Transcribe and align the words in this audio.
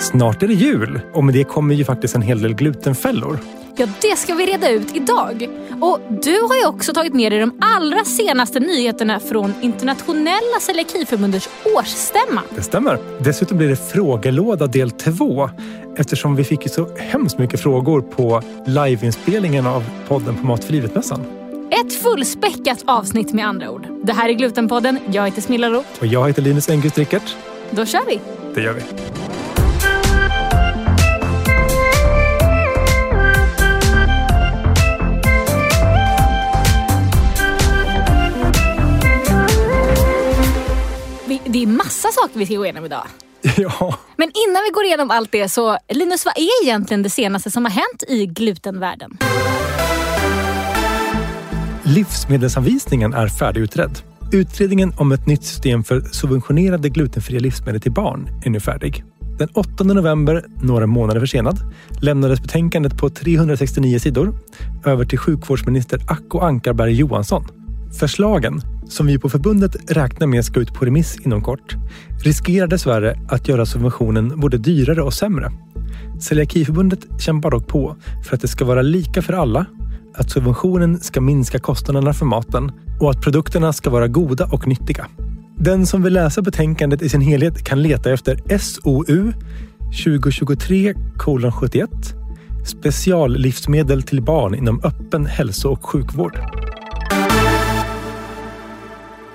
Snart 0.00 0.42
är 0.42 0.48
det 0.48 0.54
jul 0.54 1.00
och 1.12 1.24
med 1.24 1.34
det 1.34 1.44
kommer 1.44 1.74
ju 1.74 1.84
faktiskt 1.84 2.14
en 2.14 2.22
hel 2.22 2.42
del 2.42 2.54
glutenfällor. 2.54 3.38
Ja, 3.76 3.86
det 4.02 4.16
ska 4.16 4.34
vi 4.34 4.46
reda 4.46 4.70
ut 4.70 4.96
idag. 4.96 5.48
Och 5.80 6.00
du 6.22 6.40
har 6.42 6.56
ju 6.56 6.66
också 6.66 6.92
tagit 6.92 7.14
med 7.14 7.32
dig 7.32 7.40
de 7.40 7.52
allra 7.60 8.04
senaste 8.04 8.60
nyheterna 8.60 9.20
från 9.20 9.54
Internationella 9.60 10.60
Celiakiförbundets 10.60 11.48
årsstämma. 11.76 12.42
Det 12.54 12.62
stämmer. 12.62 12.98
Dessutom 13.18 13.58
blir 13.58 13.68
det 13.68 13.76
frågelåda 13.92 14.66
del 14.66 14.90
två 14.90 15.50
eftersom 15.96 16.36
vi 16.36 16.44
fick 16.44 16.62
ju 16.62 16.68
så 16.68 16.96
hemskt 16.96 17.38
mycket 17.38 17.60
frågor 17.60 18.00
på 18.00 18.42
liveinspelningen 18.66 19.66
av 19.66 19.84
podden 20.08 20.36
på 20.36 20.46
Mat 20.46 20.64
för 20.64 20.72
livet-mässan. 20.72 21.20
Ett 21.70 22.02
fullspäckat 22.02 22.82
avsnitt 22.86 23.32
med 23.32 23.46
andra 23.46 23.70
ord. 23.70 23.86
Det 24.02 24.12
här 24.12 24.28
är 24.28 24.32
Glutenpodden. 24.32 24.98
Jag 25.12 25.24
heter 25.24 25.42
Smilla 25.42 25.70
Roth. 25.70 25.88
Och 26.00 26.06
jag 26.06 26.26
heter 26.26 26.42
Linus 26.42 26.68
Engqvist 26.70 26.98
Rickert. 26.98 27.36
Då 27.70 27.86
kör 27.86 28.06
vi! 28.06 28.20
Det 28.54 28.60
gör 28.62 28.72
vi. 28.72 28.82
Det 41.46 41.62
är 41.62 41.66
massa 41.66 42.08
saker 42.12 42.38
vi 42.38 42.46
ska 42.46 42.54
gå 42.56 42.64
igenom 42.64 42.84
idag. 42.84 43.06
Ja, 43.56 43.98
Men 44.16 44.30
innan 44.48 44.62
vi 44.68 44.70
går 44.74 44.84
igenom 44.84 45.10
allt 45.10 45.32
det 45.32 45.48
så, 45.48 45.78
Linus, 45.88 46.24
vad 46.24 46.38
är 46.38 46.64
egentligen 46.64 47.02
det 47.02 47.10
senaste 47.10 47.50
som 47.50 47.64
har 47.64 47.72
hänt 47.72 48.02
i 48.08 48.26
glutenvärlden? 48.26 49.18
livsmedelsanvisningen 51.86 53.14
är 53.14 53.28
färdigutredd. 53.28 53.98
Utredningen 54.32 54.92
om 54.96 55.12
ett 55.12 55.26
nytt 55.26 55.44
system 55.44 55.84
för 55.84 56.00
subventionerade 56.00 56.88
glutenfria 56.88 57.40
livsmedel 57.40 57.80
till 57.80 57.92
barn 57.92 58.28
är 58.44 58.50
nu 58.50 58.60
färdig. 58.60 59.04
Den 59.38 59.48
8 59.48 59.84
november, 59.84 60.44
några 60.62 60.86
månader 60.86 61.20
försenad, 61.20 61.58
lämnades 62.00 62.40
betänkandet 62.40 62.98
på 62.98 63.10
369 63.10 63.98
sidor 63.98 64.34
över 64.84 65.04
till 65.04 65.18
sjukvårdsminister 65.18 66.00
Acko 66.08 66.38
Ankarberg 66.38 66.92
Johansson. 66.92 67.48
Förslagen, 68.00 68.60
som 68.88 69.06
vi 69.06 69.18
på 69.18 69.28
förbundet 69.28 69.76
räknar 69.90 70.26
med 70.26 70.44
ska 70.44 70.60
ut 70.60 70.74
på 70.74 70.84
remiss 70.84 71.16
inom 71.24 71.42
kort, 71.42 71.76
riskerar 72.24 72.66
dessvärre 72.66 73.18
att 73.28 73.48
göra 73.48 73.66
subventionen 73.66 74.40
både 74.40 74.58
dyrare 74.58 75.02
och 75.02 75.14
sämre. 75.14 75.52
Celiakiförbundet 76.20 77.00
kämpar 77.18 77.50
dock 77.50 77.66
på 77.66 77.96
för 78.24 78.34
att 78.34 78.40
det 78.40 78.48
ska 78.48 78.64
vara 78.64 78.82
lika 78.82 79.22
för 79.22 79.32
alla, 79.32 79.66
att 80.14 80.30
subventionen 80.30 81.00
ska 81.00 81.20
minska 81.20 81.58
kostnaderna 81.58 82.12
för 82.12 82.26
maten 82.26 82.72
och 83.00 83.10
att 83.10 83.22
produkterna 83.22 83.72
ska 83.72 83.90
vara 83.90 84.08
goda 84.08 84.48
och 84.52 84.66
nyttiga. 84.66 85.06
Den 85.58 85.86
som 85.86 86.02
vill 86.02 86.12
läsa 86.12 86.42
betänkandet 86.42 87.02
i 87.02 87.08
sin 87.08 87.20
helhet 87.20 87.64
kan 87.64 87.82
leta 87.82 88.12
efter 88.12 88.58
SOU 88.58 89.32
2023 90.04 90.94
71 91.60 91.90
Speciallivsmedel 92.66 94.02
till 94.02 94.22
barn 94.22 94.54
inom 94.54 94.80
öppen 94.84 95.26
hälso 95.26 95.68
och 95.68 95.86
sjukvård. 95.86 96.38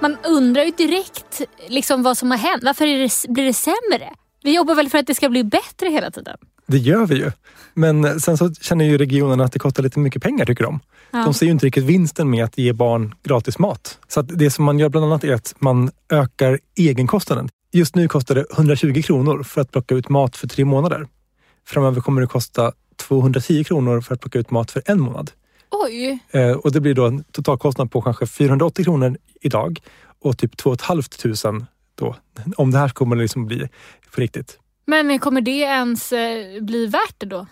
Man 0.01 0.17
undrar 0.25 0.63
ju 0.63 0.71
direkt 0.71 1.41
liksom 1.67 2.03
vad 2.03 2.17
som 2.17 2.31
har 2.31 2.37
hänt. 2.37 2.63
Varför 2.63 2.85
det, 2.85 3.33
blir 3.33 3.45
det 3.45 3.53
sämre? 3.53 4.09
Vi 4.43 4.55
jobbar 4.55 4.75
väl 4.75 4.89
för 4.89 4.97
att 4.97 5.07
det 5.07 5.15
ska 5.15 5.29
bli 5.29 5.43
bättre 5.43 5.89
hela 5.89 6.11
tiden? 6.11 6.37
Det 6.67 6.77
gör 6.77 7.05
vi 7.05 7.15
ju. 7.15 7.31
Men 7.73 8.19
sen 8.19 8.37
så 8.37 8.53
känner 8.53 8.85
ju 8.85 8.97
regionerna 8.97 9.43
att 9.43 9.51
det 9.51 9.59
kostar 9.59 9.83
lite 9.83 9.99
mycket 9.99 10.23
pengar 10.23 10.45
tycker 10.45 10.63
de. 10.63 10.79
Ja. 11.11 11.23
De 11.23 11.33
ser 11.33 11.45
ju 11.45 11.51
inte 11.51 11.65
riktigt 11.65 11.83
vinsten 11.83 12.29
med 12.29 12.45
att 12.45 12.57
ge 12.57 12.73
barn 12.73 13.15
gratis 13.23 13.59
mat. 13.59 13.99
Så 14.07 14.19
att 14.19 14.39
det 14.39 14.51
som 14.51 14.65
man 14.65 14.79
gör 14.79 14.89
bland 14.89 15.05
annat 15.05 15.23
är 15.23 15.33
att 15.33 15.55
man 15.59 15.91
ökar 16.09 16.59
egenkostnaden. 16.75 17.49
Just 17.73 17.95
nu 17.95 18.07
kostar 18.07 18.35
det 18.35 18.45
120 18.51 19.01
kronor 19.01 19.43
för 19.43 19.61
att 19.61 19.71
plocka 19.71 19.95
ut 19.95 20.09
mat 20.09 20.35
för 20.35 20.47
tre 20.47 20.65
månader. 20.65 21.07
Framöver 21.67 22.01
kommer 22.01 22.21
det 22.21 22.27
kosta 22.27 22.71
210 22.95 23.63
kronor 23.63 24.01
för 24.01 24.13
att 24.13 24.21
plocka 24.21 24.39
ut 24.39 24.51
mat 24.51 24.71
för 24.71 24.81
en 24.85 24.99
månad. 25.01 25.31
Oj! 25.71 26.19
Eh, 26.31 26.51
och 26.51 26.71
det 26.71 26.81
blir 26.81 26.93
då 26.93 27.05
en 27.05 27.23
totalkostnad 27.23 27.91
på 27.91 28.01
kanske 28.01 28.27
480 28.27 28.85
kronor 28.85 29.17
idag 29.41 29.79
och 30.21 30.37
typ 30.37 30.57
2 30.57 30.75
500 30.77 31.67
då. 31.95 32.15
Om 32.57 32.71
det 32.71 32.77
här 32.77 32.89
kommer 32.89 33.15
det 33.15 33.21
liksom 33.21 33.45
bli 33.45 33.69
på 34.15 34.21
riktigt. 34.21 34.59
Men 34.85 35.19
kommer 35.19 35.41
det 35.41 35.59
ens 35.59 36.11
eh, 36.11 36.63
bli 36.63 36.85
värt 36.85 37.15
det 37.17 37.25
då? 37.25 37.47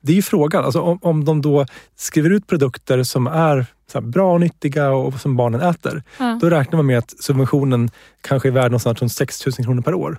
Det 0.00 0.12
är 0.12 0.16
ju 0.16 0.22
frågan. 0.22 0.64
Alltså 0.64 0.80
om, 0.80 0.98
om 1.02 1.24
de 1.24 1.42
då 1.42 1.66
skriver 1.96 2.30
ut 2.30 2.46
produkter 2.46 3.02
som 3.02 3.26
är 3.26 3.66
bra 4.00 4.32
och 4.32 4.40
nyttiga 4.40 4.90
och 4.90 5.20
som 5.20 5.36
barnen 5.36 5.60
äter. 5.60 6.02
Ja. 6.18 6.38
Då 6.40 6.50
räknar 6.50 6.76
man 6.76 6.86
med 6.86 6.98
att 6.98 7.14
subventionen 7.20 7.90
kanske 8.20 8.48
är 8.48 8.52
värd 8.52 8.70
någonstans 8.70 9.00
runt 9.00 9.12
6 9.12 9.46
000 9.46 9.54
kronor 9.54 9.82
per 9.82 9.94
år. 9.94 10.18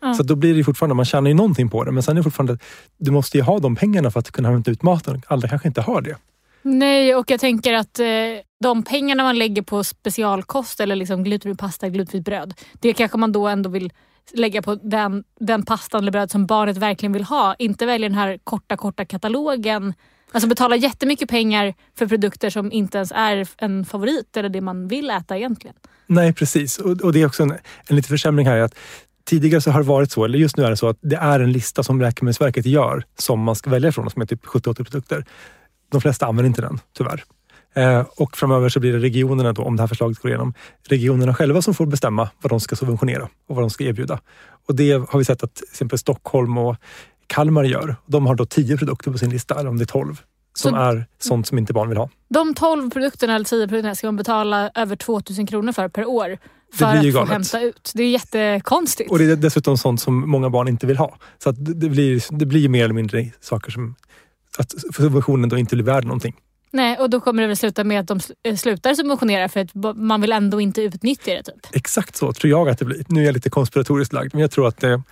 Ja. 0.00 0.14
Så 0.14 0.22
då 0.22 0.34
blir 0.34 0.54
det 0.54 0.64
fortfarande, 0.64 0.94
man 0.94 1.04
tjänar 1.04 1.28
ju 1.28 1.34
någonting 1.34 1.68
på 1.68 1.84
det. 1.84 1.92
Men 1.92 2.02
sen 2.02 2.16
är 2.16 2.20
det 2.20 2.24
fortfarande, 2.24 2.58
du 2.96 3.10
måste 3.10 3.36
ju 3.36 3.42
ha 3.42 3.58
de 3.58 3.76
pengarna 3.76 4.10
för 4.10 4.20
att 4.20 4.30
kunna 4.30 4.50
hämta 4.50 4.70
ut 4.70 4.82
maten. 4.82 5.22
Alla 5.26 5.48
kanske 5.48 5.68
inte 5.68 5.80
har 5.80 6.00
det. 6.00 6.16
Nej, 6.62 7.14
och 7.14 7.30
jag 7.30 7.40
tänker 7.40 7.72
att 7.72 7.98
eh, 7.98 8.06
de 8.60 8.82
pengarna 8.82 9.22
man 9.22 9.38
lägger 9.38 9.62
på 9.62 9.84
specialkost 9.84 10.80
eller 10.80 10.96
liksom 10.96 11.24
glutenfri 11.24 11.56
pasta, 11.56 11.88
glutenfritt 11.88 12.24
bröd. 12.24 12.54
Det 12.80 12.92
kanske 12.92 13.18
man 13.18 13.32
då 13.32 13.48
ändå 13.48 13.70
vill 13.70 13.92
lägga 14.34 14.62
på 14.62 14.74
den, 14.74 15.24
den 15.40 15.62
pastan 15.64 16.00
eller 16.00 16.12
bröd 16.12 16.30
som 16.30 16.46
barnet 16.46 16.76
verkligen 16.76 17.12
vill 17.12 17.24
ha. 17.24 17.54
Inte 17.58 17.86
välja 17.86 18.08
den 18.08 18.18
här 18.18 18.38
korta, 18.44 18.76
korta 18.76 19.04
katalogen. 19.04 19.94
Alltså 20.32 20.48
betala 20.48 20.76
jättemycket 20.76 21.28
pengar 21.28 21.74
för 21.98 22.06
produkter 22.06 22.50
som 22.50 22.72
inte 22.72 22.98
ens 22.98 23.12
är 23.14 23.48
en 23.56 23.84
favorit 23.84 24.36
eller 24.36 24.48
det 24.48 24.60
man 24.60 24.88
vill 24.88 25.10
äta 25.10 25.36
egentligen. 25.36 25.76
Nej, 26.06 26.32
precis. 26.32 26.78
Och, 26.78 27.00
och 27.00 27.12
det 27.12 27.22
är 27.22 27.26
också 27.26 27.42
en, 27.42 27.50
en 27.88 27.96
liten 27.96 28.08
försämring 28.08 28.46
här. 28.46 28.58
Att 28.58 28.74
tidigare 29.24 29.60
så 29.60 29.70
har 29.70 29.80
det 29.80 29.88
varit 29.88 30.12
så, 30.12 30.24
eller 30.24 30.38
just 30.38 30.56
nu 30.56 30.64
är 30.64 30.70
det 30.70 30.76
så 30.76 30.88
att 30.88 30.98
det 31.00 31.16
är 31.16 31.40
en 31.40 31.52
lista 31.52 31.82
som 31.82 32.00
Läkemedelsverket 32.00 32.66
gör 32.66 33.04
som 33.18 33.40
man 33.40 33.56
ska 33.56 33.70
välja 33.70 33.88
ifrån, 33.88 34.10
som 34.10 34.22
är 34.22 34.26
typ 34.26 34.44
70-80 34.44 34.74
produkter. 34.74 35.24
De 35.92 36.00
flesta 36.00 36.26
använder 36.26 36.48
inte 36.48 36.62
den, 36.62 36.80
tyvärr. 36.96 37.24
Eh, 37.74 38.00
och 38.16 38.36
framöver 38.36 38.68
så 38.68 38.80
blir 38.80 38.92
det 38.92 38.98
regionerna, 38.98 39.52
då, 39.52 39.62
om 39.62 39.76
det 39.76 39.82
här 39.82 39.88
förslaget 39.88 40.18
går 40.18 40.30
igenom, 40.30 40.54
regionerna 40.88 41.34
själva 41.34 41.62
som 41.62 41.74
får 41.74 41.86
bestämma 41.86 42.30
vad 42.42 42.50
de 42.52 42.60
ska 42.60 42.76
subventionera 42.76 43.22
och 43.48 43.54
vad 43.56 43.62
de 43.62 43.70
ska 43.70 43.84
erbjuda. 43.84 44.20
Och 44.68 44.74
det 44.76 44.92
har 44.92 45.18
vi 45.18 45.24
sett 45.24 45.42
att 45.42 45.54
till 45.54 45.64
exempel 45.70 45.98
Stockholm 45.98 46.58
och 46.58 46.76
Kalmar 47.26 47.64
gör. 47.64 47.96
De 48.06 48.26
har 48.26 48.34
då 48.34 48.44
10 48.46 48.76
produkter 48.76 49.10
på 49.10 49.18
sin 49.18 49.30
lista, 49.30 49.54
eller 49.60 49.70
om 49.70 49.78
det 49.78 49.84
är 49.84 49.86
12, 49.86 50.20
som 50.54 50.70
Så- 50.70 50.76
är 50.76 51.06
sånt 51.18 51.46
som 51.46 51.58
inte 51.58 51.72
barn 51.72 51.88
vill 51.88 51.98
ha. 51.98 52.08
De 52.28 52.54
12 52.54 52.90
produkterna 52.90 53.34
eller 53.34 53.44
10 53.44 53.68
produkterna 53.68 53.94
ska 53.94 54.06
man 54.06 54.16
betala 54.16 54.70
över 54.74 54.96
2000 54.96 55.46
kronor 55.46 55.72
för 55.72 55.88
per 55.88 56.04
år. 56.06 56.38
För 56.74 56.84
att 56.86 57.04
få 57.04 57.10
galet. 57.10 57.30
hämta 57.30 57.60
ut. 57.60 57.92
Det 57.94 58.02
är 58.02 58.10
jättekonstigt. 58.10 59.10
Och 59.10 59.18
det 59.18 59.24
är 59.24 59.36
dessutom 59.36 59.78
sånt 59.78 60.00
som 60.00 60.30
många 60.30 60.50
barn 60.50 60.68
inte 60.68 60.86
vill 60.86 60.96
ha. 60.96 61.16
Så 61.38 61.50
det 61.52 61.88
blir, 61.88 62.38
det 62.38 62.46
blir 62.46 62.68
mer 62.68 62.84
eller 62.84 62.94
mindre 62.94 63.26
saker 63.40 63.70
som 63.70 63.94
att 64.58 64.74
subventionen 64.94 65.48
då 65.48 65.58
inte 65.58 65.76
blir 65.76 65.84
värd 65.84 66.04
någonting. 66.04 66.34
Nej, 66.70 66.98
och 66.98 67.10
då 67.10 67.20
kommer 67.20 67.42
det 67.42 67.48
väl 67.48 67.56
sluta 67.56 67.84
med 67.84 68.00
att 68.00 68.06
de 68.06 68.20
eh, 68.42 68.56
slutar 68.56 68.94
subventionera 68.94 69.48
för 69.48 69.60
att 69.60 69.96
man 69.96 70.20
vill 70.20 70.32
ändå 70.32 70.60
inte 70.60 70.82
utnyttja 70.82 71.32
det. 71.32 71.42
Typ. 71.42 71.66
Exakt 71.72 72.16
så 72.16 72.32
tror 72.32 72.50
jag 72.50 72.68
att 72.68 72.78
det 72.78 72.84
blir. 72.84 73.04
Nu 73.08 73.20
är 73.20 73.24
jag 73.24 73.34
lite 73.34 73.50
konspiratoriskt 73.50 74.12
lagd, 74.12 74.34
men 74.34 74.40
jag 74.40 74.50
tror 74.50 74.68
att 74.68 74.76
det, 74.76 75.02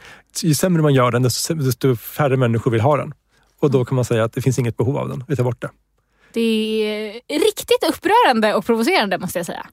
ju 0.42 0.54
sämre 0.54 0.82
man 0.82 0.94
gör 0.94 1.10
den, 1.10 1.22
desto, 1.22 1.54
desto 1.54 1.96
färre 1.96 2.36
människor 2.36 2.70
vill 2.70 2.80
ha 2.80 2.96
den. 2.96 3.14
Och 3.60 3.70
då 3.70 3.84
kan 3.84 3.96
man 3.96 4.04
säga 4.04 4.24
att 4.24 4.32
det 4.32 4.42
finns 4.42 4.58
inget 4.58 4.76
behov 4.76 4.96
av 4.96 5.08
den. 5.08 5.24
Vi 5.28 5.36
tar 5.36 5.44
bort 5.44 5.60
det. 5.60 5.70
Det 6.32 6.40
är 7.28 7.38
riktigt 7.38 7.84
upprörande 7.88 8.54
och 8.54 8.66
provocerande 8.66 9.18
måste 9.18 9.38
jag 9.38 9.46
säga. 9.46 9.66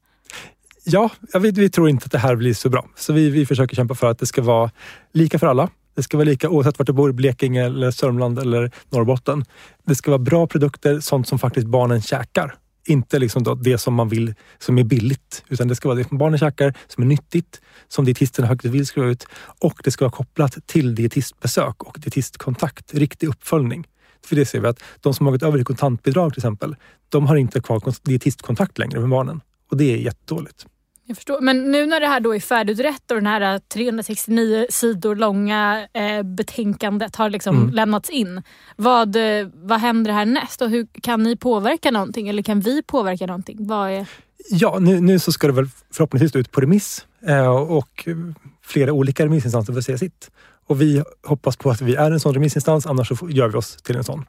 Ja, 0.83 1.09
vet, 1.33 1.57
vi 1.57 1.69
tror 1.69 1.89
inte 1.89 2.05
att 2.05 2.11
det 2.11 2.17
här 2.17 2.35
blir 2.35 2.53
så 2.53 2.69
bra. 2.69 2.87
Så 2.95 3.13
vi, 3.13 3.29
vi 3.29 3.45
försöker 3.45 3.75
kämpa 3.75 3.95
för 3.95 4.11
att 4.11 4.19
det 4.19 4.25
ska 4.25 4.41
vara 4.41 4.71
lika 5.13 5.39
för 5.39 5.47
alla. 5.47 5.69
Det 5.97 6.03
ska 6.03 6.17
vara 6.17 6.25
lika 6.25 6.49
oavsett 6.49 6.79
vart 6.79 6.87
du 6.87 6.93
bor, 6.93 7.11
Blekinge, 7.11 7.65
eller 7.65 7.91
Sörmland 7.91 8.39
eller 8.39 8.71
Norrbotten. 8.89 9.45
Det 9.85 9.95
ska 9.95 10.11
vara 10.11 10.19
bra 10.19 10.47
produkter, 10.47 10.99
sånt 10.99 11.27
som 11.27 11.39
faktiskt 11.39 11.67
barnen 11.67 12.01
käkar. 12.01 12.55
Inte 12.87 13.19
liksom 13.19 13.43
då 13.43 13.55
det 13.55 13.77
som 13.77 13.93
man 13.93 14.09
vill, 14.09 14.33
som 14.59 14.77
är 14.77 14.83
billigt. 14.83 15.43
Utan 15.49 15.67
det 15.67 15.75
ska 15.75 15.87
vara 15.87 15.97
det 15.97 16.07
som 16.07 16.17
barnen 16.17 16.39
käkar, 16.39 16.73
som 16.87 17.03
är 17.03 17.07
nyttigt, 17.07 17.61
som 17.87 18.05
dietisterna 18.05 18.47
faktiskt 18.47 18.73
vill 18.73 18.85
skriva 18.85 19.07
ut. 19.07 19.27
Och 19.59 19.81
det 19.83 19.91
ska 19.91 20.05
vara 20.05 20.11
kopplat 20.11 20.57
till 20.65 20.95
dietistbesök 20.95 21.83
och 21.83 21.97
dietistkontakt. 21.99 22.93
Riktig 22.93 23.27
uppföljning. 23.27 23.87
För 24.25 24.35
det 24.35 24.45
ser 24.45 24.59
vi 24.59 24.67
att 24.67 24.83
de 25.01 25.13
som 25.13 25.25
har 25.25 25.33
gått 25.33 25.43
över 25.43 25.57
till 25.57 25.65
kontantbidrag 25.65 26.33
till 26.33 26.39
exempel, 26.39 26.75
de 27.09 27.27
har 27.27 27.35
inte 27.35 27.61
kvar 27.61 27.81
dietistkontakt 28.03 28.77
längre 28.77 28.99
med 28.99 29.09
barnen. 29.09 29.41
Och 29.71 29.77
det 29.77 29.93
är 29.93 29.97
jättedåligt. 29.97 30.65
Jag 31.09 31.17
förstår. 31.17 31.41
Men 31.41 31.71
nu 31.71 31.85
när 31.85 31.99
det 31.99 32.07
här 32.07 32.19
då 32.19 32.35
är 32.35 32.39
färdigutrett 32.39 33.11
och 33.11 33.17
den 33.17 33.25
här 33.27 33.53
eh, 33.53 33.59
369 33.59 34.65
sidor 34.69 35.15
långa 35.15 35.87
eh, 35.93 36.23
betänkandet 36.23 37.15
har 37.15 37.29
liksom 37.29 37.55
Mm. 37.57 37.69
lämnats 37.69 38.09
in. 38.09 38.41
Vad, 38.75 39.15
eh, 39.15 39.47
vad 39.53 39.79
händer 39.79 40.11
härnäst 40.11 40.61
och 40.61 40.69
hur 40.69 40.87
kan 41.01 41.23
ni 41.23 41.35
påverka 41.35 41.91
någonting? 41.91 42.27
Eller 42.29 42.43
kan 42.43 42.59
vi 42.59 42.83
påverka 42.83 43.25
någonting? 43.25 43.57
Vad 43.67 43.89
är... 43.91 44.07
Ja, 44.49 44.77
nu, 44.79 45.01
nu 45.01 45.19
så 45.19 45.31
ska 45.31 45.47
det 45.47 45.53
väl 45.53 45.69
förhoppningsvis 45.93 46.35
ut 46.35 46.51
på 46.51 46.61
remiss 46.61 47.05
eh, 47.27 47.47
och 47.49 48.03
eh, 48.07 48.15
flera 48.61 48.93
olika 48.93 49.25
remissinstanser 49.25 49.73
får 49.73 49.81
säga 49.81 49.97
sitt. 49.97 50.31
Och 50.67 50.81
vi 50.81 51.03
hoppas 51.23 51.57
på 51.57 51.69
att 51.69 51.81
vi 51.81 51.95
är 51.95 52.11
en 52.11 52.19
sån 52.19 52.33
remissinstans, 52.33 52.85
annars 52.85 53.07
så 53.07 53.29
gör 53.29 53.47
vi 53.47 53.57
oss 53.57 53.75
till 53.77 53.95
en 53.95 54.03
sån. 54.03 54.25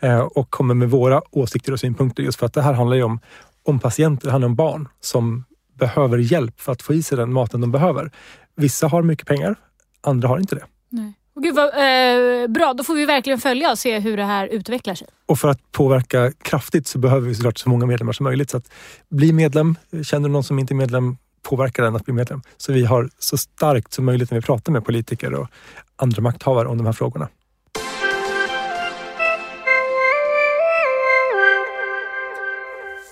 Eh, 0.00 0.18
och 0.20 0.50
kommer 0.50 0.74
med 0.74 0.90
våra 0.90 1.22
åsikter 1.30 1.72
och 1.72 1.80
synpunkter 1.80 2.22
just 2.22 2.38
för 2.38 2.46
att 2.46 2.52
det 2.54 2.62
här 2.62 2.72
handlar 2.72 2.96
ju 2.96 3.02
om, 3.02 3.20
om 3.62 3.78
patienter, 3.78 4.26
det 4.26 4.32
handlar 4.32 4.48
om 4.48 4.54
barn 4.56 4.88
som 5.00 5.44
behöver 5.74 6.18
hjälp 6.18 6.60
för 6.60 6.72
att 6.72 6.82
få 6.82 6.94
i 6.94 7.02
sig 7.02 7.18
den 7.18 7.32
maten 7.32 7.60
de 7.60 7.72
behöver. 7.72 8.10
Vissa 8.56 8.88
har 8.88 9.02
mycket 9.02 9.26
pengar, 9.26 9.56
andra 10.00 10.28
har 10.28 10.38
inte 10.38 10.54
det. 10.54 10.64
Nej. 10.88 11.12
Gud 11.40 11.54
vad 11.54 11.66
eh, 11.66 12.48
bra, 12.48 12.74
då 12.74 12.84
får 12.84 12.94
vi 12.94 13.04
verkligen 13.06 13.38
följa 13.38 13.70
och 13.70 13.78
se 13.78 13.98
hur 13.98 14.16
det 14.16 14.24
här 14.24 14.46
utvecklar 14.46 14.94
sig. 14.94 15.08
Och 15.26 15.38
för 15.38 15.48
att 15.48 15.72
påverka 15.72 16.32
kraftigt 16.42 16.86
så 16.86 16.98
behöver 16.98 17.28
vi 17.28 17.34
såklart 17.34 17.58
så 17.58 17.68
många 17.68 17.86
medlemmar 17.86 18.12
som 18.12 18.24
möjligt. 18.24 18.50
Så 18.50 18.56
att 18.56 18.72
bli 19.10 19.32
medlem. 19.32 19.76
Känner 20.02 20.28
du 20.28 20.32
någon 20.32 20.44
som 20.44 20.58
inte 20.58 20.74
är 20.74 20.76
medlem, 20.76 21.16
påverka 21.42 21.82
den 21.84 21.96
att 21.96 22.04
bli 22.04 22.14
medlem. 22.14 22.42
Så 22.56 22.72
vi 22.72 22.84
har 22.84 23.10
så 23.18 23.36
starkt 23.36 23.92
som 23.92 24.04
möjligt 24.04 24.30
när 24.30 24.38
vi 24.38 24.42
pratar 24.42 24.72
med 24.72 24.84
politiker 24.84 25.34
och 25.34 25.48
andra 25.96 26.22
makthavare 26.22 26.68
om 26.68 26.78
de 26.78 26.86
här 26.86 26.92
frågorna. 26.92 27.28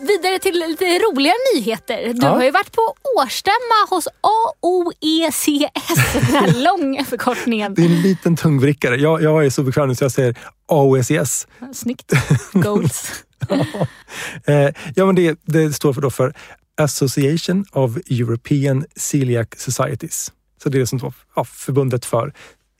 Vidare 0.02 0.38
till 0.38 0.54
lite 0.68 0.84
roligare 0.84 1.36
nyheter. 1.54 2.12
Du 2.14 2.26
Ja. 2.26 2.28
har 2.28 2.44
ju 2.44 2.50
varit 2.50 2.72
på 2.72 2.94
årsstämma 3.18 3.86
hos 3.90 4.08
AOECS, 4.20 5.44
den 6.14 6.24
här 6.24 6.62
långa 6.64 7.04
förkortningen. 7.04 7.74
Det 7.74 7.82
är 7.82 7.86
en 7.86 8.02
liten 8.02 8.36
tungvrickare. 8.36 8.96
Jag, 8.96 9.22
jag 9.22 9.46
är 9.46 9.50
så 9.50 9.62
bekväm 9.62 9.88
nu 9.88 9.94
så 9.94 10.04
jag 10.04 10.12
säger 10.12 10.34
AOECS. 10.68 11.46
Snyggt. 11.74 12.12
Goals. 12.52 13.10
Eh, 14.46 14.68
ja, 14.94 15.06
men 15.06 15.14
det, 15.14 15.38
det 15.44 15.72
står 15.72 15.92
för, 15.92 16.00
då 16.00 16.10
för 16.10 16.34
Association 16.80 17.64
of 17.72 17.96
European 17.96 18.84
Celiac 18.96 19.48
Societies. 19.56 20.32
Så 20.62 20.68
det 20.68 20.80
är 20.80 20.84
som 20.84 21.12
ja, 21.36 21.44
förbundet 21.44 22.04
för 22.04 22.32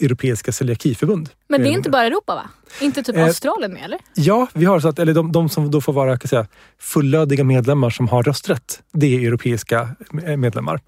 Europeiska 0.03 0.53
celiakiförbund. 0.53 1.29
Men 1.49 1.63
det 1.63 1.69
är 1.69 1.73
inte 1.73 1.91
bara 1.91 2.07
Europa 2.07 2.35
va? 2.35 2.51
Inte 2.81 3.03
typ 3.03 3.17
Eh, 3.17 3.25
Australien 3.25 3.73
med 3.73 3.85
eller? 3.85 3.99
Ja, 4.15 4.47
vi 4.53 4.65
har 4.65 4.81
så 4.81 4.89
att, 4.89 4.99
eller 4.99 5.15
de, 5.15 5.33
de 5.33 5.49
som 5.49 5.71
då 5.71 5.81
får 5.81 5.93
vara 5.93 6.19
säga, 6.19 6.47
fullödiga 6.79 7.45
medlemmar 7.45 7.91
som 7.91 8.09
har 8.09 8.23
rösträtt, 8.23 8.83
det 8.93 9.17
är 9.17 9.29
europeiska 9.29 9.89
eh, 10.27 10.37
medlemmar. 10.37 10.81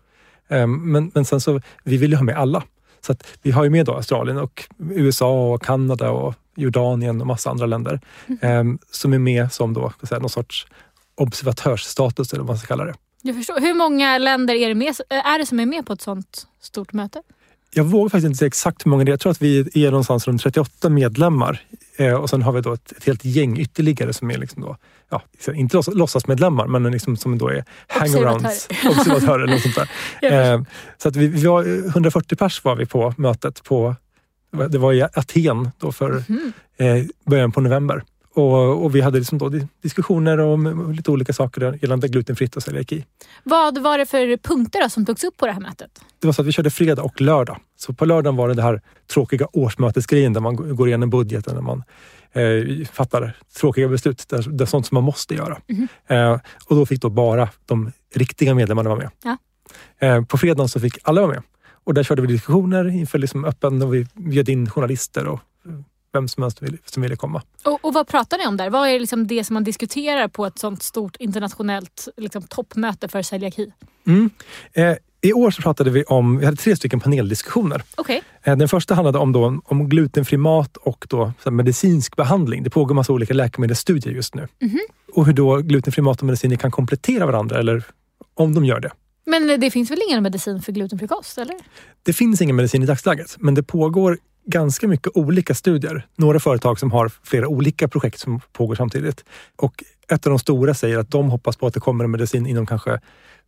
Ehm, 0.48 0.92
Men, 0.92 1.10
men 1.14 1.24
sen 1.24 1.40
så, 1.40 1.60
vi 1.84 1.96
vill 1.96 2.10
ju 2.10 2.16
ha 2.16 2.24
med 2.24 2.36
alla. 2.36 2.62
Så 3.00 3.12
att 3.12 3.26
vi 3.42 3.50
har 3.50 3.64
ju 3.64 3.70
med 3.70 3.86
då 3.86 3.94
Australien 3.94 4.38
och 4.38 4.64
USA 4.78 5.52
och 5.52 5.62
Kanada 5.62 6.10
och 6.10 6.34
Jordanien 6.56 7.20
och 7.20 7.26
massa 7.26 7.50
andra 7.50 7.66
länder 7.66 8.00
ehm, 8.40 8.78
som 8.90 9.12
är 9.12 9.18
med 9.18 9.52
som 9.52 9.74
då, 9.74 9.92
säga, 10.02 10.18
någon 10.18 10.30
sorts 10.30 10.66
observatörsstatus 11.14 12.32
eller 12.32 12.42
vad 12.42 12.48
man 12.48 12.58
ska 12.58 12.66
kalla 12.66 12.84
det. 12.84 12.94
Jag 13.22 13.36
förstår. 13.36 13.60
Hur 13.60 13.74
många 13.74 14.18
länder 14.18 14.54
är 14.54 14.68
det, 14.68 14.74
med, 14.74 14.94
är 15.08 15.38
det 15.38 15.46
som 15.46 15.60
är 15.60 15.66
med 15.66 15.86
på 15.86 15.92
ett 15.92 16.00
sånt 16.02 16.46
stort 16.60 16.92
möte? 16.92 17.22
Jag 17.74 17.84
vågar 17.84 18.08
faktiskt 18.08 18.26
inte 18.26 18.38
säga 18.38 18.46
exakt 18.46 18.86
hur 18.86 18.90
många 18.90 19.04
det 19.04 19.08
är. 19.08 19.12
Jag 19.12 19.20
tror 19.20 19.32
att 19.32 19.42
vi 19.42 19.58
är 19.86 19.90
någonstans 19.90 20.26
runt 20.28 20.42
38 20.42 20.88
medlemmar. 20.88 21.60
Eh, 21.96 22.14
och 22.14 22.30
sen 22.30 22.42
har 22.42 22.52
vi 22.52 22.60
då 22.60 22.72
ett, 22.72 22.92
ett 22.92 23.04
helt 23.04 23.24
gäng 23.24 23.58
ytterligare 23.58 24.12
som 24.12 24.30
är 24.30 24.38
liksom 24.38 24.62
då, 24.62 24.76
ja, 25.10 25.22
inte 25.54 25.76
låts- 25.76 25.88
låtsasmedlemmar, 25.94 26.66
men 26.66 26.82
liksom 26.92 27.16
som 27.16 27.38
då 27.38 27.48
är 27.48 27.64
hangarounds, 27.86 28.68
observatörer 28.90 29.42
eller 29.44 29.52
något 29.52 29.62
sånt 29.62 29.74
där. 29.74 29.90
Eh, 30.54 30.62
så 30.98 31.08
att 31.08 31.16
vi, 31.16 31.26
vi 31.26 31.46
var 31.46 31.86
140 31.88 32.36
pers 32.36 32.64
var 32.64 32.76
vi 32.76 32.86
på 32.86 33.14
mötet 33.16 33.62
på, 33.64 33.96
det 34.68 34.78
var 34.78 34.92
i 34.92 35.02
Aten 35.02 35.70
då 35.78 35.92
för 35.92 36.24
Mhm. 36.28 36.52
eh, 36.76 37.04
början 37.26 37.52
på 37.52 37.60
november. 37.60 38.02
Och, 38.34 38.84
och 38.84 38.94
vi 38.94 39.00
hade 39.00 39.18
liksom 39.18 39.38
då 39.38 39.48
di- 39.48 39.68
diskussioner 39.82 40.38
om 40.38 40.92
lite 40.92 41.10
olika 41.10 41.32
saker 41.32 41.78
gällande 41.82 42.08
glutenfritt 42.08 42.56
och 42.56 42.62
celiaki. 42.62 43.04
Vad 43.42 43.78
var 43.78 43.98
det 43.98 44.06
för 44.06 44.36
punkter 44.36 44.82
då 44.82 44.88
som 44.88 45.06
togs 45.06 45.24
upp 45.24 45.36
på 45.36 45.46
det 45.46 45.52
här 45.52 45.60
mötet? 45.60 46.00
Det 46.18 46.26
var 46.26 46.32
så 46.32 46.42
att 46.42 46.48
vi 46.48 46.52
körde 46.52 46.70
fredag 46.70 47.02
och 47.02 47.20
lördag. 47.20 47.58
Så 47.76 47.92
på 47.92 48.04
lördagen 48.04 48.36
var 48.36 48.48
det 48.48 48.54
det 48.54 48.62
här 48.62 48.80
tråkiga 49.12 49.46
årsmötesgrejen 49.52 50.32
där 50.32 50.40
man 50.40 50.76
går 50.76 50.88
igenom 50.88 51.10
budgeten, 51.10 51.54
där 51.54 51.62
man 51.62 51.82
eh, 52.32 52.86
fattar 52.92 53.36
tråkiga 53.60 53.88
beslut. 53.88 54.28
Där, 54.28 54.42
där 54.50 54.66
sånt 54.66 54.86
som 54.86 54.94
man 54.94 55.04
måste 55.04 55.34
göra. 55.34 55.58
Mhm. 55.68 55.88
Eh, 56.06 56.32
och 56.66 56.76
då 56.76 56.86
fick 56.86 57.00
då 57.02 57.10
bara 57.10 57.48
de 57.66 57.92
riktiga 58.14 58.54
medlemmarna 58.54 58.88
vara 58.90 58.98
med. 58.98 59.10
Ja. 59.24 59.36
Eh, 59.98 60.24
på 60.24 60.38
fredagen 60.38 60.68
så 60.68 60.80
fick 60.80 60.98
alla 61.02 61.20
vara 61.20 61.30
med. 61.30 61.42
Och 61.84 61.94
där 61.94 62.02
körde 62.02 62.22
vi 62.22 62.28
diskussioner 62.28 62.88
inför 62.88 63.18
liksom 63.18 63.44
öppen 63.44 63.82
och 63.82 63.94
vi 63.94 64.06
bjöd 64.14 64.48
in 64.48 64.70
journalister 64.70 65.26
och 65.26 65.40
vem 66.14 66.28
som 66.28 66.42
helst 66.42 66.60
som 66.84 67.02
ville 67.02 67.16
komma. 67.16 67.42
Och, 67.64 67.84
och 67.84 67.94
vad 67.94 68.08
pratar 68.08 68.38
ni 68.38 68.46
om 68.46 68.56
där? 68.56 68.70
Vad 68.70 68.88
är 68.88 69.00
liksom 69.00 69.26
det 69.26 69.44
som 69.44 69.54
man 69.54 69.64
diskuterar 69.64 70.28
på 70.28 70.46
ett 70.46 70.58
sånt 70.58 70.82
stort 70.82 71.16
internationellt 71.18 72.08
liksom, 72.16 72.42
toppmöte 72.42 73.08
för 73.08 73.22
celiaki? 73.22 73.72
Mm. 74.06 74.30
Eh, 74.72 74.96
I 75.20 75.32
år 75.32 75.50
så 75.50 75.62
pratade 75.62 75.90
vi 75.90 76.04
om, 76.04 76.38
vi 76.38 76.44
hade 76.44 76.56
tre 76.56 76.76
stycken 76.76 77.00
paneldiskussioner. 77.00 77.82
Okej. 77.94 78.22
Eh, 78.42 78.56
Den 78.56 78.68
första 78.68 78.94
handlade 78.94 79.18
om, 79.18 79.32
då, 79.32 79.60
om 79.64 79.88
glutenfri 79.88 80.36
mat 80.36 80.76
och 80.76 81.06
då, 81.08 81.32
medicinsk 81.50 82.16
behandling. 82.16 82.62
Det 82.62 82.70
pågår 82.70 82.94
massa 82.94 83.12
olika 83.12 83.34
läkemedelsstudier 83.34 84.14
just 84.14 84.34
nu. 84.34 84.48
Mhm. 84.60 84.80
Och 85.14 85.26
hur 85.26 85.32
då 85.32 85.56
glutenfri 85.56 86.02
mat 86.02 86.20
och 86.20 86.26
mediciner 86.26 86.56
kan 86.56 86.70
komplettera 86.70 87.26
varandra 87.26 87.58
eller 87.58 87.84
om 88.34 88.54
de 88.54 88.64
gör 88.64 88.80
det. 88.80 88.90
Men 89.26 89.60
det 89.60 89.70
finns 89.70 89.90
väl 89.90 89.98
ingen 90.08 90.22
medicin 90.22 90.62
för 90.62 90.72
glutenfri 90.72 91.08
kost? 91.08 91.38
Eller? 91.38 91.56
Det 92.02 92.12
finns 92.12 92.40
ingen 92.40 92.56
medicin 92.56 92.82
i 92.82 92.86
dagsläget, 92.86 93.36
men 93.38 93.54
det 93.54 93.62
pågår 93.62 94.18
ganska 94.46 94.88
mycket 94.88 95.16
olika 95.16 95.54
studier. 95.54 96.06
Några 96.16 96.40
företag 96.40 96.78
som 96.78 96.92
har 96.92 97.12
flera 97.22 97.48
olika 97.48 97.88
projekt 97.88 98.18
som 98.18 98.40
pågår 98.52 98.74
samtidigt. 98.74 99.24
Och 99.56 99.84
ett 100.08 100.26
av 100.26 100.30
de 100.30 100.38
stora 100.38 100.74
säger 100.74 100.98
att 100.98 101.10
de 101.10 101.30
hoppas 101.30 101.56
på 101.56 101.66
att 101.66 101.74
det 101.74 101.80
kommer 101.80 102.04
en 102.04 102.10
medicin 102.10 102.46
inom 102.46 102.66
kanske 102.66 102.90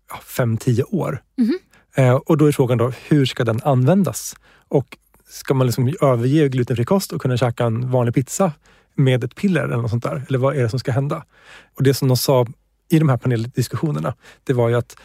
ja, 0.08 0.20
5-10 0.24 0.82
år. 0.90 1.22
Mhm. 1.38 1.58
Eh, 1.94 2.14
och 2.14 2.36
då 2.36 2.46
är 2.46 2.52
frågan 2.52 2.78
då, 2.78 2.92
hur 3.08 3.26
ska 3.26 3.44
den 3.44 3.60
användas? 3.64 4.36
Och 4.68 4.96
ska 5.28 5.54
man 5.54 5.66
liksom 5.66 5.94
överge 6.00 6.48
glutenfri 6.48 6.84
kost 6.84 7.12
och 7.12 7.20
kunna 7.20 7.36
käka 7.36 7.64
en 7.64 7.90
vanlig 7.90 8.14
pizza 8.14 8.52
med 8.94 9.24
ett 9.24 9.34
piller 9.34 9.64
eller 9.64 9.76
något 9.76 9.90
sånt 9.90 10.04
där? 10.04 10.22
Eller 10.28 10.38
vad 10.38 10.56
är 10.56 10.62
det 10.62 10.68
som 10.68 10.78
ska 10.78 10.92
hända? 10.92 11.24
Och 11.76 11.82
det 11.82 11.94
som 11.94 12.08
de 12.08 12.16
sa 12.16 12.46
i 12.88 12.98
de 12.98 13.08
här 13.08 13.16
paneldiskussionerna, 13.16 14.14
det 14.44 14.52
var 14.52 14.68
ju 14.68 14.74
att 14.74 14.96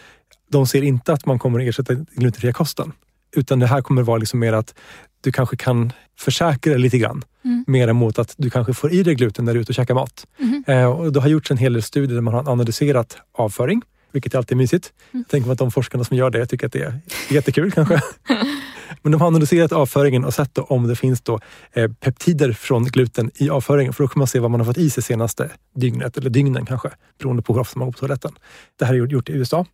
de 0.49 0.67
ser 0.67 0.81
inte 0.81 1.13
att 1.13 1.25
man 1.25 1.39
kommer 1.39 1.59
att 1.59 1.67
ersätta 1.67 1.93
glutenfria 1.93 2.53
kosten. 2.53 2.91
Utan 3.35 3.59
det 3.59 3.67
här 3.67 3.81
kommer 3.81 4.03
vara 4.03 4.17
liksom 4.17 4.39
mer 4.39 4.53
att 4.53 4.75
du 5.21 5.31
kanske 5.31 5.55
kan 5.57 5.93
försäkra 6.19 6.71
dig 6.73 6.81
lite 6.81 6.97
grann. 6.97 7.23
Mm. 7.45 7.63
Mer 7.67 7.87
emot 7.87 8.19
att 8.19 8.33
du 8.37 8.49
kanske 8.49 8.73
får 8.73 8.91
i 8.91 9.03
dig 9.03 9.15
gluten 9.15 9.45
när 9.45 9.53
du 9.53 9.59
är 9.59 9.61
ute 9.61 9.69
och 9.71 9.75
käkar 9.75 9.93
mat. 9.93 10.27
Mhm. 10.39 10.63
Eh, 10.67 10.85
och 10.85 11.13
det 11.13 11.19
har 11.19 11.29
gjorts 11.29 11.51
en 11.51 11.57
hel 11.57 11.73
del 11.73 11.83
studier 11.83 12.15
där 12.15 12.21
man 12.21 12.33
har 12.33 12.51
analyserat 12.51 13.17
avföring, 13.37 13.81
vilket 14.11 14.33
är 14.33 14.37
alltid 14.37 14.57
mysigt. 14.57 14.93
Mm. 15.11 15.23
Tänker 15.29 15.47
man 15.47 15.53
att 15.53 15.59
de 15.59 15.71
forskarna 15.71 16.03
som 16.03 16.17
gör 16.17 16.29
det 16.29 16.45
tycker 16.45 16.65
att 16.65 16.73
det 16.73 16.81
är 16.81 16.99
jättekul 17.29 17.71
kanske. 17.75 18.01
Men 19.01 19.11
de 19.11 19.21
har 19.21 19.27
analyserat 19.27 19.71
avföringen 19.71 20.25
och 20.25 20.33
sett 20.33 20.57
om 20.57 20.87
det 20.87 20.95
finns 20.95 21.21
då 21.21 21.39
eh, 21.73 21.91
peptider 21.91 22.53
från 22.53 22.83
gluten 22.85 23.31
i 23.35 23.49
avföringen. 23.49 23.93
För 23.93 24.03
då 24.03 24.07
kan 24.07 24.19
man 24.19 24.27
se 24.27 24.39
vad 24.39 24.51
man 24.51 24.59
har 24.59 24.65
fått 24.65 24.77
i 24.77 24.89
sig 24.89 25.03
senaste 25.03 25.49
dygnet, 25.75 26.17
eller 26.17 26.29
dygnen 26.29 26.65
kanske, 26.65 26.89
beroende 27.19 27.41
på 27.43 27.53
hur 27.53 27.61
ofta 27.61 27.79
man 27.79 27.87
går 27.87 27.91
på 27.93 27.99
toaletten. 27.99 28.31
Det 28.79 28.85
här 28.85 28.93
är 28.93 28.97
gjort- 28.97 29.29
i 29.29 29.33
USA. 29.33 29.65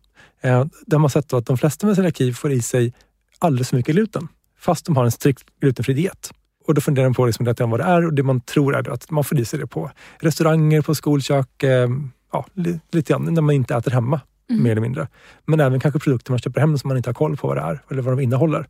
Eh, 0.42 0.64
där 0.86 0.96
har 0.96 0.98
man 0.98 1.10
sett 1.10 1.32
att 1.32 1.46
de 1.46 1.58
flesta 1.58 1.86
med 1.86 1.96
celiaki 1.96 2.32
får 2.32 2.52
i 2.52 2.62
sig 2.62 2.92
alldeles 3.38 3.68
för 3.68 3.76
mycket 3.76 3.94
gluten, 3.94 4.28
fast 4.58 4.86
de 4.86 4.96
har 4.96 5.04
en 5.04 5.10
strikt 5.10 5.44
glutenfri 5.60 5.94
diet. 5.94 6.30
Och 6.66 6.74
då 6.74 6.80
funderar 6.80 7.04
de 7.04 7.14
på 7.14 7.26
liksom 7.26 7.46
lite 7.46 7.64
vad 7.64 7.80
det 7.80 7.84
är 7.84 8.06
och 8.06 8.14
det 8.14 8.22
man 8.22 8.40
tror 8.40 8.76
är 8.76 8.90
att 8.90 9.10
man 9.10 9.24
får 9.24 9.38
i 9.40 9.44
sig 9.44 9.58
det 9.58 9.66
på 9.66 9.90
restauranger, 10.18 10.82
på 10.82 10.94
skolkök, 10.94 11.62
eh, 11.62 11.88
ja, 12.32 12.46
li- 12.54 12.80
lite 12.92 13.12
grann 13.12 13.34
när 13.34 13.42
man 13.42 13.54
inte 13.54 13.74
äter 13.74 13.90
hemma, 13.90 14.20
Mhm. 14.50 14.62
mer 14.62 14.70
eller 14.70 14.80
mindre. 14.80 15.08
Men 15.44 15.60
även 15.60 15.80
kanske 15.80 16.00
produkter 16.00 16.32
man 16.32 16.38
köper 16.38 16.60
hem 16.60 16.78
som 16.78 16.88
man 16.88 16.96
inte 16.96 17.08
har 17.08 17.14
koll 17.14 17.36
på 17.36 17.48
vad 17.48 17.56
det 17.56 17.60
är 17.60 17.82
eller 17.90 18.02
vad 18.02 18.16
de 18.16 18.22
innehåller. 18.22 18.66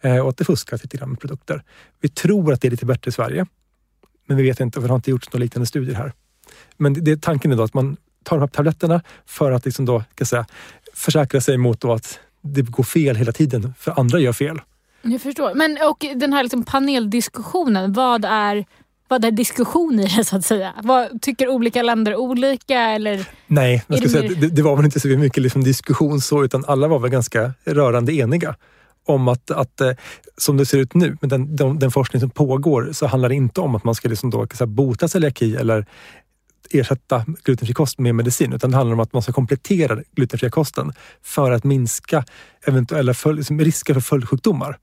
Eh, 0.00 0.18
och 0.18 0.28
att 0.28 0.36
det 0.36 0.44
fuskas 0.44 0.82
lite 0.82 0.96
grann 0.96 1.08
med 1.10 1.20
produkter. 1.20 1.62
Vi 2.00 2.08
tror 2.08 2.52
att 2.52 2.60
det 2.60 2.68
är 2.68 2.70
lite 2.70 2.86
bättre 2.86 3.08
i 3.08 3.12
Sverige, 3.12 3.46
men 4.28 4.36
vi 4.36 4.42
vet 4.42 4.60
inte 4.60 4.80
för 4.80 4.88
det 4.88 4.92
har 4.92 4.96
inte 4.96 5.10
gjorts 5.10 5.32
några 5.32 5.42
liknande 5.42 5.66
studier 5.66 5.94
här. 5.94 6.12
Men 6.76 6.94
det, 6.94 7.00
det, 7.00 7.22
tanken 7.22 7.52
är 7.52 7.56
då 7.56 7.62
att 7.62 7.74
man 7.74 7.96
tar 8.24 8.36
de 8.36 8.40
här 8.40 8.48
tabletterna 8.48 9.02
för 9.26 9.52
att 9.52 9.64
liksom 9.64 9.84
då, 9.84 10.04
kan 10.14 10.26
säga, 10.26 10.46
försäkra 10.94 11.40
sig 11.40 11.56
mot 11.56 11.80
då 11.80 11.92
att 11.92 12.18
det 12.42 12.62
går 12.62 12.84
fel 12.84 13.16
hela 13.16 13.32
tiden, 13.32 13.74
för 13.78 14.00
andra 14.00 14.18
gör 14.18 14.32
fel. 14.32 14.60
Jag 15.02 15.20
förstår. 15.20 15.54
Men 15.54 15.78
och 15.90 16.06
den 16.16 16.32
här 16.32 16.42
liksom 16.42 16.64
paneldiskussionen, 16.64 17.92
vad 17.92 18.24
är, 18.24 18.64
vad 19.08 19.24
är 19.24 19.30
diskussion 19.30 20.00
i 20.00 20.06
det 20.16 20.24
så 20.24 20.36
att 20.36 20.44
säga? 20.44 20.74
Vad, 20.82 21.22
tycker 21.22 21.48
olika 21.48 21.82
länder 21.82 22.16
olika 22.16 22.80
eller? 22.80 23.28
Nej, 23.46 23.84
jag 23.86 24.02
det 24.02 24.08
säga, 24.08 24.34
det, 24.40 24.48
det 24.48 24.62
var 24.62 24.76
väl 24.76 24.84
inte 24.84 25.00
så 25.00 25.08
mycket 25.08 25.42
liksom 25.42 25.64
diskussion 25.64 26.20
så, 26.20 26.44
utan 26.44 26.64
alla 26.66 26.88
var 26.88 26.98
väl 26.98 27.10
ganska 27.10 27.52
rörande 27.64 28.12
eniga 28.12 28.54
om 29.08 29.28
att, 29.28 29.50
att 29.50 29.80
eh, 29.80 29.90
som 30.36 30.56
det 30.56 30.66
ser 30.66 30.78
ut 30.78 30.94
nu, 30.94 31.16
med 31.20 31.30
den, 31.30 31.56
den, 31.56 31.78
den 31.78 31.90
forskning 31.90 32.20
som 32.20 32.30
pågår, 32.30 32.90
så 32.92 33.06
handlar 33.06 33.28
det 33.28 33.34
inte 33.34 33.60
om 33.60 33.74
att 33.74 33.84
man 33.84 33.94
ska 33.94 34.08
liksom 34.08 34.30
då, 34.30 34.40
jag 34.40 34.56
säga, 34.56 34.66
bota 34.66 35.08
celiaki 35.08 35.56
eller 35.56 35.86
ersätta 36.70 37.24
glutenfri 37.44 37.74
kost 37.74 37.98
med 37.98 38.14
medicin, 38.14 38.52
utan 38.52 38.70
det 38.70 38.76
handlar 38.76 38.94
om 38.94 39.00
att 39.00 39.12
man 39.12 39.22
ska 39.22 39.32
komplettera 39.32 39.94
den 39.94 40.04
glutenfria 40.14 40.50
kosten 40.50 40.92
för 41.22 41.50
att 41.50 41.64
minska 41.64 42.24
eventuella 42.66 43.14
liksom 43.24 43.60
risker 43.60 43.94
för 43.94 44.00
följdsjukdomar. 44.00 44.78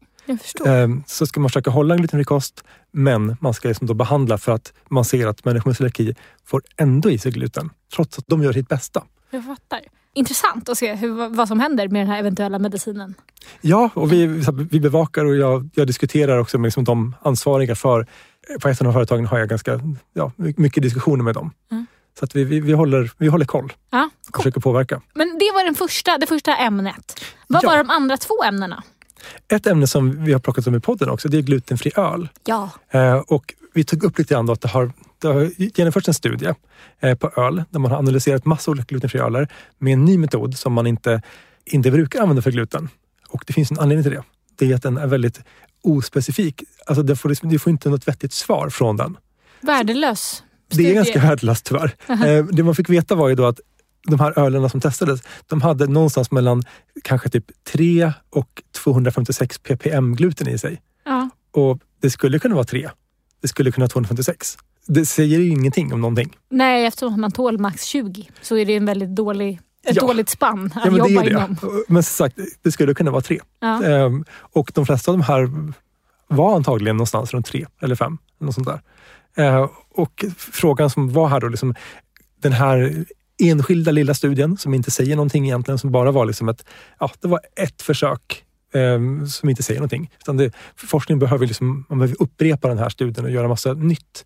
Ehm, 0.65 1.03
Så 1.07 1.27
ska 1.27 1.39
man 1.39 1.49
försöka 1.49 1.69
hålla 1.69 1.93
en 1.93 1.97
glutenfri 1.97 2.23
kost, 2.23 2.63
men 2.91 3.37
man 3.41 3.53
ska 3.53 3.67
liksom 3.67 3.87
då 3.87 3.93
behandla 3.93 4.37
för 4.37 4.51
att 4.51 4.73
man 4.89 5.05
ser 5.05 5.27
att 5.27 5.45
människor 5.45 5.69
med 5.69 5.77
celiaki 5.77 6.15
får 6.45 6.61
ändå 6.77 7.11
i 7.11 7.17
sig 7.17 7.31
gluten, 7.31 7.69
trots 7.95 8.19
att 8.19 8.25
de 8.27 8.43
gör 8.43 8.53
sitt 8.53 8.67
bästa. 8.67 9.03
Jag 9.29 9.45
fattar. 9.45 9.79
Intressant 10.13 10.69
att 10.69 10.77
se 10.77 10.95
hur, 10.95 11.29
vad 11.29 11.47
som 11.47 11.59
händer 11.59 11.87
med 11.87 12.01
den 12.01 12.07
här 12.07 12.19
eventuella 12.19 12.59
medicinen. 12.59 13.13
Ja, 13.61 13.89
och 13.93 14.11
vi, 14.11 14.43
vi 14.71 14.79
bevakar 14.79 15.25
och 15.25 15.35
jag, 15.35 15.69
jag 15.73 15.87
diskuterar 15.87 16.37
också 16.37 16.57
med 16.57 16.67
liksom 16.67 16.83
de 16.83 17.15
ansvariga 17.21 17.75
för... 17.75 18.07
På 18.61 18.69
ett 18.69 18.81
av 18.81 18.85
de 18.85 18.93
företagen 18.93 19.25
har 19.25 19.39
jag 19.39 19.49
ganska 19.49 19.79
ja, 20.13 20.31
mycket 20.37 20.83
diskussioner 20.83 21.23
med 21.23 21.33
dem. 21.33 21.51
Mm. 21.71 21.85
Så 22.19 22.25
att 22.25 22.35
vi, 22.35 22.43
vi, 22.43 22.59
vi, 22.59 22.73
håller, 22.73 23.11
vi 23.17 23.27
håller 23.27 23.45
koll 23.45 23.73
Ja, 23.91 24.09
och 24.29 24.37
försöker 24.37 24.61
påverka. 24.61 25.01
Men 25.13 25.27
det 25.27 25.51
var 25.53 25.65
den 25.65 25.75
första, 25.75 26.17
det 26.17 26.27
första 26.27 26.55
ämnet. 26.57 27.19
Vad 27.47 27.63
Ja. 27.63 27.69
var 27.69 27.77
de 27.77 27.89
andra 27.89 28.17
två 28.17 28.43
ämnena? 28.43 28.83
Ett 29.47 29.67
ämne 29.67 29.87
som 29.87 30.25
vi 30.25 30.33
har 30.33 30.39
plockat 30.39 30.67
om 30.67 30.75
i 30.75 30.79
podden 30.79 31.09
också, 31.09 31.27
det 31.29 31.37
är 31.37 31.41
glutenfri 31.41 31.91
öl. 31.95 32.29
Ja. 32.45 32.69
Eh, 32.89 33.15
och 33.17 33.53
vi 33.73 33.83
tog 33.83 34.03
upp 34.03 34.17
lite 34.17 34.33
grann 34.33 34.49
att 34.49 34.61
det 34.61 34.67
har, 34.67 34.91
det 35.21 35.27
har 35.27 35.49
genomförts 35.77 36.07
en 36.07 36.13
studie 36.13 36.53
eh, 36.99 37.15
på 37.15 37.41
öl 37.41 37.63
där 37.69 37.79
man 37.79 37.91
har 37.91 37.97
analyserat 37.97 38.45
massa 38.45 38.71
olika 38.71 38.85
glutenfria 38.87 39.23
öler 39.23 39.47
med 39.77 39.93
en 39.93 40.05
ny 40.05 40.17
metod 40.17 40.57
som 40.57 40.73
man 40.73 40.87
inte, 40.87 41.21
inte 41.65 41.91
brukar 41.91 42.21
använda 42.21 42.41
för 42.41 42.51
gluten. 42.51 42.89
Och 43.29 43.43
det 43.47 43.53
finns 43.53 43.71
en 43.71 43.79
anledning 43.79 44.03
till 44.03 44.11
det. 44.11 44.23
Det 44.55 44.71
är 44.71 44.75
att 44.75 44.83
den 44.83 44.97
är 44.97 45.07
väldigt 45.07 45.41
ospecifik. 45.85 46.63
Alltså 46.85 47.03
det 47.03 47.15
får, 47.15 47.29
liksom, 47.29 47.49
det 47.49 47.59
får 47.59 47.71
inte 47.71 47.89
något 47.89 48.07
vettigt 48.07 48.33
svar 48.33 48.69
från 48.69 48.97
den. 48.97 49.17
Värdelös 49.61 50.43
Det 50.69 50.89
är 50.89 50.93
ganska 50.93 51.19
värdelöst 51.19 51.65
tyvärr. 51.65 51.95
Eh, 52.09 52.45
det 52.45 52.63
man 52.63 52.75
fick 52.75 52.89
veta 52.89 53.15
var 53.15 53.29
ju 53.29 53.35
då 53.35 53.45
att 53.45 53.59
de 54.07 54.19
här 54.19 54.39
ölerna 54.39 54.69
som 54.69 54.81
testades, 54.81 55.21
de 55.47 55.61
hade 55.61 55.87
någonstans 55.87 56.31
mellan 56.31 56.63
kanske 57.03 57.29
typ 57.29 57.45
3 57.63 58.13
och 58.29 58.63
256 58.83 59.57
ppm 59.57 60.15
gluten 60.15 60.47
i 60.47 60.57
sig. 60.57 60.81
Ja. 61.05 61.29
Och 61.51 61.79
det 62.01 62.09
skulle 62.09 62.39
kunna 62.39 62.55
vara 62.55 62.65
3. 62.65 62.89
Det 63.41 63.47
skulle 63.47 63.71
kunna 63.71 63.83
vara 63.83 63.89
256. 63.89 64.57
Det 64.87 65.05
säger 65.05 65.39
ju 65.39 65.49
ingenting 65.49 65.93
om 65.93 66.01
någonting. 66.01 66.37
Nej, 66.49 66.85
eftersom 66.85 67.21
man 67.21 67.31
tål 67.31 67.59
max 67.59 67.85
20 67.85 68.29
så 68.41 68.57
är 68.57 68.65
det 68.65 68.75
en 68.75 68.85
väldigt 68.85 69.15
dålig, 69.15 69.59
ett 69.85 69.95
Ja. 69.95 70.01
dåligt 70.01 70.29
spann 70.29 70.65
att 70.75 70.85
Ja, 70.85 70.91
men 70.91 71.03
det 71.03 71.09
jobba 71.09 71.29
inom. 71.29 71.57
det. 71.61 71.67
Men 71.87 72.03
som 72.03 72.25
sagt, 72.25 72.37
det 72.61 72.71
skulle 72.71 72.93
kunna 72.93 73.11
vara 73.11 73.21
3. 73.21 73.39
Ja. 73.59 73.83
Ehm, 73.83 74.25
och 74.31 74.71
de 74.73 74.85
flesta 74.85 75.11
av 75.11 75.17
de 75.17 75.23
här 75.23 75.49
var 76.27 76.55
antagligen 76.55 76.97
någonstans 76.97 77.33
runt 77.33 77.45
3 77.45 77.65
eller 77.81 77.95
5. 77.95 78.17
Något 78.39 78.55
sånt 78.55 78.67
där. 78.67 78.81
Ehm, 79.35 79.67
och 79.93 80.25
frågan 80.37 80.89
som 80.89 81.13
var 81.13 81.27
här 81.27 81.39
då, 81.39 81.47
liksom, 81.47 81.75
den 82.41 82.53
här 82.53 83.05
enskilda 83.43 83.91
lilla 83.91 84.13
studien 84.13 84.57
som 84.57 84.73
inte 84.73 84.91
säger 84.91 85.15
någonting 85.15 85.45
egentligen, 85.45 85.77
som 85.79 85.91
bara 85.91 86.11
var 86.11 86.25
liksom 86.25 86.49
ett, 86.49 86.65
ja, 86.99 87.11
det 87.21 87.27
var 87.27 87.39
ett 87.55 87.81
försök 87.81 88.43
ehm, 88.73 89.27
som 89.27 89.49
inte 89.49 89.63
säger 89.63 89.79
någonting. 89.79 90.11
Utan 90.19 90.37
det, 90.37 90.51
forskning 90.75 91.19
behöver 91.19 91.47
liksom, 91.47 91.85
man 91.89 91.99
behöver 91.99 92.15
upprepa 92.21 92.67
den 92.67 92.77
här 92.77 92.89
studien 92.89 93.25
och 93.25 93.31
göra 93.31 93.47
massa 93.47 93.73
nytt. 93.73 94.25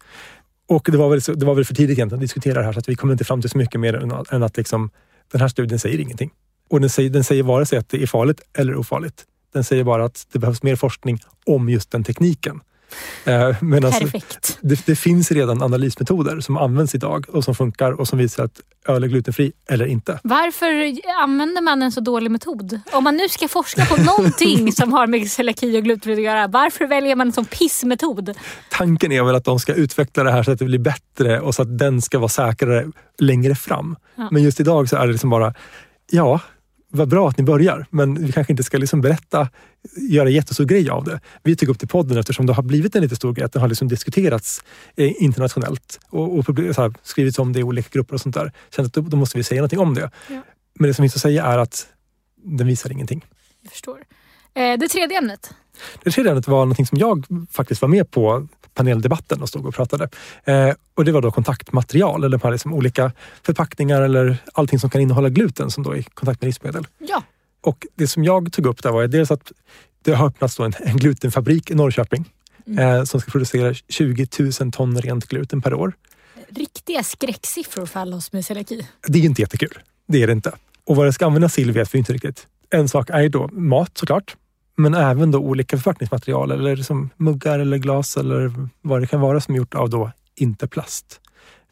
Och 0.67 0.87
det 0.91 0.97
var 0.97 1.09
väl, 1.09 1.19
det 1.39 1.45
var 1.45 1.55
väl 1.55 1.65
för 1.65 1.75
tidigt 1.75 1.97
egentligen 1.97 2.19
att 2.19 2.23
diskutera 2.23 2.59
det 2.59 2.65
här 2.65 2.73
så 2.73 2.79
att 2.79 2.89
vi 2.89 2.95
kommer 2.95 3.13
inte 3.13 3.23
fram 3.25 3.41
till 3.41 3.49
så 3.49 3.57
mycket 3.57 3.79
mer 3.81 3.93
än 3.95 4.11
att, 4.11 4.31
än 4.31 4.43
att 4.43 4.57
liksom, 4.57 4.89
den 5.31 5.41
här 5.41 5.47
studien 5.47 5.79
säger 5.79 5.99
ingenting. 5.99 6.31
Och 6.69 6.81
den 6.81 6.89
säger, 6.89 7.09
den 7.09 7.23
säger 7.23 7.43
vare 7.43 7.65
sig 7.65 7.79
att 7.79 7.89
det 7.89 8.03
är 8.03 8.07
farligt 8.07 8.41
eller 8.57 8.75
ofarligt. 8.75 9.25
Den 9.53 9.63
säger 9.63 9.83
bara 9.83 10.05
att 10.05 10.27
det 10.31 10.39
behövs 10.39 10.63
mer 10.63 10.75
forskning 10.75 11.17
om 11.45 11.69
just 11.69 11.91
den 11.91 12.03
tekniken. 12.03 12.59
Eh, 13.25 13.55
men 13.61 13.85
alltså, 13.85 14.01
Perfekt. 14.01 14.57
det, 14.61 14.85
det 14.85 14.95
finns 14.95 15.31
redan 15.31 15.63
analysmetoder 15.63 16.39
som 16.39 16.57
används 16.57 16.95
idag 16.95 17.25
och 17.29 17.43
som 17.43 17.55
funkar 17.55 17.91
och 17.91 18.07
som 18.07 18.19
visar 18.19 18.43
att 18.43 18.61
öl 18.87 19.03
är 19.03 19.07
glutenfri 19.07 19.51
eller 19.69 19.85
inte. 19.85 20.19
Varför 20.23 20.99
använder 21.23 21.61
man 21.61 21.81
en 21.81 21.91
så 21.91 22.01
dålig 22.01 22.31
metod? 22.31 22.79
Om 22.91 23.03
man 23.03 23.17
nu 23.17 23.29
ska 23.29 23.47
forska 23.47 23.85
på 23.85 24.01
någonting 24.01 24.71
som 24.79 24.93
har 24.93 25.07
med 25.07 25.31
celiaki 25.31 25.79
och 25.79 25.83
glutenfritt 25.83 26.17
att 26.17 26.23
göra, 26.23 26.47
varför 26.47 26.87
väljer 26.87 27.15
man 27.15 27.27
en 27.27 27.33
sån 27.33 27.45
pissmetod? 27.45 28.33
Tanken 28.71 29.11
är 29.11 29.23
väl 29.23 29.35
att 29.35 29.45
de 29.45 29.59
ska 29.59 29.73
utveckla 29.73 30.23
det 30.23 30.31
här 30.31 30.43
så 30.43 30.51
att 30.51 30.59
det 30.59 30.65
blir 30.65 30.79
bättre 30.79 31.39
och 31.39 31.55
så 31.55 31.61
att 31.61 31.77
den 31.77 32.01
ska 32.01 32.19
vara 32.19 32.29
säkrare 32.29 32.87
längre 33.19 33.55
fram. 33.55 33.95
Ja. 34.15 34.27
Men 34.31 34.43
just 34.43 34.59
idag 34.59 34.89
så 34.89 34.95
är 34.95 35.05
det 35.05 35.11
liksom 35.11 35.29
bara, 35.29 35.53
ja, 36.11 36.39
vad 36.91 37.09
bra 37.09 37.29
att 37.29 37.37
ni 37.37 37.43
börjar, 37.43 37.85
men 37.89 38.25
vi 38.25 38.31
kanske 38.31 38.53
inte 38.53 38.63
ska 38.63 38.77
liksom 38.77 39.01
berätta, 39.01 39.47
göra 40.09 40.29
jättestor 40.29 40.65
grej 40.65 40.89
av 40.89 41.03
det. 41.03 41.19
Vi 41.43 41.55
tog 41.55 41.69
upp 41.69 41.79
det 41.79 41.83
i 41.83 41.87
podden 41.87 42.17
eftersom 42.17 42.45
det 42.45 42.53
har 42.53 42.63
blivit 42.63 42.95
en 42.95 43.01
lite 43.01 43.15
stor 43.15 43.33
grej, 43.33 43.45
att 43.45 43.53
det 43.53 43.59
har 43.59 43.67
liksom 43.67 43.87
diskuterats 43.87 44.63
eh, 44.95 45.23
internationellt 45.23 45.99
och, 46.09 46.37
och 46.37 46.45
så 46.45 46.81
här, 46.81 46.93
skrivits 47.03 47.39
om 47.39 47.53
det 47.53 47.59
i 47.59 47.63
olika 47.63 47.89
grupper 47.91 48.13
och 48.13 48.21
sånt 48.21 48.35
där. 48.35 48.51
Kände 48.75 48.87
att 48.87 48.93
då, 48.93 49.01
då 49.01 49.17
måste 49.17 49.37
vi 49.37 49.43
säga 49.43 49.61
någonting 49.61 49.79
om 49.79 49.93
det. 49.93 50.11
Ja. 50.27 50.41
Men 50.79 50.87
det 50.87 50.93
som 50.93 51.03
finns 51.03 51.15
att 51.15 51.21
säga 51.21 51.45
är 51.45 51.57
att 51.57 51.87
den 52.43 52.67
visar 52.67 52.91
ingenting. 52.91 53.25
Jag 53.61 53.71
förstår. 53.71 53.97
Eh, 54.53 54.79
det 54.79 54.87
tredje 54.87 55.17
ämnet. 55.17 55.53
Det 56.03 56.11
tredje 56.11 56.31
ämnet 56.31 56.47
var 56.47 56.59
någonting 56.59 56.85
som 56.85 56.97
jag 56.97 57.25
faktiskt 57.51 57.81
var 57.81 57.89
med 57.89 58.11
på 58.11 58.47
paneldebatten 58.73 59.41
och 59.41 59.49
stod 59.49 59.65
och 59.65 59.75
pratade. 59.75 60.09
Eh, 60.43 60.73
och 60.95 61.05
det 61.05 61.11
var 61.11 61.21
då 61.21 61.31
kontaktmaterial, 61.31 62.23
eller 62.23 62.37
de 62.37 62.43
här 62.43 62.51
liksom 62.51 62.73
olika 62.73 63.11
förpackningar 63.43 64.01
eller 64.01 64.37
allting 64.53 64.79
som 64.79 64.89
kan 64.89 65.01
innehålla 65.01 65.29
gluten 65.29 65.71
som 65.71 65.83
då 65.83 65.91
är 65.91 65.97
i 65.97 66.03
kontakt 66.03 66.41
med 66.41 66.47
livsmedel. 66.47 66.87
Ja. 66.97 67.23
Och 67.61 67.87
det 67.95 68.07
som 68.07 68.23
jag 68.23 68.53
tog 68.53 68.65
upp 68.65 68.83
där 68.83 68.91
var 68.91 69.07
dels 69.07 69.31
att 69.31 69.51
det 70.01 70.13
har 70.13 70.27
öppnats 70.27 70.59
en, 70.59 70.73
en 70.79 70.97
glutenfabrik 70.97 71.71
i 71.71 71.75
Norrköping 71.75 72.25
eh, 72.79 73.03
som 73.03 73.21
ska 73.21 73.31
producera 73.31 73.73
20 73.73 74.27
000 74.39 74.71
ton 74.71 75.01
rent 75.01 75.25
gluten 75.25 75.61
per 75.61 75.73
år. 75.73 75.93
Riktiga 76.49 77.03
skräcksiffror 77.03 77.85
för 77.85 77.99
alla 77.99 78.15
oss 78.15 78.33
med 78.33 78.45
celiaki. 78.45 78.87
Det 79.07 79.19
är 79.19 79.23
inte 79.23 79.41
jättekul. 79.41 79.79
Det 80.07 80.23
är 80.23 80.27
det 80.27 80.33
inte. 80.33 80.51
Och 80.83 80.95
vad 80.95 81.05
det 81.05 81.13
ska 81.13 81.25
användas 81.25 81.55
till 81.55 81.71
vet 81.71 81.93
vi 81.93 81.97
inte 81.97 82.13
riktigt. 82.13 82.47
En 82.69 82.89
sak 82.89 83.09
är 83.09 83.29
då 83.29 83.47
mat 83.47 83.97
såklart, 83.97 84.35
men 84.75 84.93
även 84.93 85.31
då 85.31 85.39
olika 85.39 85.77
förpackningsmaterial 85.77 86.51
eller 86.51 86.75
som 86.75 87.09
muggar 87.17 87.59
eller 87.59 87.77
glas 87.77 88.17
eller 88.17 88.53
vad 88.81 89.01
det 89.01 89.07
kan 89.07 89.21
vara 89.21 89.41
som 89.41 89.53
är 89.53 89.57
gjort 89.57 89.73
av 89.73 89.89
då 89.89 90.11
inte 90.35 90.67
plast. 90.67 91.21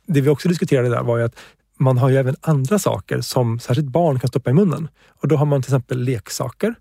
Det 0.05 0.21
vi 0.21 0.29
också 0.29 0.49
diskuterade 0.49 0.89
där 0.89 1.03
var 1.03 1.17
ju 1.17 1.23
att 1.23 1.35
man 1.77 1.97
har 1.97 2.09
ju 2.09 2.15
även 2.15 2.35
andra 2.41 2.79
saker 2.79 3.21
som 3.21 3.59
särskilt 3.59 3.87
barn 3.87 4.19
kan 4.19 4.27
stoppa 4.27 4.49
i 4.49 4.53
munnen. 4.53 4.87
Och 5.21 5.27
då 5.27 5.35
har 5.35 5.45
man 5.45 5.61
till 5.61 5.69
exempel 5.69 6.03
leksaker. 6.03 6.75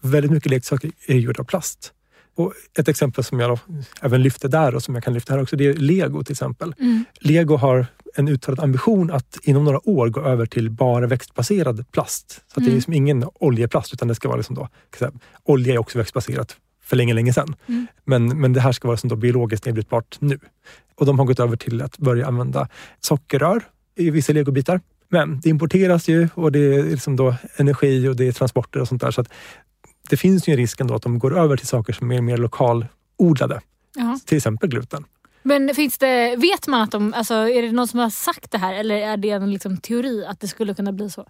Väldigt 0.00 0.30
mycket 0.30 0.50
leksaker 0.50 0.90
är 1.06 1.16
gjorda 1.16 1.40
av 1.40 1.44
plast. 1.44 1.92
Och 2.36 2.52
ett 2.78 2.88
exempel 2.88 3.24
som 3.24 3.40
jag 3.40 3.58
även 4.00 4.22
lyfte 4.22 4.48
där 4.48 4.74
och 4.74 4.82
som 4.82 4.94
jag 4.94 5.04
kan 5.04 5.14
lyfta 5.14 5.32
här 5.32 5.42
också, 5.42 5.56
det 5.56 5.66
är 5.66 5.74
Lego 5.74 6.24
till 6.24 6.32
exempel. 6.32 6.74
Mm. 6.80 7.04
Lego 7.20 7.56
har 7.56 7.86
en 8.14 8.28
uttalad 8.28 8.60
ambition 8.60 9.10
att 9.10 9.38
inom 9.42 9.64
några 9.64 9.88
år 9.88 10.08
gå 10.08 10.20
över 10.20 10.46
till 10.46 10.70
bara 10.70 11.06
växtbaserad 11.06 11.84
plast. 11.92 12.30
Så 12.30 12.38
att 12.38 12.54
det 12.54 12.60
är 12.60 12.64
Mm. 12.64 12.74
liksom 12.74 12.92
ingen 12.92 13.24
oljeplast 13.34 13.92
utan 13.92 14.08
det 14.08 14.14
ska 14.14 14.28
vara 14.28 14.36
liksom 14.36 14.56
då, 14.56 14.68
säga, 14.98 15.12
olja 15.44 15.74
är 15.74 15.78
också 15.78 15.98
växtbaserat 15.98 16.56
för 16.82 16.96
länge, 16.96 17.14
länge 17.14 17.32
sedan. 17.32 17.56
Mm. 17.66 17.86
Men, 18.04 18.40
men 18.40 18.52
det 18.52 18.60
här 18.60 18.72
ska 18.72 18.88
vara 18.88 18.96
som 18.96 19.08
då 19.08 19.16
biologiskt 19.16 19.66
nedbrytbart 19.66 20.16
nu. 20.20 20.38
Och 20.94 21.06
de 21.06 21.18
har 21.18 21.26
gått 21.26 21.40
över 21.40 21.56
till 21.56 21.82
att 21.82 21.98
börja 21.98 22.26
använda 22.26 22.68
sockerrör 23.00 23.62
i 23.96 24.10
vissa 24.10 24.32
legobitar. 24.32 24.80
Men 25.08 25.40
det 25.40 25.48
importeras 25.48 26.08
ju 26.08 26.28
och 26.34 26.52
det 26.52 26.58
är 26.58 26.82
liksom 26.82 27.16
då 27.16 27.34
energi 27.56 28.08
och 28.08 28.16
det 28.16 28.28
är 28.28 28.32
transporter 28.32 28.80
och 28.80 28.88
sånt 28.88 29.00
där. 29.02 29.10
Så 29.10 29.20
att 29.20 29.28
det 30.10 30.16
finns 30.16 30.48
ju 30.48 30.50
en 30.52 30.56
risk 30.56 30.80
ändå 30.80 30.94
att 30.94 31.02
de 31.02 31.18
går 31.18 31.38
över 31.38 31.56
till 31.56 31.66
saker 31.66 31.92
som 31.92 32.12
är 32.12 32.20
mer 32.20 32.36
lokalodlade. 32.36 33.60
Ja. 33.96 34.18
Till 34.26 34.36
exempel 34.36 34.68
gluten. 34.68 35.04
Men 35.42 35.74
finns 35.74 35.98
det, 35.98 36.36
vet 36.36 36.66
man 36.66 36.82
att 36.82 36.90
de, 36.90 37.14
alltså, 37.14 37.34
är 37.34 37.62
det 37.62 37.72
någon 37.72 37.88
som 37.88 37.98
har 38.00 38.10
sagt 38.10 38.50
det 38.50 38.58
här 38.58 38.74
eller 38.74 38.94
är 38.94 39.16
det 39.16 39.30
en 39.30 39.50
liksom, 39.50 39.76
teori 39.76 40.24
att 40.26 40.40
det 40.40 40.48
skulle 40.48 40.74
kunna 40.74 40.92
bli 40.92 41.10
så? 41.10 41.26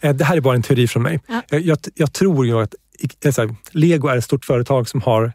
Eh, 0.00 0.14
Det 0.14 0.24
här 0.24 0.36
är 0.36 0.40
bara 0.40 0.54
en 0.54 0.62
teori 0.62 0.88
från 0.88 1.02
mig. 1.02 1.20
Ja. 1.28 1.42
Jag, 1.48 1.60
jag, 1.60 1.78
jag 1.94 2.12
tror 2.12 2.46
ju 2.46 2.62
att 2.62 2.74
eh, 3.24 3.34
här, 3.36 3.54
Lego 3.70 4.08
är 4.08 4.16
ett 4.16 4.24
stort 4.24 4.44
företag 4.44 4.88
som 4.88 5.00
har 5.00 5.32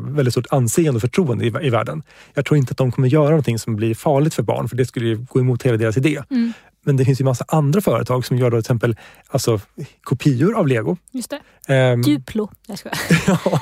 väldigt 0.00 0.34
stort 0.34 0.46
anseende 0.50 0.96
och 0.96 1.00
förtroende 1.00 1.44
i, 1.44 1.66
i 1.66 1.70
världen. 1.70 2.02
Jag 2.34 2.44
tror 2.44 2.58
inte 2.58 2.70
att 2.70 2.76
de 2.76 2.92
kommer 2.92 3.08
göra 3.08 3.28
någonting 3.28 3.58
som 3.58 3.76
blir 3.76 3.94
farligt 3.94 4.34
för 4.34 4.42
barn, 4.42 4.68
för 4.68 4.76
det 4.76 4.86
skulle 4.86 5.06
ju 5.06 5.26
gå 5.28 5.40
emot 5.40 5.62
hela 5.62 5.76
deras 5.76 5.96
idé. 5.96 6.22
Mm. 6.30 6.52
Men 6.88 6.96
det 6.96 7.04
finns 7.04 7.20
ju 7.20 7.24
massa 7.24 7.44
andra 7.48 7.80
företag 7.80 8.24
som 8.26 8.36
gör 8.38 8.50
då 8.50 8.56
till 8.56 8.60
exempel 8.60 8.96
alltså, 9.28 9.60
kopior 10.02 10.54
av 10.58 10.68
Lego. 10.68 10.96
Just 11.12 11.30
det. 11.66 11.74
Ehm, 11.74 12.02
Duplo. 12.02 12.50
Jag 12.66 12.78
skojar. 12.78 12.98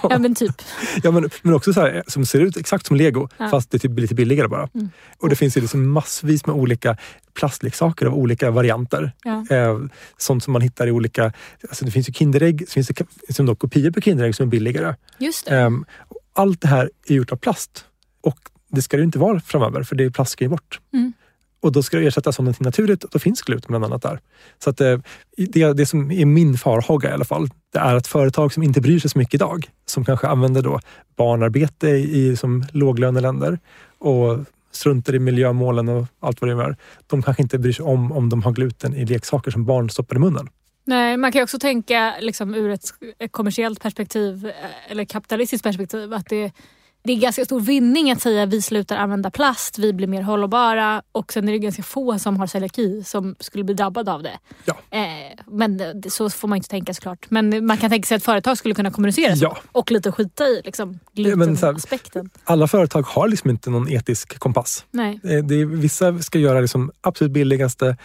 ja 0.10 0.18
men 0.18 0.34
typ. 0.34 0.62
ja, 1.02 1.10
men, 1.10 1.30
men 1.42 1.54
också 1.54 1.72
så 1.72 1.80
här, 1.80 2.02
som 2.06 2.26
ser 2.26 2.40
ut 2.40 2.56
exakt 2.56 2.86
som 2.86 2.96
Lego, 2.96 3.28
Ja. 3.38 3.48
fast 3.48 3.70
det 3.70 3.76
är 3.76 3.78
typ 3.78 3.98
lite 3.98 4.14
billigare 4.14 4.48
bara. 4.48 4.68
Mm. 4.74 4.88
Och 5.18 5.28
det 5.28 5.36
finns 5.36 5.56
ju 5.56 5.60
liksom 5.60 5.90
massvis 5.90 6.46
med 6.46 6.56
olika 6.56 6.96
plastleksaker 7.34 8.06
av 8.06 8.14
olika 8.14 8.50
varianter. 8.50 9.12
Ja. 9.24 9.56
Eh, 9.56 9.78
sånt 10.16 10.44
som 10.44 10.52
man 10.52 10.62
hittar 10.62 10.86
i 10.86 10.90
olika... 10.90 11.32
Alltså 11.68 11.84
det 11.84 11.90
finns 11.90 12.08
ju 12.08 12.12
Kinderägg, 12.12 12.64
så 12.68 12.72
finns 12.72 12.86
det 12.88 12.94
ka- 12.94 13.32
som 13.32 13.46
då 13.46 13.54
kopior 13.56 13.90
på 13.90 14.00
Kinderägg 14.00 14.34
som 14.34 14.46
är 14.46 14.50
billigare. 14.50 14.94
Just 15.18 15.46
det. 15.46 15.66
Och 15.66 16.16
allt 16.32 16.60
det 16.60 16.68
här 16.68 16.90
är 17.06 17.14
gjort 17.14 17.32
av 17.32 17.36
plast. 17.36 17.84
Och 18.20 18.38
det 18.68 18.82
ska 18.82 18.96
det 18.96 19.00
ju 19.00 19.04
inte 19.04 19.18
vara 19.18 19.40
framöver, 19.40 19.82
för 19.82 19.96
det 19.96 20.10
plast 20.10 20.30
ska 20.32 20.44
ju 20.44 20.48
bort. 20.50 20.80
Mm. 20.92 21.12
Och 21.60 21.72
då 21.72 21.82
ska 21.82 21.96
det 21.96 22.06
ersättas 22.06 22.38
av 22.38 22.44
någonting 22.44 22.64
naturligt 22.64 23.04
och 23.04 23.10
då 23.12 23.18
finns 23.18 23.42
gluten 23.42 23.68
bland 23.68 23.84
annat 23.84 24.02
där. 24.02 24.20
Så 24.64 24.70
att, 24.70 24.80
eh, 24.80 24.98
det, 25.36 25.72
det 25.72 25.86
som 25.86 26.10
är 26.10 26.24
min 26.24 26.58
farhåga 26.58 27.10
i 27.10 27.12
alla 27.12 27.24
fall, 27.24 27.48
det 27.72 27.78
är 27.78 27.94
att 27.94 28.06
företag 28.06 28.52
som 28.52 28.62
inte 28.62 28.80
bryr 28.80 28.98
sig 28.98 29.10
så 29.10 29.18
mycket 29.18 29.34
idag, 29.34 29.70
som 29.86 30.04
kanske 30.04 30.26
använder 30.26 30.62
då 30.62 30.80
barnarbete 31.16 31.88
i, 31.88 32.36
som 32.36 32.64
låglöneländer 32.72 33.58
och 33.98 34.38
struntar 34.72 35.14
i 35.14 35.18
miljömålen 35.18 35.88
och 35.88 36.06
allt 36.20 36.40
vad 36.40 36.50
det 36.50 36.64
är, 36.64 36.76
de 37.06 37.22
kanske 37.22 37.42
inte 37.42 37.58
bryr 37.58 37.72
sig 37.72 37.84
om 37.84 38.12
om 38.12 38.28
de 38.28 38.42
har 38.42 38.52
gluten 38.52 38.94
i 38.94 39.04
leksaker 39.06 39.50
som 39.50 39.64
barn 39.64 39.90
stoppar 39.90 40.16
i 40.16 40.18
munnen. 40.18 40.48
Nej, 40.84 41.16
man 41.16 41.32
kan 41.32 41.42
också 41.42 41.58
tänka 41.58 42.14
liksom, 42.20 42.54
ur 42.54 42.70
ett 42.70 42.92
kommersiellt 43.30 43.80
perspektiv 43.80 44.46
eh, 44.46 44.90
eller 44.90 45.04
kapitalistiskt 45.04 45.64
perspektiv 45.64 46.12
att 46.12 46.26
det, 46.28 46.52
det 47.06 47.12
är 47.12 47.16
ganska 47.16 47.44
stor 47.44 47.60
vinning 47.60 48.10
att 48.10 48.22
säga 48.22 48.46
vi 48.46 48.62
slutar 48.62 48.96
använda 48.96 49.30
plast, 49.30 49.78
vi 49.78 49.92
blir 49.92 50.06
mer 50.06 50.22
hållbara 50.22 51.02
och 51.12 51.32
sen 51.32 51.48
är 51.48 51.52
det 51.52 51.58
ganska 51.58 51.82
få 51.82 52.18
som 52.18 52.36
har 52.36 52.46
celiaki 52.46 53.02
som 53.04 53.36
skulle 53.40 53.64
bli 53.64 53.74
drabbade 53.74 54.12
av 54.12 54.22
det. 54.22 54.38
Ja. 54.64 54.76
Eh, 54.90 55.00
men 55.46 55.76
det, 55.76 56.10
så 56.10 56.30
får 56.30 56.48
man 56.48 56.56
inte 56.56 56.68
tänka 56.68 56.94
såklart. 56.94 57.26
Men 57.30 57.66
man 57.66 57.76
kan 57.76 57.90
tänka 57.90 58.06
sig 58.06 58.16
att 58.16 58.22
företag 58.24 58.58
skulle 58.58 58.74
kunna 58.74 58.90
kommunicera 58.90 59.36
så 59.36 59.44
Ja. 59.44 59.56
och 59.72 59.90
lite 59.90 60.12
skita 60.12 60.44
i 60.44 60.62
liksom, 60.64 60.98
Ja, 61.12 61.22
glutenaspekten. 61.22 62.30
Alla 62.44 62.68
företag 62.68 63.02
har 63.02 63.28
liksom 63.28 63.50
inte 63.50 63.70
någon 63.70 63.88
etisk 63.92 64.38
kompass. 64.38 64.84
Nej. 64.90 65.20
Eh, 65.24 65.44
Det 65.44 65.54
är, 65.60 65.64
vissa 65.64 66.18
ska 66.18 66.38
göra 66.38 66.60
liksom 66.60 66.90
absolut 67.00 67.32
billigaste 67.32 67.96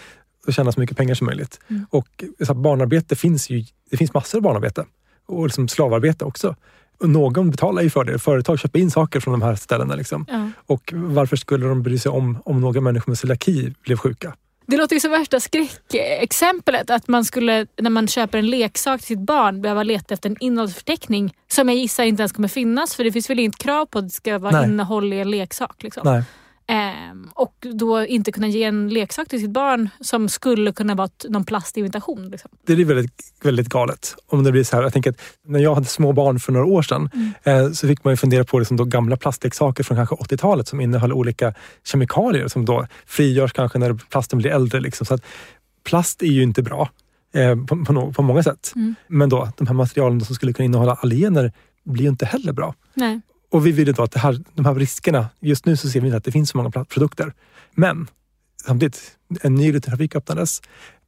och 0.47 0.53
tjäna 0.53 0.71
så 0.71 0.79
mycket 0.79 0.97
pengar 0.97 1.15
som 1.15 1.25
möjligt. 1.25 1.59
Mm. 1.69 1.85
Och 1.89 2.23
så 2.45 2.53
barnarbete 2.53 3.15
finns 3.15 3.49
ju, 3.49 3.65
det 3.91 3.97
finns 3.97 4.13
massor 4.13 4.37
av 4.37 4.41
barnarbete. 4.41 4.85
och 5.25 5.45
liksom 5.45 5.67
slavarbete 5.67 6.25
också. 6.25 6.55
Någon 7.03 7.51
betalar 7.51 7.81
ju 7.81 7.89
för 7.89 8.03
det. 8.03 8.19
Företag 8.19 8.59
köper 8.59 8.79
in 8.79 8.91
saker 8.91 9.19
från 9.19 9.31
de 9.31 9.41
här 9.41 9.55
ställena. 9.55 9.95
Liksom. 9.95 10.25
Ja. 10.29 10.49
Och 10.65 10.91
varför 10.93 11.35
skulle 11.35 11.67
de 11.67 11.83
bry 11.83 11.99
sig 11.99 12.11
om 12.11 12.37
om 12.45 12.61
några 12.61 12.81
människor 12.81 13.11
med 13.11 13.17
celiaki 13.17 13.73
blev 13.83 13.97
sjuka? 13.97 14.33
Det 14.67 14.77
låter 14.77 14.95
ju 14.95 14.99
som 14.99 15.11
värsta 15.11 15.39
skräckexemplet. 15.39 16.89
Att 16.89 17.07
man 17.07 17.25
skulle, 17.25 17.65
när 17.81 17.89
man 17.89 18.07
köper 18.07 18.37
en 18.37 18.47
leksak 18.47 18.99
till 18.99 19.07
sitt 19.07 19.19
barn, 19.19 19.61
behöva 19.61 19.83
leta 19.83 20.13
efter 20.13 20.29
en 20.29 20.37
innehållsförteckning 20.39 21.33
som 21.51 21.69
jag 21.69 21.77
gissar 21.77 22.03
inte 22.03 22.21
ens 22.21 22.31
kommer 22.31 22.47
finnas. 22.47 22.95
För 22.95 23.03
det 23.03 23.11
finns 23.11 23.29
väl 23.29 23.39
inget 23.39 23.57
krav 23.57 23.85
på 23.85 23.99
att 23.99 24.05
det 24.05 24.13
ska 24.13 24.39
vara 24.39 24.51
Nej. 24.51 24.69
innehåll 24.69 25.13
i 25.13 25.19
en 25.19 25.31
leksak. 25.31 25.83
Liksom. 25.83 26.01
Nej. 26.05 26.23
Ehm, 26.71 27.29
och 27.35 27.67
då 27.73 28.05
inte 28.05 28.31
kunna 28.31 28.47
ge 28.47 28.63
en 28.63 28.89
leksak 28.89 29.27
till 29.27 29.39
sitt 29.39 29.49
barn 29.49 29.89
som 29.99 30.29
skulle 30.29 30.71
kunna 30.71 30.95
vara 30.95 31.09
någon 31.29 31.43
plastimitation. 31.43 32.29
Liksom. 32.29 32.51
Det 32.65 32.73
är 32.73 32.85
väldigt, 32.85 33.33
väldigt 33.43 33.69
galet. 33.69 34.15
Om 34.27 34.43
det 34.43 34.51
blir 34.51 34.63
så 34.63 34.75
här, 34.75 34.83
jag 34.83 34.93
tänker 34.93 35.09
att 35.09 35.17
när 35.45 35.59
jag 35.59 35.75
hade 35.75 35.87
små 35.87 36.13
barn 36.13 36.39
för 36.39 36.51
några 36.51 36.65
år 36.65 36.81
sedan 36.81 37.09
eh, 37.43 37.71
så 37.71 37.87
fick 37.87 38.03
man 38.03 38.13
ju 38.13 38.17
fundera 38.17 38.43
på 38.43 38.59
liksom 38.59 38.77
då 38.77 38.83
gamla 38.83 39.17
plastleksaker 39.17 39.83
från 39.83 39.97
kanske 39.97 40.15
80-talet 40.15 40.67
som 40.67 40.81
innehöll 40.81 41.13
olika 41.13 41.53
kemikalier 41.83 42.47
som 42.47 42.65
då 42.65 42.87
frigörs 43.05 43.53
kanske 43.53 43.79
när 43.79 43.93
plasten 43.93 44.39
blir 44.39 44.51
äldre. 44.51 44.79
Liksom. 44.79 45.05
Så 45.05 45.13
att 45.13 45.25
plast 45.83 46.21
är 46.21 46.27
ju 46.27 46.43
inte 46.43 46.61
bra 46.61 46.89
eh, 47.33 47.55
på, 47.65 47.85
på, 47.85 48.13
på 48.13 48.21
många 48.21 48.43
sätt. 48.43 48.71
Mm. 48.75 48.95
Men 49.07 49.29
då, 49.29 49.51
de 49.57 49.67
här 49.67 49.73
materialen 49.73 50.21
som 50.21 50.35
skulle 50.35 50.53
kunna 50.53 50.65
innehålla 50.65 50.93
allergener 50.93 51.51
blir 51.83 52.03
ju 52.03 52.09
inte 52.09 52.25
heller 52.25 52.53
bra. 52.53 52.75
Nej. 52.93 53.21
Och 53.51 53.67
vi 53.67 53.71
vill 53.71 53.93
då 53.93 54.03
att 54.03 54.15
här, 54.15 54.37
de 54.53 54.65
här 54.65 54.75
riskerna, 54.75 55.29
just 55.39 55.65
nu 55.65 55.77
så 55.77 55.89
ser 55.89 55.99
vi 56.01 56.07
inte 56.07 56.17
att 56.17 56.23
det 56.23 56.31
finns 56.31 56.49
så 56.49 56.57
många 56.57 56.71
produkter. 56.85 57.33
Men 57.75 58.07
samtidigt, 58.65 59.17
en 59.41 59.55
ny 59.55 59.79
trafik 59.79 60.15
öppnades. 60.15 60.61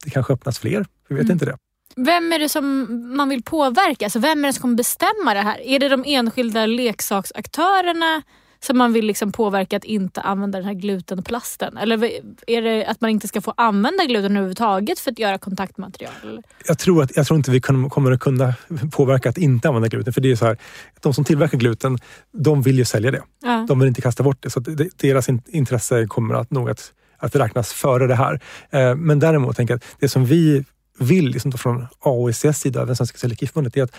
Det 0.04 0.10
kanske 0.10 0.32
öppnas 0.32 0.58
fler, 0.58 0.86
vi 1.08 1.14
vet 1.14 1.24
Mm. 1.24 1.32
inte 1.32 1.44
det. 1.44 1.56
Vem 1.96 2.32
är 2.32 2.38
det 2.38 2.48
som 2.48 2.86
man 3.16 3.28
vill 3.28 3.42
påverka? 3.42 4.06
Alltså 4.06 4.18
vem 4.18 4.44
är 4.44 4.48
det 4.48 4.52
som 4.52 4.60
kommer 4.62 4.76
bestämma 4.76 5.34
det 5.34 5.40
här? 5.40 5.60
Är 5.60 5.78
det 5.78 5.88
de 5.88 6.04
enskilda 6.06 6.66
leksaksaktörerna 6.66 8.22
som 8.64 8.78
man 8.78 8.92
vill 8.92 9.06
liksom 9.06 9.32
påverka 9.32 9.76
att 9.76 9.84
inte 9.84 10.20
använda 10.20 10.58
den 10.58 10.66
här 10.66 10.74
glutenplasten? 10.74 11.76
Eller 11.76 12.10
är 12.46 12.62
det 12.62 12.86
att 12.86 13.00
man 13.00 13.10
inte 13.10 13.28
ska 13.28 13.40
få 13.40 13.54
använda 13.56 14.04
gluten 14.04 14.32
överhuvudtaget 14.32 14.98
för 14.98 15.10
att 15.10 15.18
göra 15.18 15.38
kontaktmaterial? 15.38 16.42
Jag 16.66 16.78
tror, 16.78 17.02
att, 17.02 17.16
jag 17.16 17.26
tror 17.26 17.36
inte 17.36 17.50
vi 17.50 17.60
kommer 17.60 18.12
att 18.12 18.20
kunna 18.20 18.54
påverka 18.92 19.28
att 19.28 19.38
inte 19.38 19.68
använda 19.68 19.88
gluten. 19.88 20.12
För 20.12 20.20
det 20.20 20.30
är 20.30 20.36
så 20.36 20.46
här, 20.46 20.58
de 21.00 21.14
som 21.14 21.24
tillverkar 21.24 21.58
gluten, 21.58 21.98
de 22.32 22.62
vill 22.62 22.78
ju 22.78 22.84
sälja 22.84 23.10
det. 23.10 23.22
Ja. 23.42 23.66
De 23.68 23.78
vill 23.78 23.88
inte 23.88 24.02
kasta 24.02 24.22
bort 24.22 24.42
det. 24.42 24.50
Så 24.50 24.60
deras 24.96 25.28
in- 25.28 25.42
intresse 25.46 26.06
kommer 26.06 26.34
att 26.34 26.50
nog 26.50 26.70
att, 26.70 26.92
att 27.18 27.36
räknas 27.36 27.72
före 27.72 28.06
det 28.06 28.14
här. 28.14 28.40
Eh, 28.70 28.94
men 28.94 29.18
däremot 29.18 29.56
tänker 29.56 29.74
jag 29.74 29.78
att 29.78 29.96
det 30.00 30.08
som 30.08 30.24
vi 30.24 30.64
vill 30.98 31.28
liksom 31.28 31.52
från 31.52 31.86
AOICs 32.00 32.60
sida, 32.60 32.82
även 32.82 32.96
Svenska 32.96 33.18
Celiakiförbundet, 33.18 33.76
är 33.76 33.82
att 33.82 33.94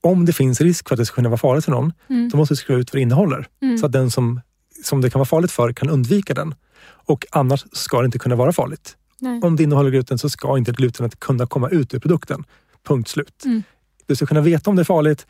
om 0.00 0.24
det 0.24 0.32
finns 0.32 0.60
risk 0.60 0.88
för 0.88 0.94
att 0.94 0.98
det 0.98 1.06
ska 1.06 1.14
kunna 1.14 1.28
vara 1.28 1.38
farligt 1.38 1.64
för 1.64 1.72
någon, 1.72 1.92
Mm. 2.08 2.28
då 2.28 2.36
måste 2.36 2.52
vi 2.52 2.56
skriva 2.56 2.80
ut 2.80 2.92
vad 2.92 2.98
det 2.98 3.02
innehåller. 3.02 3.48
Mm. 3.62 3.78
Så 3.78 3.86
att 3.86 3.92
den 3.92 4.10
som, 4.10 4.40
som 4.84 5.00
det 5.00 5.10
kan 5.10 5.18
vara 5.18 5.26
farligt 5.26 5.52
för 5.52 5.72
kan 5.72 5.88
undvika 5.90 6.34
den. 6.34 6.54
Och 6.84 7.26
annars 7.30 7.64
ska 7.72 8.00
det 8.00 8.04
inte 8.06 8.18
kunna 8.18 8.36
vara 8.36 8.52
farligt. 8.52 8.96
Nej. 9.18 9.40
Om 9.42 9.56
det 9.56 9.62
innehåller 9.62 9.90
gluten 9.90 10.18
så 10.18 10.30
ska 10.30 10.58
inte 10.58 10.72
glutenet 10.72 11.20
kunna 11.20 11.46
komma 11.46 11.68
ut 11.68 11.94
ur 11.94 11.98
produkten. 11.98 12.44
Punkt 12.86 13.08
slut. 13.08 13.44
Mm. 13.44 13.62
Du 14.06 14.16
ska 14.16 14.26
kunna 14.26 14.40
veta 14.40 14.70
om 14.70 14.76
det 14.76 14.82
är 14.82 14.84
farligt. 14.84 15.26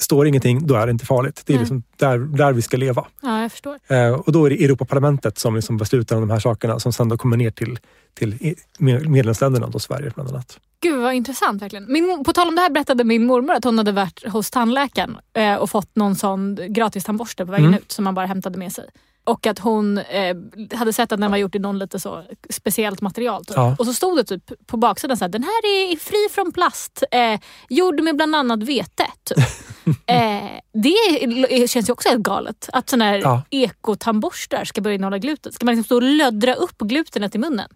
Står 0.00 0.26
ingenting, 0.26 0.66
då 0.66 0.74
är 0.74 0.86
det 0.86 0.90
inte 0.92 1.06
farligt. 1.06 1.42
Det 1.46 1.52
är 1.52 1.54
Nej. 1.54 1.60
liksom 1.62 1.82
där, 1.96 2.18
där 2.18 2.52
vi 2.52 2.62
ska 2.62 2.76
leva. 2.76 3.06
Ja, 3.20 3.42
jag 3.42 3.52
förstår. 3.52 3.78
Eh, 3.88 4.10
och 4.12 4.32
då 4.32 4.44
är 4.46 4.50
det 4.50 4.64
Europaparlamentet 4.64 5.38
som 5.38 5.56
liksom 5.56 5.76
beslutar 5.76 6.16
om 6.16 6.22
de 6.22 6.30
här 6.30 6.40
sakerna 6.40 6.80
som 6.80 6.92
sen 6.92 7.08
då 7.08 7.18
kommer 7.18 7.36
ner 7.36 7.50
till, 7.50 7.78
till 8.14 8.54
medlemsländerna, 8.78 9.66
då 9.66 9.78
Sverige 9.78 10.12
bland 10.14 10.30
annat. 10.30 10.58
Gud 10.80 11.00
vad 11.02 11.14
intressant 11.14 11.62
verkligen. 11.62 11.92
Min, 11.92 12.24
på 12.24 12.32
tal 12.32 12.48
om 12.48 12.54
det 12.54 12.60
här 12.60 12.70
berättade 12.70 13.04
min 13.04 13.26
mormor 13.26 13.54
att 13.54 13.64
hon 13.64 13.78
hade 13.78 13.92
varit 13.92 14.28
hos 14.28 14.50
tandläkaren 14.50 15.16
eh, 15.32 15.54
och 15.54 15.70
fått 15.70 15.96
någon 15.96 16.14
sån 16.16 16.58
gratis 16.68 17.04
tandborste 17.04 17.46
på 17.46 17.52
vägen 17.52 17.66
Mm. 17.66 17.78
ut 17.78 17.92
som 17.92 18.04
man 18.04 18.14
bara 18.14 18.26
hämtade 18.26 18.58
med 18.58 18.72
sig. 18.72 18.84
Och 19.28 19.46
att 19.46 19.58
hon 19.58 19.98
eh, 19.98 20.36
hade 20.74 20.92
sett 20.92 21.12
att 21.12 21.20
den 21.20 21.30
var 21.30 21.38
gjord 21.38 21.56
i 21.56 21.58
någon 21.58 21.78
lite 21.78 22.00
så 22.00 22.24
speciellt 22.50 23.00
material. 23.00 23.44
Typ. 23.44 23.56
Ja. 23.56 23.76
Och 23.78 23.86
så 23.86 23.92
stod 23.94 24.16
det 24.16 24.24
typ 24.24 24.66
på 24.66 24.76
baksidan 24.76 25.16
så 25.16 25.24
här, 25.24 25.28
den 25.28 25.42
här 25.42 25.66
är 25.66 25.96
fri 25.96 26.28
från 26.34 26.52
plast, 26.52 27.02
eh, 27.10 27.40
gjord 27.68 28.00
med 28.00 28.16
bland 28.16 28.34
annat 28.34 28.62
vete. 28.62 29.06
Typ. 29.24 29.38
eh, 30.06 30.44
det 30.72 31.70
känns 31.70 31.88
ju 31.88 31.92
också 31.92 32.08
helt 32.08 32.22
galet. 32.22 32.68
Att 32.72 32.88
såna 32.90 33.04
här 33.04 33.18
Ja. 33.18 33.42
ekotandborstar 33.50 34.64
ska 34.64 34.80
börja 34.80 34.94
innehålla 34.94 35.18
gluten. 35.18 35.52
Ska 35.52 35.64
man 35.66 35.74
liksom 35.74 35.84
stå 35.84 35.96
och 35.96 36.02
löddra 36.02 36.54
upp 36.54 36.78
glutenet 36.78 37.34
i 37.34 37.38
munnen? 37.38 37.68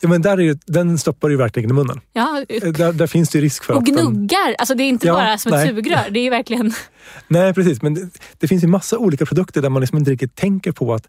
Ja, 0.00 0.08
men 0.08 0.22
där 0.22 0.40
är 0.40 0.58
den 0.66 0.98
stoppar 0.98 1.28
ju 1.28 1.36
verkligen 1.36 1.70
i 1.70 1.72
munnen. 1.72 2.00
Ja, 2.12 2.44
Eh, 2.48 2.72
Där, 2.72 2.92
där 2.92 3.06
finns 3.06 3.30
det 3.30 3.40
risk 3.40 3.64
för 3.64 3.72
och 3.74 3.78
att 3.78 3.84
den, 3.86 3.94
gnuggar. 3.94 4.54
Alltså 4.58 4.74
det 4.74 4.82
är 4.82 4.88
inte 4.88 5.06
Ja, 5.06 5.14
bara 5.14 5.38
som 5.38 5.52
ett 5.52 5.58
nej. 5.58 5.68
sugrör. 5.68 6.10
Det 6.10 6.18
är 6.20 6.30
verkligen... 6.30 6.72
Nej, 7.28 7.54
precis. 7.54 7.82
Men 7.82 7.94
det, 7.94 8.08
det 8.38 8.48
finns 8.48 8.64
ju 8.64 8.68
massa 8.68 8.98
olika 8.98 9.26
produkter 9.26 9.62
där 9.62 9.68
man 9.68 9.80
liksom 9.80 9.98
inte 9.98 10.10
riktigt 10.10 10.34
tänker 10.36 10.72
på 10.72 10.94
att 10.94 11.08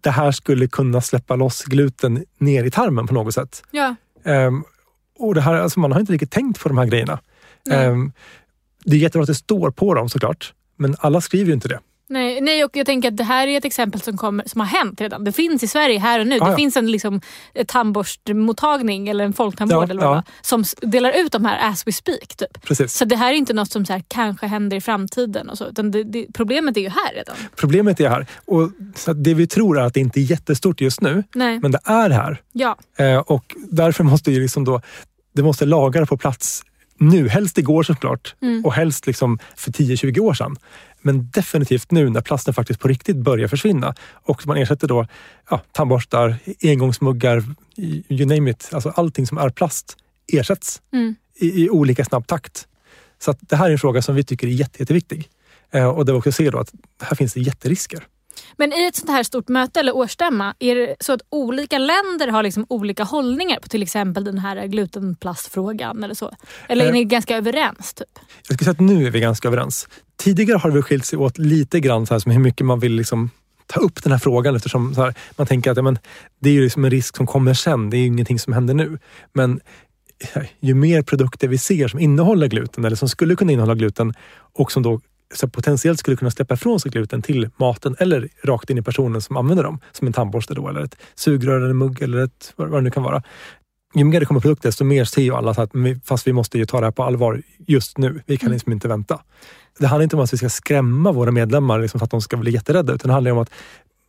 det 0.00 0.10
här 0.10 0.32
skulle 0.32 0.68
kunna 0.68 1.00
släppa 1.00 1.36
loss 1.36 1.64
gluten 1.64 2.24
ner 2.38 2.64
i 2.64 2.70
tarmen 2.70 3.06
på 3.06 3.14
något 3.14 3.34
sätt. 3.34 3.62
Ja. 3.70 3.94
Ehm, 4.24 4.64
och 5.18 5.34
det 5.34 5.40
här, 5.40 5.54
alltså 5.54 5.80
man 5.80 5.92
har 5.92 6.00
inte 6.00 6.12
riktigt 6.12 6.30
tänkt 6.30 6.60
på 6.60 6.68
de 6.68 6.78
här 6.78 6.86
grejerna. 6.86 7.18
Ehm, 7.70 8.12
det 8.84 8.96
är 8.96 9.00
jättebra 9.00 9.22
att 9.22 9.26
det 9.28 9.34
står 9.34 9.70
på 9.70 9.94
dem 9.94 10.08
såklart, 10.08 10.52
men 10.76 10.96
alla 10.98 11.20
skriver 11.20 11.46
ju 11.46 11.52
inte 11.54 11.68
det. 11.68 11.78
Nej, 12.10 12.40
nej, 12.40 12.64
och 12.64 12.76
jag 12.76 12.86
tänker 12.86 13.08
att 13.08 13.16
det 13.16 13.24
här 13.24 13.46
är 13.46 13.58
ett 13.58 13.64
exempel 13.64 14.00
som, 14.00 14.16
kommer, 14.16 14.44
som 14.48 14.60
har 14.60 14.68
hänt 14.68 15.00
redan. 15.00 15.24
Det 15.24 15.32
finns 15.32 15.62
i 15.62 15.66
Sverige 15.68 15.98
här 15.98 16.20
och 16.20 16.26
nu. 16.26 16.36
Ah, 16.40 16.44
det 16.44 16.50
ja. 16.50 16.56
finns 16.56 16.76
en 16.76 16.90
liksom, 16.90 17.20
tandborstmottagning 17.66 19.08
eller 19.08 19.24
en 19.24 19.32
folktandvård 19.32 19.88
Ja, 19.88 19.90
eller 19.90 20.02
vad 20.02 20.16
ja. 20.16 20.22
som 20.40 20.64
delar 20.80 21.12
ut 21.12 21.32
de 21.32 21.44
här 21.44 21.70
as 21.70 21.86
we 21.86 21.92
speak. 21.92 22.36
Typ. 22.36 22.62
Precis. 22.62 22.92
Så 22.92 23.04
det 23.04 23.16
här 23.16 23.32
är 23.32 23.36
inte 23.36 23.52
något 23.52 23.70
som 23.72 23.86
så 23.86 23.92
här, 23.92 24.02
kanske 24.08 24.46
händer 24.46 24.76
i 24.76 24.80
framtiden. 24.80 25.48
Och 25.48 25.58
så, 25.58 25.66
utan 25.66 25.90
det, 25.90 26.04
det, 26.04 26.26
problemet 26.34 26.76
är 26.76 26.80
ju 26.80 26.88
här 26.88 27.14
redan. 27.14 27.36
Problemet 27.56 28.00
är 28.00 28.08
här. 28.08 28.26
Och 28.44 28.70
så 28.96 29.12
det 29.12 29.34
vi 29.34 29.46
tror 29.46 29.78
är 29.78 29.82
att 29.82 29.94
det 29.94 30.00
inte 30.00 30.20
är 30.20 30.22
jättestort 30.22 30.80
just 30.80 31.00
nu, 31.00 31.24
Nej. 31.34 31.58
men 31.60 31.70
det 31.70 31.80
är 31.84 32.10
här. 32.10 32.40
Ja. 32.52 32.76
Eh, 32.98 33.18
och 33.18 33.54
därför 33.70 34.04
måste 34.04 34.32
ju 34.32 34.42
liksom 34.42 34.64
då, 34.64 34.80
det 35.32 35.42
måste 35.42 35.64
lagar 35.66 36.04
på 36.04 36.16
plats 36.16 36.62
nu. 37.00 37.28
Helst 37.28 37.58
igår 37.58 37.82
såklart 37.82 38.34
Mm. 38.42 38.64
och 38.64 38.72
helst 38.72 39.06
liksom 39.06 39.38
för 39.56 39.70
10-20 39.72 40.20
år 40.20 40.34
sedan. 40.34 40.56
Men 41.02 41.30
definitivt 41.30 41.90
nu 41.90 42.10
när 42.10 42.20
plasten 42.20 42.54
faktiskt 42.54 42.80
på 42.80 42.88
riktigt 42.88 43.16
börjar 43.16 43.48
försvinna 43.48 43.94
och 44.12 44.46
man 44.46 44.56
ersätter 44.56 44.88
då 44.88 45.06
ja, 45.50 45.60
tandborstar, 45.72 46.36
engångsmuggar, 46.62 47.44
you 48.08 48.26
name 48.26 48.50
it. 48.50 48.70
Alltså 48.72 48.88
allting 48.88 49.26
som 49.26 49.38
är 49.38 49.50
plast 49.50 49.96
ersätts 50.32 50.82
Mm. 50.92 51.14
i, 51.34 51.64
i 51.64 51.70
olika 51.70 52.04
snabb 52.04 52.26
takt. 52.26 52.68
Så 53.18 53.34
det 53.40 53.56
här 53.56 53.68
är 53.68 53.72
en 53.72 53.78
fråga 53.78 54.02
som 54.02 54.14
vi 54.14 54.24
tycker 54.24 54.46
är 54.46 54.50
jätte, 54.50 54.82
jätteviktig. 54.82 55.28
Eh, 55.70 55.88
och 55.88 56.04
där 56.04 56.12
vi 56.12 56.18
också 56.18 56.32
ser 56.32 56.50
då 56.50 56.58
att 56.58 56.72
här 57.02 57.16
finns 57.16 57.34
det 57.34 57.40
jätterisker. 57.40 58.06
Men 58.60 58.72
i 58.72 58.86
ett 58.86 58.96
sånt 58.96 59.10
här 59.10 59.22
stort 59.22 59.48
möte 59.48 59.80
eller 59.80 59.96
årsstämma, 59.96 60.54
är 60.58 60.74
det 60.74 60.96
så 61.00 61.12
att 61.12 61.20
olika 61.30 61.78
länder 61.78 62.28
har 62.28 62.42
liksom 62.42 62.66
olika 62.68 63.04
hållningar 63.04 63.58
på 63.60 63.68
till 63.68 63.82
exempel 63.82 64.24
den 64.24 64.38
här 64.38 64.66
glutenplastfrågan? 64.66 66.04
Eller 66.04 66.14
så? 66.14 66.30
Eller 66.68 66.84
är 66.84 66.88
Eh. 66.88 66.92
ni 66.94 67.04
ganska 67.04 67.36
överens? 67.36 67.94
Typ? 67.94 68.08
Jag 68.48 68.54
skulle 68.54 68.64
säga 68.64 68.72
att 68.72 68.80
nu 68.80 69.06
är 69.06 69.10
vi 69.10 69.20
ganska 69.20 69.48
överens. 69.48 69.88
Tidigare 70.16 70.58
har 70.58 70.70
det 70.70 70.74
väl 70.74 70.82
skilt 70.82 71.04
sig 71.06 71.18
åt 71.18 71.38
lite 71.38 71.80
grann 71.80 72.06
så 72.06 72.14
här, 72.14 72.18
som 72.18 72.32
hur 72.32 72.40
mycket 72.40 72.66
man 72.66 72.80
vill 72.80 72.92
liksom 72.92 73.30
ta 73.66 73.80
upp 73.80 74.02
den 74.02 74.12
här 74.12 74.18
frågan 74.18 74.56
eftersom 74.56 74.94
här, 74.96 75.14
man 75.36 75.46
tänker 75.46 75.70
att 75.70 75.76
ja, 75.76 75.82
men, 75.82 75.98
det 76.40 76.48
är 76.50 76.54
ju 76.54 76.62
liksom 76.64 76.84
en 76.84 76.90
risk 76.90 77.16
som 77.16 77.26
kommer 77.26 77.54
sen. 77.54 77.90
Det 77.90 77.96
är 77.96 77.98
ju 77.98 78.06
ingenting 78.06 78.38
som 78.38 78.52
händer 78.52 78.74
nu. 78.74 78.98
Men 79.32 79.60
eh, 80.34 80.42
ju 80.60 80.74
mer 80.74 81.02
produkter 81.02 81.48
vi 81.48 81.58
ser 81.58 81.88
som 81.88 82.00
innehåller 82.00 82.46
gluten 82.46 82.84
eller 82.84 82.96
som 82.96 83.08
skulle 83.08 83.36
kunna 83.36 83.52
innehålla 83.52 83.74
gluten 83.74 84.14
och 84.54 84.72
som 84.72 84.82
då 84.82 85.00
så 85.34 85.48
potentiellt 85.48 85.98
skulle 86.00 86.16
kunna 86.16 86.30
släppa 86.30 86.54
ifrån 86.54 86.80
sig 86.80 86.90
gluten 86.90 87.22
till 87.22 87.50
maten 87.56 87.96
eller 87.98 88.28
rakt 88.44 88.70
in 88.70 88.78
i 88.78 88.82
personen 88.82 89.20
som 89.22 89.36
använder 89.36 89.64
dem. 89.64 89.78
Som 89.92 90.06
en 90.06 90.12
tandborste 90.12 90.54
då, 90.54 90.68
eller 90.68 90.80
ett 90.80 90.96
sugrör 91.14 91.56
eller 91.56 91.70
en 91.70 91.76
mugg 91.78 92.02
eller 92.02 92.18
ett, 92.18 92.52
vad 92.56 92.68
vad 92.68 92.80
det 92.80 92.84
nu 92.84 92.90
kan 92.90 93.02
vara. 93.02 93.22
Ju 93.94 94.04
mer 94.04 94.20
det 94.20 94.26
kommer 94.26 94.40
produkter 94.40 94.68
desto 94.68 94.84
mer 94.84 95.04
ser 95.04 95.22
ju 95.22 95.34
alla 95.34 95.50
att 95.50 95.70
fast 96.04 96.26
vi 96.26 96.32
måste 96.32 96.58
ju 96.58 96.66
ta 96.66 96.80
det 96.80 96.86
här 96.86 96.90
på 96.90 97.02
allvar 97.02 97.42
just 97.66 97.98
nu. 97.98 98.22
Vi 98.26 98.36
kan 98.36 98.46
Mm. 98.46 98.52
liksom 98.54 98.72
inte 98.72 98.88
vänta. 98.88 99.20
Det 99.78 99.86
handlar 99.86 100.02
inte 100.02 100.16
om 100.16 100.22
att 100.22 100.32
vi 100.32 100.36
ska 100.36 100.48
skrämma 100.48 101.12
våra 101.12 101.30
medlemmar 101.30 101.78
liksom 101.78 101.98
för 102.00 102.04
att 102.04 102.10
de 102.10 102.20
ska 102.20 102.36
bli 102.36 102.50
jätterädda 102.50 102.92
utan 102.92 103.08
det 103.08 103.12
handlar 103.14 103.30
om 103.32 103.38
att 103.38 103.50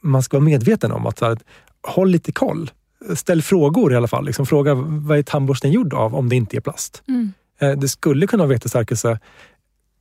man 0.02 0.24
ska 0.24 0.38
vara 0.38 0.46
medveten 0.46 0.92
om 0.92 1.06
att, 1.08 1.20
här, 1.22 1.30
att 1.32 1.44
håll 1.88 2.10
lite 2.10 2.32
koll. 2.32 2.72
Ställ 3.16 3.42
frågor 3.42 3.94
i 3.94 3.96
alla 3.96 4.08
fall. 4.08 4.26
Liksom, 4.26 4.46
fråga 4.46 4.74
vad 4.74 5.18
är 5.18 5.24
tandborsten 5.24 5.72
gjord 5.72 5.94
av 5.94 6.16
om 6.16 6.30
det 6.30 6.36
inte 6.36 6.58
är 6.58 6.62
plast? 6.62 7.04
Mm. 7.08 7.34
Eh, 7.62 7.72
Det 7.72 7.88
skulle 7.88 8.28
kunna 8.28 8.44
vara 8.44 8.54
vetestärkelse 8.54 9.20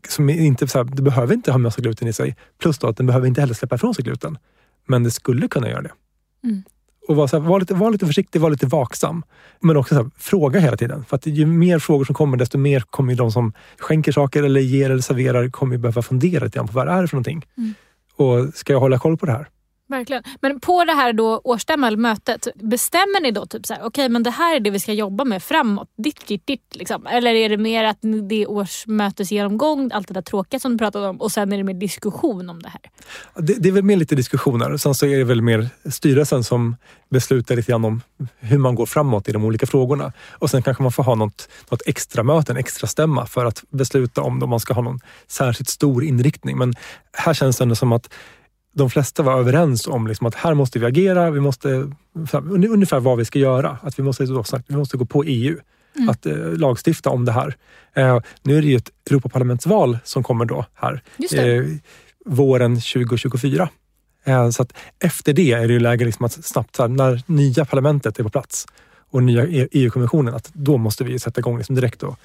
som 0.09 0.31
inte, 0.31 0.69
så 0.69 0.79
här, 0.79 0.85
det 0.85 1.03
behöver 1.03 1.35
inte 1.35 1.51
ha 1.51 1.59
massa 1.59 1.81
gluten 1.81 2.09
i 2.09 2.13
sig. 2.13 2.37
Plus 2.59 2.79
då 2.79 2.87
att 2.87 2.97
den 2.97 3.07
behöver 3.07 3.27
inte 3.27 3.41
heller 3.41 3.55
släppa 3.55 3.75
ifrån 3.75 3.95
sig 3.95 4.05
gluten. 4.05 4.39
Men 4.89 5.05
det 5.05 5.11
skulle 5.11 5.49
kunna 5.49 5.71
göra 5.71 5.83
det. 5.83 5.93
Mm. 6.45 6.63
Och 7.09 7.17
var, 7.17 7.27
så 7.27 7.41
här, 7.41 7.49
var, 7.49 7.61
lite, 7.61 7.75
var 7.75 7.91
lite 7.91 8.07
försiktig, 8.07 8.41
var 8.41 8.51
lite 8.51 8.67
vaksam. 8.67 9.23
Men 9.61 9.77
också 9.77 9.95
så 9.95 10.03
här, 10.03 10.11
fråga 10.19 10.61
hela 10.61 10.77
tiden. 10.77 11.05
För 11.05 11.17
att 11.17 11.27
ju 11.27 11.47
mer 11.47 11.79
frågor 11.79 12.05
som 12.05 12.15
kommer, 12.15 12.37
desto 12.37 12.59
mer 12.59 12.81
kommer 12.81 13.15
de 13.15 13.33
som 13.33 13.53
skänker 13.79 14.13
saker 14.13 14.43
eller 14.43 14.61
ger 14.61 14.91
eller 14.91 15.03
serverar 15.03 15.49
kommer 15.49 15.77
behöva 15.77 16.03
fundera 16.03 16.45
lite 16.45 16.59
grann 16.59 16.67
på 16.67 16.73
vad 16.73 16.87
det 16.87 16.93
är 16.93 17.07
för 17.07 17.17
någonting. 17.17 17.47
Mm. 17.57 17.75
Och 18.17 18.55
ska 18.55 18.73
jag 18.73 18.81
hålla 18.81 18.99
koll 18.99 19.17
på 19.17 19.27
det 19.27 19.33
här? 19.33 19.49
Verkligen. 19.88 20.22
Men 20.40 20.61
på 20.61 20.85
det 20.85 20.92
här 20.92 21.12
då 21.12 21.40
årsstämman, 21.44 21.88
eller 21.88 21.98
mötet, 21.98 22.48
bestämmer 22.55 23.20
ni 23.20 23.31
då 23.31 23.46
typ 23.46 23.66
så 23.66 23.74
här, 23.74 23.81
okej 23.81 23.88
okay, 23.88 24.09
men 24.09 24.22
det 24.22 24.31
här 24.31 24.57
är 24.57 24.61
det 24.61 24.70
vi 24.70 24.81
ska 24.81 24.92
jobba 24.92 25.24
med 25.24 25.42
framåt, 25.42 25.88
ditt, 25.96 26.27
ditt, 26.27 26.46
ditt. 26.46 26.77
Liksom. 26.77 27.07
Eller 27.07 27.35
är 27.35 27.48
det 27.48 27.57
mer 27.57 27.85
att 27.85 27.98
det 28.29 28.42
är 28.42 28.51
årsmötesgenomgång, 28.51 29.90
allt 29.94 30.09
det 30.09 30.14
där 30.14 30.22
tråkiga 30.22 30.61
som 30.61 30.72
du 30.72 30.79
pratade 30.79 31.09
om 31.09 31.20
och 31.20 31.33
sen 31.33 31.53
är 31.53 31.57
det 31.57 31.64
mer 31.64 31.74
diskussion 31.74 32.51
om 32.51 32.62
det 32.62 32.68
här? 32.68 32.81
Det, 33.35 33.55
det 33.55 33.68
är 33.68 33.72
väl 33.72 33.83
mer 33.83 33.96
lite 33.96 34.14
diskussioner. 34.14 34.77
Sen 34.77 34.94
så 34.94 35.07
är 35.07 35.18
det 35.18 35.24
väl 35.24 35.42
mer 35.42 35.68
styrelsen 35.90 36.44
som 36.44 36.77
beslutar 37.09 37.57
lite 37.57 37.72
grann 37.72 37.85
om 37.85 38.03
hur 38.38 38.59
man 38.59 38.74
går 38.74 38.87
framåt 38.87 39.29
i 39.29 39.33
de 39.33 39.44
olika 39.44 39.66
frågorna. 39.66 40.12
Och 40.31 40.51
sen 40.51 40.62
kanske 40.62 40.83
man 40.83 40.92
får 40.92 41.03
ha 41.03 41.14
något, 41.14 41.48
något 41.70 41.83
extra 41.87 42.22
möte, 42.22 42.53
en 42.53 42.59
extra 42.59 42.87
stämma 42.87 43.27
för 43.27 43.44
att 43.44 43.64
besluta 43.70 44.22
om 44.22 44.51
man 44.51 44.61
ska 44.61 44.74
ha 44.74 44.83
någon 44.83 45.01
särskilt 45.27 45.68
stor 45.68 46.05
inriktning. 46.05 46.59
Men 46.59 46.74
här 47.12 47.35
känns 47.35 47.57
det 47.57 47.64
ändå 47.64 47.74
som 47.74 47.92
att 47.92 48.14
de 48.79 48.91
flesta 48.91 49.23
var 49.23 49.38
överens 49.38 49.87
om 49.87 50.07
liksom 50.07 50.27
att 50.27 50.35
här 50.35 50.55
måste 50.55 50.79
vi 50.79 50.87
agera. 50.87 51.31
Vi 51.31 51.41
måste, 51.41 51.93
ungefär 52.43 53.01
vad 53.01 53.19
vi 53.19 53.25
ska 53.25 53.38
göra. 53.38 53.79
Att 53.83 53.99
vi 53.99 54.03
måste, 54.03 54.25
vi 54.67 54.77
måste 54.77 54.97
gå 54.97 55.05
på 55.05 55.25
EU. 55.25 55.59
Mm. 55.97 56.09
Att 56.09 56.27
eh, 56.27 56.37
lagstifta 56.37 57.11
om 57.11 57.25
det 57.25 57.33
här. 57.33 57.57
Eh, 57.95 58.21
nu 58.43 58.59
är 58.59 58.62
det 58.62 58.69
ju 58.69 58.77
ett 58.77 58.91
Europaparlamentsval 59.11 59.99
som 60.05 60.23
kommer 60.23 60.45
då 60.45 60.64
här 60.75 61.03
eh, 61.33 61.64
våren 62.25 62.75
2024. 62.75 63.69
Eh, 64.25 64.51
så 64.51 64.62
att 64.62 64.73
efter 64.99 65.33
det 65.33 65.53
är 65.53 65.67
det 65.67 65.73
ju 65.73 65.81
läge 65.81 66.05
liksom 66.05 66.25
att 66.25 66.45
snabbt, 66.45 66.79
här, 66.79 66.88
när 66.88 67.23
nya 67.27 67.64
parlamentet 67.64 68.19
är 68.19 68.23
på 68.23 68.31
plats 68.31 68.67
och 69.11 69.23
nya 69.23 69.47
EU-kommissionen, 69.47 70.35
att 70.35 70.51
då 70.53 70.77
måste 70.77 71.05
vi 71.05 71.19
sätta 71.19 71.41
igång 71.41 71.59
liksom 71.59 71.75
direkt 71.75 72.03
och 72.03 72.19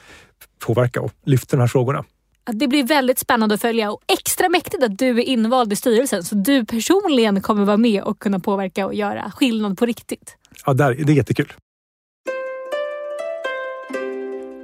påverka 0.66 1.02
och 1.02 1.12
lyfta 1.26 1.58
de 1.58 1.62
här 1.62 1.68
frågorna. 1.68 2.04
Det 2.46 2.68
blir 2.68 2.84
väldigt 2.84 3.20
spännande 3.20 3.56
att 3.56 3.62
följa 3.62 3.92
och 3.92 4.02
extra 4.08 4.50
mäktigt 4.50 4.84
att 4.84 4.98
du 4.98 5.10
är 5.10 5.24
invald 5.24 5.74
i 5.74 5.76
styrelsen 5.76 6.24
så 6.24 6.36
du 6.36 6.66
personligen 6.66 7.42
kommer 7.42 7.66
vara 7.66 7.78
med 7.78 8.04
och 8.04 8.20
kunna 8.20 8.40
påverka 8.40 8.86
och 8.86 8.94
göra 8.94 9.32
skillnad 9.32 9.78
på 9.78 9.86
riktigt. 9.86 10.38
Ja, 10.66 10.74
det 10.74 10.84
är 10.84 11.10
jättekul. 11.10 11.54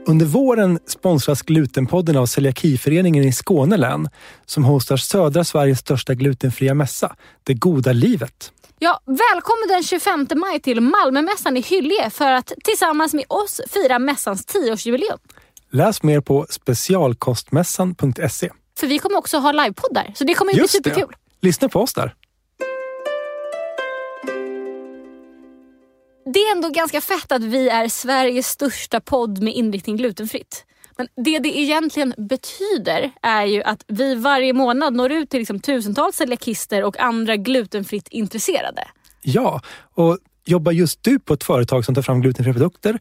Under 0.08 0.26
våren 0.26 0.80
sponsras 0.86 1.42
Glutenpodden 1.42 2.18
av 2.18 2.26
Celiakiföreningen 2.26 3.24
i 3.24 3.32
Skåne 3.32 3.78
län 3.78 4.10
som 4.46 4.64
hostar 4.64 4.98
södra 4.98 5.44
Sveriges 5.44 5.80
största 5.80 6.14
glutenfria 6.14 6.74
mässa, 6.74 7.16
Det 7.44 7.54
goda 7.54 7.92
livet. 7.92 8.52
Ja, 8.80 9.00
välkommen 9.06 9.68
den 9.70 9.84
25 9.84 10.28
maj 10.36 10.60
till 10.60 10.82
Malmömässan 10.82 11.58
i 11.58 11.62
Hyllie 11.62 12.10
för 12.10 12.32
att 12.32 12.54
tillsammans 12.64 13.14
med 13.14 13.26
oss 13.28 13.62
fira 13.74 14.00
mässans 14.00 14.48
10-årsjubileum. 14.48 15.20
Läs 15.72 16.04
mer 16.04 16.22
på 16.22 16.46
specialkostmässan.se. 16.50 18.50
För 18.80 18.88
vi 18.88 19.00
kommer 19.00 19.18
också 19.18 19.38
ha 19.38 19.52
livepoddar, 19.52 20.12
så 20.16 20.24
det 20.24 20.34
kommer 20.34 20.54
ju 20.54 20.60
bli 20.60 20.68
superkul. 20.68 21.08
Det. 21.10 21.48
Lyssna 21.48 21.70
på 21.70 21.82
oss 21.82 21.94
där. 21.94 22.16
Det 26.34 26.40
är 26.40 26.56
ändå 26.56 26.70
ganska 26.70 27.02
fett 27.02 27.32
att 27.32 27.44
vi 27.44 27.70
är 27.70 27.88
Sveriges 27.88 28.48
största 28.48 29.00
podd 29.00 29.44
med 29.44 29.54
inriktning 29.54 29.98
glutenfritt. 29.98 30.66
Men 30.98 31.08
det 31.26 31.40
det 31.40 31.60
egentligen 31.60 32.14
betyder 32.18 33.12
är 33.22 33.46
ju 33.46 33.64
att 33.64 33.84
vi 33.88 34.16
varje 34.16 34.54
månad 34.54 34.94
når 34.94 35.12
ut 35.12 35.30
till 35.30 35.40
liksom 35.40 35.60
tusentals 35.60 36.16
celiakister 36.16 36.84
och 36.84 37.00
andra 37.00 37.36
glutenfritt 37.36 38.08
intresserade. 38.08 38.88
Ja, 39.22 39.62
och 39.94 40.18
Jobbar 40.50 40.72
just 40.72 41.04
du 41.04 41.20
på 41.20 41.34
ett 41.34 41.44
företag 41.44 41.86
som 41.86 41.96
tar 41.96 42.02
fram 42.02 42.22
glutenfria 42.22 42.54
produkter 42.54 43.00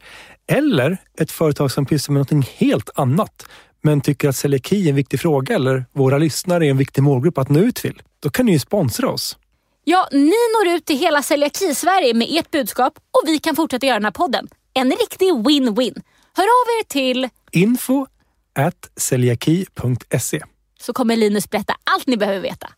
eller 0.49 0.97
ett 1.19 1.31
företag 1.31 1.71
som 1.71 1.87
pysslar 1.87 2.13
med 2.13 2.33
något 2.33 2.49
helt 2.49 2.91
annat 2.95 3.47
men 3.83 4.01
tycker 4.01 4.29
att 4.29 4.37
celiaki 4.37 4.85
är 4.85 4.91
en 4.91 4.97
viktig 4.97 5.21
fråga 5.21 5.55
eller 5.55 5.85
våra 5.93 6.19
lyssnare 6.19 6.67
är 6.67 6.71
en 6.71 6.77
viktig 6.77 7.03
målgrupp 7.03 7.39
att 7.39 7.49
nå 7.49 7.61
ut 7.61 7.77
till? 7.77 8.03
Då 8.21 8.31
kan 8.31 8.47
ni 8.47 8.53
ju 8.53 8.59
sponsra 8.59 9.11
oss. 9.11 9.37
Ja, 9.85 10.09
ni 10.13 10.19
når 10.29 10.77
ut 10.77 10.85
till 10.85 10.99
hela 10.99 11.23
celiaki-Sverige 11.23 12.15
med 12.15 12.27
ert 12.31 12.51
budskap 12.51 12.99
och 12.99 13.23
vi 13.29 13.39
kan 13.39 13.57
fortsätta 13.57 13.87
göra 13.87 13.97
den 13.97 14.05
här 14.05 14.13
podden. 14.13 14.49
En 14.75 14.91
riktig 14.91 15.27
win-win. 15.27 16.03
Hör 16.37 16.45
av 16.45 16.81
er 16.81 16.85
till 16.89 17.29
info 17.53 18.07
at 18.55 18.91
celiaki.se 18.97 20.43
så 20.81 20.93
kommer 20.93 21.17
Linus 21.17 21.51
berätta 21.51 21.75
allt 21.95 22.07
ni 22.07 22.17
behöver 22.17 22.41
veta. 22.41 22.69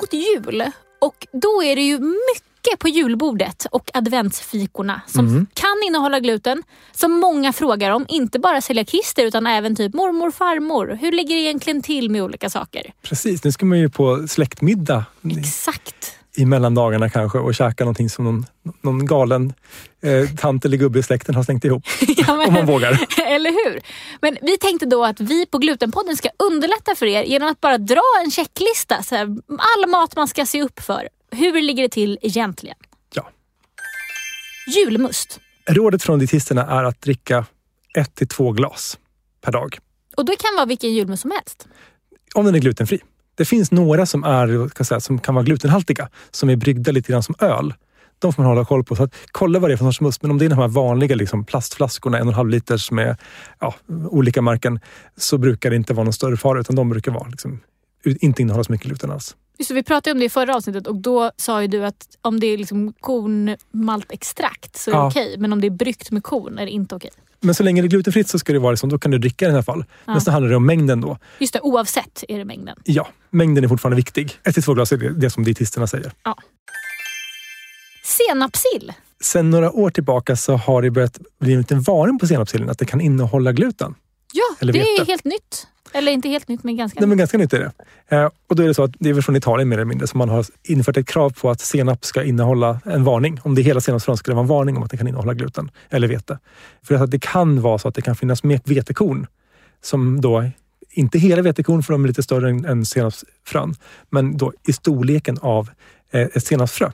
Mot 0.00 0.12
jul 0.12 0.62
och 1.00 1.26
då 1.32 1.62
är 1.62 1.76
det 1.76 1.82
ju 1.82 1.98
mycket 1.98 2.78
på 2.78 2.88
julbordet 2.88 3.66
och 3.70 3.90
adventsfikorna 3.94 5.00
som 5.06 5.28
mm. 5.28 5.46
kan 5.54 5.82
innehålla 5.86 6.20
gluten. 6.20 6.62
Som 6.92 7.12
många 7.12 7.52
frågar 7.52 7.90
om, 7.90 8.06
inte 8.08 8.38
bara 8.38 8.60
celiakister 8.60 9.24
utan 9.24 9.46
även 9.46 9.76
typ 9.76 9.94
mormor, 9.94 10.30
farmor. 10.30 10.98
Hur 11.00 11.12
ligger 11.12 11.34
det 11.34 11.40
egentligen 11.40 11.82
till 11.82 12.10
med 12.10 12.22
olika 12.22 12.50
saker? 12.50 12.92
Precis, 13.02 13.44
nu 13.44 13.52
ska 13.52 13.66
man 13.66 13.78
ju 13.78 13.88
på 13.88 14.28
släktmiddag. 14.28 15.04
Exakt 15.38 15.99
i 16.36 16.46
mellandagarna 16.46 17.10
kanske 17.10 17.38
och 17.38 17.54
käka 17.54 17.84
någonting 17.84 18.10
som 18.10 18.24
någon, 18.24 18.46
någon 18.80 19.06
galen 19.06 19.52
eh, 20.02 20.28
tant 20.36 20.64
eller 20.64 20.76
gubbe 20.76 20.98
i 20.98 21.02
släkten 21.02 21.34
har 21.34 21.42
slängt 21.42 21.64
ihop. 21.64 21.82
ja, 22.16 22.36
men, 22.36 22.48
om 22.48 22.54
man 22.54 22.66
vågar. 22.66 22.90
Eller 23.26 23.50
hur? 23.50 23.80
Men 24.20 24.38
vi 24.42 24.58
tänkte 24.58 24.86
då 24.86 25.04
att 25.04 25.20
vi 25.20 25.46
på 25.46 25.58
Glutenpodden 25.58 26.16
ska 26.16 26.28
underlätta 26.38 26.94
för 26.94 27.06
er 27.06 27.22
genom 27.22 27.48
att 27.48 27.60
bara 27.60 27.78
dra 27.78 28.02
en 28.24 28.30
checklista. 28.30 29.02
Så 29.02 29.14
här, 29.14 29.24
all 29.48 29.90
mat 29.90 30.16
man 30.16 30.28
ska 30.28 30.46
se 30.46 30.62
upp 30.62 30.80
för. 30.80 31.08
Hur 31.30 31.62
ligger 31.62 31.82
det 31.82 31.88
till 31.88 32.18
egentligen? 32.22 32.76
Ja. 33.14 33.30
Julmust. 34.76 35.40
Rådet 35.68 36.02
från 36.02 36.18
dietisterna 36.18 36.66
är 36.66 36.84
att 36.84 37.02
dricka 37.02 37.44
ett 37.96 38.14
till 38.14 38.28
två 38.28 38.52
glas 38.52 38.98
per 39.40 39.52
dag. 39.52 39.78
Och 40.16 40.24
det 40.24 40.36
kan 40.36 40.54
vara 40.56 40.66
vilken 40.66 40.92
julmust 40.92 41.22
som 41.22 41.30
helst? 41.30 41.68
Om 42.34 42.44
den 42.44 42.54
är 42.54 42.58
glutenfri. 42.58 43.00
Det 43.40 43.44
finns 43.44 43.70
några 43.70 44.06
som, 44.06 44.24
är, 44.24 44.68
kan, 44.68 44.86
säga, 44.86 45.00
som 45.00 45.18
kan 45.18 45.34
vara 45.34 45.44
glutenhaltiga, 45.44 46.08
som 46.30 46.50
är 46.50 46.56
bryggda 46.56 46.92
lite 46.92 47.12
grann 47.12 47.22
som 47.22 47.34
öl. 47.38 47.74
De 48.18 48.32
får 48.32 48.42
man 48.42 48.50
hålla 48.50 48.64
koll 48.64 48.84
på. 48.84 48.96
Så 48.96 49.02
att, 49.02 49.14
kolla 49.32 49.58
vad 49.58 49.70
det 49.70 49.74
är 49.74 49.76
för 49.76 49.84
sorts 49.84 50.00
must. 50.00 50.22
Men 50.22 50.30
om 50.30 50.38
det 50.38 50.44
är 50.44 50.48
de 50.48 50.58
här 50.58 50.68
vanliga 50.68 51.16
liksom, 51.16 51.44
plastflaskorna, 51.44 52.18
en 52.18 52.22
och 52.22 52.32
en 52.32 52.34
halv 52.34 52.48
liters 52.48 52.90
med 52.90 53.16
ja, 53.60 53.74
olika 54.10 54.42
märken, 54.42 54.80
så 55.16 55.38
brukar 55.38 55.70
det 55.70 55.76
inte 55.76 55.94
vara 55.94 56.04
någon 56.04 56.12
större 56.12 56.36
fara. 56.36 56.60
Utan 56.60 56.76
de 56.76 56.88
brukar 56.88 57.12
vara, 57.12 57.28
liksom, 57.28 57.60
inte 58.04 58.42
innehålla 58.42 58.64
så 58.64 58.72
mycket 58.72 58.86
gluten 58.86 59.10
alls. 59.10 59.36
Just 59.60 59.70
vi 59.70 59.82
pratade 59.82 60.12
om 60.12 60.18
det 60.18 60.24
i 60.24 60.28
förra 60.28 60.56
avsnittet 60.56 60.86
och 60.86 60.96
då 60.96 61.30
sa 61.36 61.62
ju 61.62 61.68
du 61.68 61.84
att 61.84 62.18
om 62.22 62.40
det 62.40 62.46
är 62.46 62.58
liksom 62.58 62.92
kornmaltextrakt 63.00 64.76
så 64.76 64.90
är 64.90 64.94
det 64.94 65.00
ja. 65.00 65.06
okej. 65.06 65.36
Men 65.38 65.52
om 65.52 65.60
det 65.60 65.66
är 65.66 65.70
bryggt 65.70 66.10
med 66.10 66.22
korn 66.22 66.58
är 66.58 66.64
det 66.64 66.70
inte 66.70 66.94
okej. 66.94 67.10
Men 67.40 67.54
så 67.54 67.62
länge 67.62 67.82
det 67.82 67.86
är 67.86 67.88
glutenfritt 67.88 68.28
så 68.28 68.38
ska 68.38 68.52
det 68.52 68.58
vara 68.58 68.76
så. 68.76 68.86
Då 68.86 68.98
kan 68.98 69.10
du 69.10 69.18
dricka 69.18 69.46
i 69.46 69.48
alla 69.48 69.62
fall. 69.62 69.84
Ja. 70.04 70.12
Men 70.12 70.20
så 70.20 70.30
handlar 70.30 70.50
det 70.50 70.56
om 70.56 70.66
mängden 70.66 71.00
då. 71.00 71.18
Just 71.38 71.52
det, 71.52 71.60
oavsett 71.60 72.24
är 72.28 72.38
det 72.38 72.44
mängden. 72.44 72.76
Ja, 72.84 73.08
mängden 73.30 73.64
är 73.64 73.68
fortfarande 73.68 73.96
viktig. 73.96 74.38
Ett 74.44 74.54
till 74.54 74.62
två 74.62 74.74
glas 74.74 74.92
är 74.92 74.96
det, 74.96 75.20
det 75.20 75.30
som 75.30 75.44
dietisterna 75.44 75.86
säger. 75.86 76.12
Ja. 76.22 76.36
Senapssill. 78.04 78.92
Sen 79.20 79.50
några 79.50 79.72
år 79.72 79.90
tillbaka 79.90 80.36
så 80.36 80.56
har 80.56 80.82
det 80.82 80.90
börjat 80.90 81.18
bli 81.40 81.52
en 81.52 81.58
liten 81.58 81.80
varning 81.80 82.18
på 82.18 82.26
senapssillen 82.26 82.70
att 82.70 82.78
det 82.78 82.86
kan 82.86 83.00
innehålla 83.00 83.52
gluten. 83.52 83.94
Ja, 84.32 84.66
det 84.72 84.78
är 84.78 85.06
helt 85.06 85.24
nytt. 85.24 85.66
Eller 85.92 86.12
inte 86.12 86.28
helt 86.28 86.48
nytt, 86.48 86.64
men 86.64 86.76
ganska 86.76 87.00
nytt. 87.00 87.08
Men 87.08 87.18
ganska 87.18 87.38
nytt 87.38 87.52
är 87.52 87.58
det. 87.58 88.16
Eh, 88.16 88.28
och 88.46 88.56
då 88.56 88.62
är 88.62 88.66
det 88.66 88.74
så 88.74 88.82
att 88.82 88.90
det 88.98 89.10
är 89.10 89.20
från 89.20 89.36
Italien 89.36 89.68
mer 89.68 89.76
eller 89.76 89.84
mindre 89.84 90.06
som 90.06 90.18
man 90.18 90.28
har 90.28 90.46
infört 90.62 90.96
ett 90.96 91.06
krav 91.06 91.30
på 91.30 91.50
att 91.50 91.60
senap 91.60 92.04
ska 92.04 92.22
innehålla 92.22 92.80
en 92.84 93.04
varning. 93.04 93.40
Om 93.42 93.54
det 93.54 93.60
är 93.60 93.64
hela 93.64 93.80
senapsfrön 93.80 94.16
ska 94.16 94.30
det 94.30 94.34
vara 94.34 94.42
en 94.42 94.48
varning 94.48 94.76
om 94.76 94.82
att 94.82 94.90
det 94.90 94.96
kan 94.96 95.08
innehålla 95.08 95.34
gluten 95.34 95.70
eller 95.90 96.08
vete. 96.08 96.38
För 96.82 96.94
att 96.94 97.10
det 97.10 97.18
kan 97.18 97.62
vara 97.62 97.78
så 97.78 97.88
att 97.88 97.94
det 97.94 98.02
kan 98.02 98.16
finnas 98.16 98.42
med 98.42 98.60
vetekorn 98.64 99.26
som 99.82 100.20
då 100.20 100.50
inte 100.90 101.18
hela 101.18 101.42
vetekorn 101.42 101.82
för 101.82 101.92
de 101.92 102.04
är 102.04 102.08
lite 102.08 102.22
större 102.22 102.50
än, 102.50 102.64
än 102.64 102.84
senapsfrön, 102.84 103.74
men 104.10 104.36
då 104.36 104.52
i 104.66 104.72
storleken 104.72 105.38
av 105.40 105.70
eh, 106.10 106.20
ett 106.20 106.44
senapsfrö. 106.44 106.90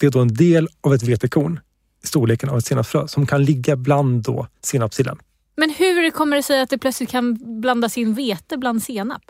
Det 0.00 0.06
är 0.06 0.10
då 0.10 0.20
en 0.20 0.34
del 0.34 0.68
av 0.80 0.94
ett 0.94 1.02
vetekorn 1.02 1.60
storleken 2.06 2.48
av 2.48 2.58
ett 2.58 2.66
senapsfrö 2.66 3.08
som 3.08 3.26
kan 3.26 3.44
ligga 3.44 3.76
bland 3.76 4.22
då 4.22 4.46
senapssillen. 4.62 5.18
Men 5.56 5.70
hur 5.70 6.10
kommer 6.10 6.36
det 6.36 6.42
sig 6.42 6.60
att 6.60 6.70
det 6.70 6.78
plötsligt 6.78 7.10
kan 7.10 7.60
blandas 7.60 7.98
in 7.98 8.14
vete 8.14 8.56
bland 8.56 8.82
senap? 8.82 9.22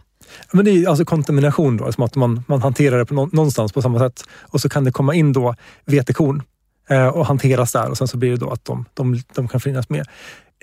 Men 0.52 0.64
det 0.64 0.70
är 0.70 0.88
alltså 0.88 1.04
kontamination, 1.04 1.76
då, 1.76 1.92
som 1.92 2.04
att 2.04 2.14
man, 2.14 2.42
man 2.48 2.62
hanterar 2.62 2.98
det 2.98 3.06
på 3.06 3.14
någonstans 3.14 3.72
på 3.72 3.82
samma 3.82 3.98
sätt. 3.98 4.24
Och 4.40 4.60
så 4.60 4.68
kan 4.68 4.84
det 4.84 4.92
komma 4.92 5.14
in 5.14 5.32
då 5.32 5.54
vetekorn 5.84 6.42
eh, 6.88 7.06
och 7.06 7.26
hanteras 7.26 7.72
där 7.72 7.90
och 7.90 7.98
sen 7.98 8.08
så 8.08 8.16
blir 8.16 8.30
det 8.30 8.36
då 8.36 8.50
att 8.50 8.64
de, 8.64 8.84
de, 8.94 9.22
de 9.34 9.48
kan 9.48 9.60
finnas 9.60 9.88
med. 9.88 10.06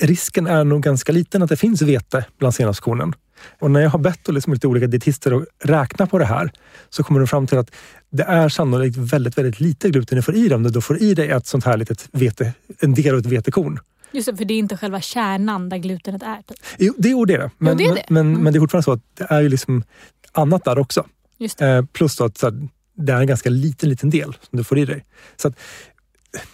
Risken 0.02 0.47
är 0.47 0.63
nog 0.63 0.84
ganska 0.84 1.12
liten 1.12 1.43
att 1.43 1.49
det 1.49 1.58
finns 1.58 1.82
vete 1.82 2.26
bland 2.38 2.56
senapskornen. 2.56 3.13
Och 3.60 3.71
när 3.71 3.82
jag 3.82 3.89
har 3.89 3.99
bett 3.99 4.28
liksom 4.28 4.54
lite 4.54 4.67
olika 4.67 4.88
dietister 4.88 5.32
att 5.32 5.43
räkna 5.63 6.08
på 6.08 6.17
det 6.17 6.26
här 6.26 6.52
så 6.89 7.04
kommer 7.04 7.19
de 7.19 7.28
fram 7.28 7.47
till 7.47 7.58
att 7.58 7.71
det 8.10 8.23
är 8.23 8.49
sannolikt 8.49 8.97
väldigt, 8.97 9.38
väldigt 9.38 9.60
lite 9.60 9.89
gluten 9.89 10.15
du 10.15 10.21
får 10.21 10.36
i 10.36 10.47
dig 10.47 10.56
om 10.56 10.63
du 10.63 10.82
får 10.82 11.02
i 11.02 11.13
dig 11.13 11.30
ett 11.30 11.47
sånt 11.47 11.65
här 11.65 11.78
litet 11.78 12.10
vete, 12.12 12.54
en 12.80 12.93
del 12.93 13.13
av 13.13 13.19
ett 13.19 13.26
vetekorn. 13.26 13.80
Just 14.13 14.26
det, 14.26 14.38
för 14.38 14.45
det 14.45 14.54
är 14.54 14.60
inte 14.60 14.78
själva 14.78 15.02
kärnan 15.02 15.69
där 15.69 15.78
glutenet 15.78 16.23
är? 16.23 16.41
Typ. 16.47 16.58
Jo, 16.78 16.93
det 16.97 17.12
är 17.12 17.38
det. 17.38 17.52
Men, 17.58 17.71
jo, 17.71 17.78
det, 17.78 17.91
är 17.91 17.95
det. 17.95 18.06
Men, 18.10 18.28
mm. 18.28 18.43
men 18.43 18.54
det 18.54 18.58
är 18.58 18.60
fortfarande 18.60 18.84
så 18.84 18.91
att 18.91 19.02
det 19.17 19.28
är 19.30 19.41
ju 19.41 19.49
liksom 19.49 19.84
annat 20.32 20.65
där 20.65 20.80
också. 20.80 21.06
Just 21.38 21.62
eh, 21.62 21.86
plus 21.86 22.21
att 22.21 22.38
så 22.38 22.45
här, 22.45 22.67
det 22.93 23.13
är 23.13 23.17
en 23.17 23.28
ganska 23.28 23.49
liten, 23.49 23.89
liten 23.89 24.10
del 24.10 24.34
som 24.34 24.58
du 24.58 24.63
får 24.63 24.78
i 24.78 24.86
dig. 24.86 25.06
Så 25.36 25.47
att, 25.47 25.60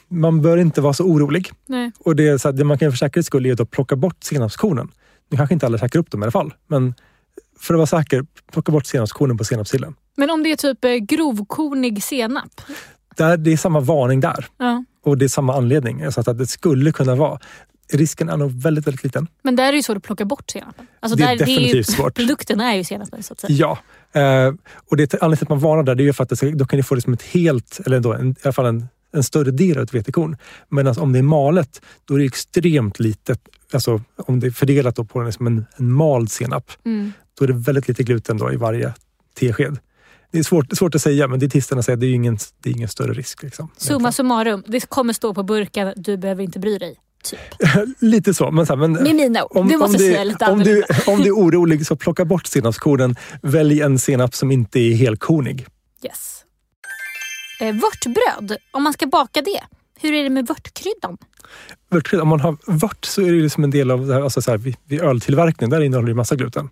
man 0.08 0.42
bör 0.42 0.58
inte 0.58 0.82
vara 0.82 0.94
så 0.94 1.04
orolig. 1.04 1.52
Nej. 1.66 1.92
Och 2.00 2.16
det, 2.16 2.40
så 2.40 2.48
här, 2.48 2.54
det 2.54 2.64
man 2.64 2.78
kan 2.78 2.92
för 2.92 2.98
säkerhets 2.98 3.28
skull 3.28 3.46
är 3.46 3.62
att 3.62 3.72
plocka 3.72 3.96
bort 3.96 4.24
senapskornen. 4.24 4.92
Nu 5.30 5.38
kanske 5.38 5.54
inte 5.54 5.66
alla 5.66 5.78
käkar 5.78 6.00
upp 6.00 6.12
dem 6.12 6.22
i 6.22 6.24
alla 6.24 6.32
fall, 6.32 6.54
men 6.68 6.94
för 7.60 7.74
att 7.74 7.78
vara 7.78 7.88
säker, 7.88 8.26
plocka 8.52 8.72
bort 8.72 8.86
senapskornen 8.86 9.38
på 9.38 9.44
senapssillen. 9.44 9.96
Men 10.18 10.30
om 10.30 10.44
det 10.44 10.52
är 10.52 10.56
typ 10.56 10.86
eh, 10.86 10.92
grovkornig 10.92 12.04
senap? 12.04 12.62
Där, 13.16 13.38
det 13.38 13.54
är 13.54 13.58
samma 13.58 13.80
varning 13.80 14.20
där 14.20 14.46
Ja. 14.58 14.84
Och 15.04 15.18
det 15.18 15.26
är 15.26 15.30
samma 15.30 15.56
anledning. 15.56 16.04
Alltså 16.04 16.22
att 16.22 16.38
det 16.38 16.48
skulle 16.48 16.92
kunna 16.92 17.16
vara. 17.16 17.40
Risken 17.94 18.30
är 18.30 18.38
nog 18.38 18.52
väldigt, 18.52 18.88
väldigt 18.88 19.04
liten. 19.04 19.28
Men 19.44 19.56
där 19.56 19.64
är 19.68 19.72
det 19.72 19.76
ju 19.76 19.84
svårt 19.84 19.98
att 19.98 20.04
plocka 20.04 20.26
bort 20.26 20.50
senapen. 20.50 20.88
Alltså 21.00 21.18
Det 21.18 21.24
är 21.24 21.28
där, 21.28 21.38
definitivt 21.38 21.74
är 21.74 21.78
ju, 21.78 21.84
svårt. 21.84 22.16
Produkten 22.16 22.60
är 22.60 22.76
ju 22.76 22.84
senapen 22.84 23.24
så 23.24 23.34
att 23.34 23.40
säga. 23.40 23.54
Ja, 23.54 23.78
eh, 24.22 24.54
och 24.90 24.98
det 24.98 25.14
anledningen 25.14 25.38
till 25.38 25.46
att 25.46 25.50
man 25.50 25.60
varnar 25.60 25.84
där 25.84 25.96
det 25.96 26.04
är 26.04 26.06
ju 26.06 26.14
för 26.14 26.24
att 26.24 26.30
det 26.30 26.52
då 26.52 26.66
kan 26.66 26.78
ni 26.78 26.84
få 26.84 26.96
det 26.96 27.02
som 27.02 27.14
ett 27.14 27.22
helt, 27.22 27.80
eller 27.86 28.00
då, 28.00 28.14
en, 28.14 28.30
i 28.30 28.36
alla 28.44 28.54
fall 28.54 28.66
en, 28.66 28.88
en 29.14 29.24
större 29.24 29.52
del 29.52 29.78
av 29.78 29.84
ett 29.84 29.94
vetekorn. 29.94 30.38
Medan 30.70 30.98
om 30.98 31.14
det 31.14 31.20
är 31.20 31.24
malet, 31.24 31.82
då 32.06 32.14
är 32.16 32.20
det 32.20 32.26
extremt 32.26 33.00
litet. 33.00 33.42
Alltså 33.74 34.02
om 34.16 34.40
det 34.40 34.48
är 34.48 34.52
fördelat 34.52 35.10
på 35.10 35.24
liksom 35.24 35.48
en, 35.48 35.66
en 35.78 35.92
mald 35.92 36.32
senap, 36.32 36.72
Mm. 36.86 37.12
då 37.38 37.44
är 37.44 37.48
det 37.48 37.54
väldigt 37.54 37.88
lite 37.88 38.04
gluten 38.04 38.38
då 38.38 38.54
i 38.54 38.56
varje 38.56 38.94
tesked. 39.40 39.78
Det 40.32 40.40
är 40.40 40.44
svårt, 40.44 40.78
svårt 40.78 40.96
att 40.96 41.02
säga, 41.02 41.28
men 41.28 41.40
dietisterna 41.40 41.84
säger 41.84 41.98
att 41.98 42.02
det 42.02 42.06
är 42.08 42.14
ingen, 42.14 42.38
det 42.64 42.70
är 42.70 42.74
ingen 42.74 42.90
större 42.90 43.14
risk. 43.14 43.44
Liksom, 43.44 43.70
Summa 43.78 44.12
summarum, 44.12 44.64
det 44.68 44.90
kommer 44.90 45.14
stå 45.14 45.34
på 45.34 45.44
burken, 45.44 45.94
du 45.96 46.18
behöver 46.18 46.44
inte 46.44 46.60
bry 46.60 46.78
dig. 46.78 46.96
Typ. 47.24 47.40
Lite 48.00 48.34
så, 48.34 48.52
men, 48.52 48.66
så 48.66 48.74
här, 48.74 48.78
men 48.80 48.92
Med 48.92 49.16
mina 49.16 49.44
ord. 49.46 49.70
du 49.70 49.78
måste 49.78 49.98
det- 49.98 50.04
säga 50.14 50.24
lite 50.24 50.46
om, 50.46 50.60
du, 50.60 50.84
om 51.08 51.18
du 51.22 51.28
är 51.28 51.32
orolig, 51.38 51.86
så 51.88 51.96
plocka 51.96 52.26
bort 52.26 52.48
senapskornen. 52.48 53.16
Välj 53.42 53.82
en 53.82 54.00
senap 54.00 54.36
som 54.36 54.52
inte 54.52 54.80
är 54.80 54.94
helkornig. 54.96 55.66
Yes. 56.06 56.44
Eh, 57.62 57.76
vörtbröd, 57.76 58.58
om 58.72 58.84
man 58.84 58.94
ska 58.94 59.08
baka 59.08 59.42
det, 59.42 59.62
hur 60.02 60.14
är 60.14 60.24
det 60.24 60.30
med 60.30 60.48
vörtkryddan? 60.48 61.18
Vörtkrydda, 61.90 62.22
om 62.24 62.30
man 62.30 62.40
har 62.40 62.58
vört 62.68 63.06
så 63.06 63.22
är 63.22 63.32
det 63.32 63.42
liksom 63.42 63.64
en 63.64 63.72
del 63.72 63.92
av 63.92 64.08
det 64.08 64.14
här, 64.14 64.22
alltså 64.22 64.42
så 64.42 64.52
här, 64.52 64.58
vid, 64.58 64.76
vid 64.86 65.02
öltillverkning, 65.02 65.70
där 65.70 65.82
innehåller 65.82 66.08
det 66.08 66.16
massa 66.16 66.36
gluten. 66.36 66.70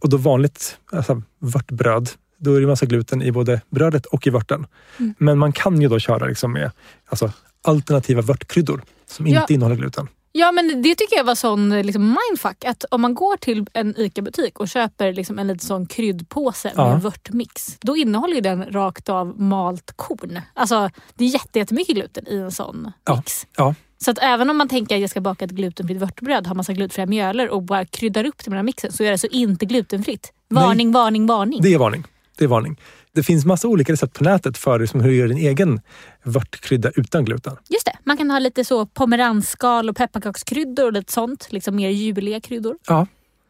Och 0.00 0.08
då 0.08 0.16
vanligt 0.16 0.78
alltså, 0.92 1.22
vörtbröd, 1.38 2.10
då 2.42 2.54
är 2.54 2.60
det 2.60 2.66
massa 2.66 2.86
gluten 2.86 3.22
i 3.22 3.32
både 3.32 3.60
brödet 3.70 4.06
och 4.06 4.26
i 4.26 4.30
vörten. 4.30 4.66
Mm. 4.98 5.14
Men 5.18 5.38
man 5.38 5.52
kan 5.52 5.80
ju 5.82 5.88
då 5.88 5.98
köra 5.98 6.26
liksom 6.26 6.52
med 6.52 6.70
alltså, 7.06 7.32
alternativa 7.62 8.22
vörtkryddor 8.22 8.82
som 9.06 9.26
inte 9.26 9.44
Ja. 9.48 9.54
innehåller 9.54 9.76
gluten. 9.76 10.08
Ja 10.34 10.52
men 10.52 10.82
det 10.82 10.94
tycker 10.94 11.16
jag 11.16 11.24
var 11.24 11.34
sån 11.34 11.82
liksom 11.82 12.02
mindfuck. 12.28 12.64
Att 12.64 12.84
om 12.90 13.00
man 13.02 13.14
går 13.14 13.36
till 13.36 13.66
en 13.72 13.94
ICA-butik 13.98 14.60
och 14.60 14.68
köper 14.68 15.12
liksom 15.12 15.38
en 15.38 15.46
liten 15.46 15.66
sån 15.66 15.86
kryddpåse 15.86 16.72
Ja. 16.76 16.88
med 16.92 17.02
vörtmix. 17.02 17.78
Då 17.80 17.96
innehåller 17.96 18.40
den 18.40 18.64
rakt 18.64 19.08
av 19.08 19.40
malt 19.40 19.92
korn. 19.96 20.40
Alltså 20.54 20.90
det 21.14 21.24
är 21.24 21.28
jätte- 21.28 21.58
jättemycket 21.58 21.94
gluten 21.96 22.28
i 22.28 22.36
en 22.38 22.50
sån 22.50 22.92
Ja. 23.04 23.16
mix. 23.16 23.46
Ja. 23.56 23.74
Så 23.98 24.10
att 24.10 24.18
även 24.22 24.50
om 24.50 24.56
man 24.56 24.68
tänker 24.68 24.94
att 24.94 25.00
jag 25.00 25.10
ska 25.10 25.20
baka 25.20 25.44
ett 25.44 25.50
glutenfritt 25.50 25.98
vörtbröd, 25.98 26.46
har 26.46 26.54
massa 26.54 26.72
glutenfria 26.72 27.06
mjöler 27.06 27.48
och 27.48 27.62
bara 27.62 27.84
kryddar 27.84 28.24
upp 28.26 28.44
det 28.44 28.50
med 28.50 28.56
den 28.56 28.58
här 28.58 28.62
mixen 28.66 28.92
så 28.92 29.02
är 29.02 29.06
det 29.06 29.12
alltså 29.12 29.26
inte 29.26 29.66
glutenfritt. 29.66 30.32
Varning, 30.48 30.92
varning, 30.92 31.26
varning. 31.26 31.62
Det 31.62 31.74
är 31.74 31.78
varning. 31.78 32.04
Det 32.42 32.46
är 32.46 32.48
varning. 32.48 32.80
Det 33.12 33.22
finns 33.22 33.44
massa 33.44 33.68
olika 33.68 33.92
recept 33.92 34.18
på 34.18 34.24
nätet 34.24 34.58
för 34.58 34.78
liksom 34.78 35.00
hur 35.00 35.10
du 35.10 35.16
gör 35.16 35.28
din 35.28 35.36
egen 35.36 35.80
vörtkrydda 36.22 36.90
utan 36.96 37.24
gluten. 37.24 37.56
Just 37.68 37.84
det, 37.86 37.96
man 38.04 38.16
kan 38.16 38.30
ha 38.30 38.38
lite 38.38 38.64
så 38.64 38.86
pomeransskal 38.86 39.88
och 39.88 39.96
pepparkakskryddor 39.96 40.86
och 40.86 40.92
lite 40.92 41.12
sånt. 41.12 41.46
Liksom 41.50 41.76
mer 41.76 41.88
juliga 41.88 42.40
kryddor. 42.40 42.76
Ja, 42.86 43.06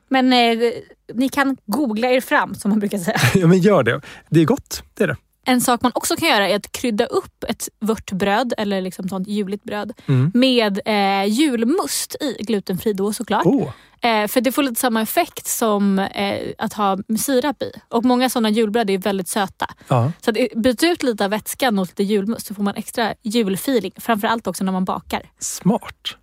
Men 0.09 0.33
eh, 0.33 0.73
ni 1.15 1.29
kan 1.29 1.57
googla 1.67 2.11
er 2.11 2.21
fram 2.21 2.55
som 2.55 2.69
man 2.69 2.79
brukar 2.79 2.99
säga. 2.99 3.19
ja 3.35 3.47
men 3.47 3.59
gör 3.59 3.83
det. 3.83 4.01
Det 4.31 4.41
är 4.41 4.45
gott, 4.45 4.83
det 4.95 5.05
är 5.05 5.09
det. 5.09 5.17
En 5.45 5.61
sak 5.61 5.83
man 5.83 5.93
också 5.95 6.17
kan 6.17 6.29
göra 6.29 6.49
är 6.49 6.57
att 6.57 6.73
krydda 6.73 7.07
upp 7.07 7.45
ett 7.49 7.69
vörtbröd 7.81 8.55
eller 8.59 8.81
liksom 8.81 9.09
sånt 9.09 9.29
juligt 9.29 9.65
bröd 9.65 9.93
Mm. 10.07 10.31
med 10.35 10.81
eh, 10.85 11.25
julmust 11.25 12.17
i. 12.21 12.37
Glutenfri 12.43 12.93
då 12.93 13.13
såklart. 13.13 13.47
Oh, 13.47 13.71
Eh, 14.05 14.29
för 14.29 14.41
det 14.41 14.53
får 14.53 14.63
lite 14.63 14.81
samma 14.81 15.03
effekt 15.03 15.47
som 15.47 15.99
eh, 15.99 16.49
att 16.59 16.73
ha 16.73 16.99
sirap 17.19 17.63
i. 17.63 17.73
Och 17.89 18.05
många 18.05 18.31
sådana 18.31 18.51
julbröd 18.51 18.91
är 18.91 18.99
väldigt 18.99 19.29
söta. 19.29 19.67
ja. 19.89 20.13
Så 20.21 20.31
att 20.31 20.37
eh, 20.37 20.47
byt 20.57 20.83
ut 20.83 21.03
lite 21.03 21.25
av 21.25 21.31
vätskan 21.31 21.75
mot 21.75 21.89
lite 21.89 22.03
julmust 22.03 22.47
så 22.47 22.55
får 22.55 22.63
man 22.63 22.75
extra 22.75 23.15
julfeeling. 23.23 23.93
Framförallt 23.97 24.47
också 24.47 24.65
när 24.65 24.73
man 24.73 24.85
bakar. 24.85 25.23
Smart. 25.39 26.17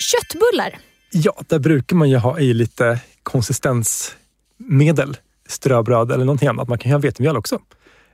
Köttbullar. 0.00 0.78
Ja, 1.12 1.34
där 1.48 1.58
brukar 1.58 1.96
man 1.96 2.10
ju 2.10 2.16
ha 2.16 2.40
i 2.40 2.54
lite 2.54 2.98
konsistensmedel. 3.22 5.16
Ströbröd 5.48 6.12
eller 6.12 6.24
någonting 6.24 6.48
annat. 6.48 6.68
Man 6.68 6.78
kan 6.78 6.90
ju 6.90 6.94
ha 6.94 7.00
vetemjöl 7.00 7.36
också. 7.36 7.58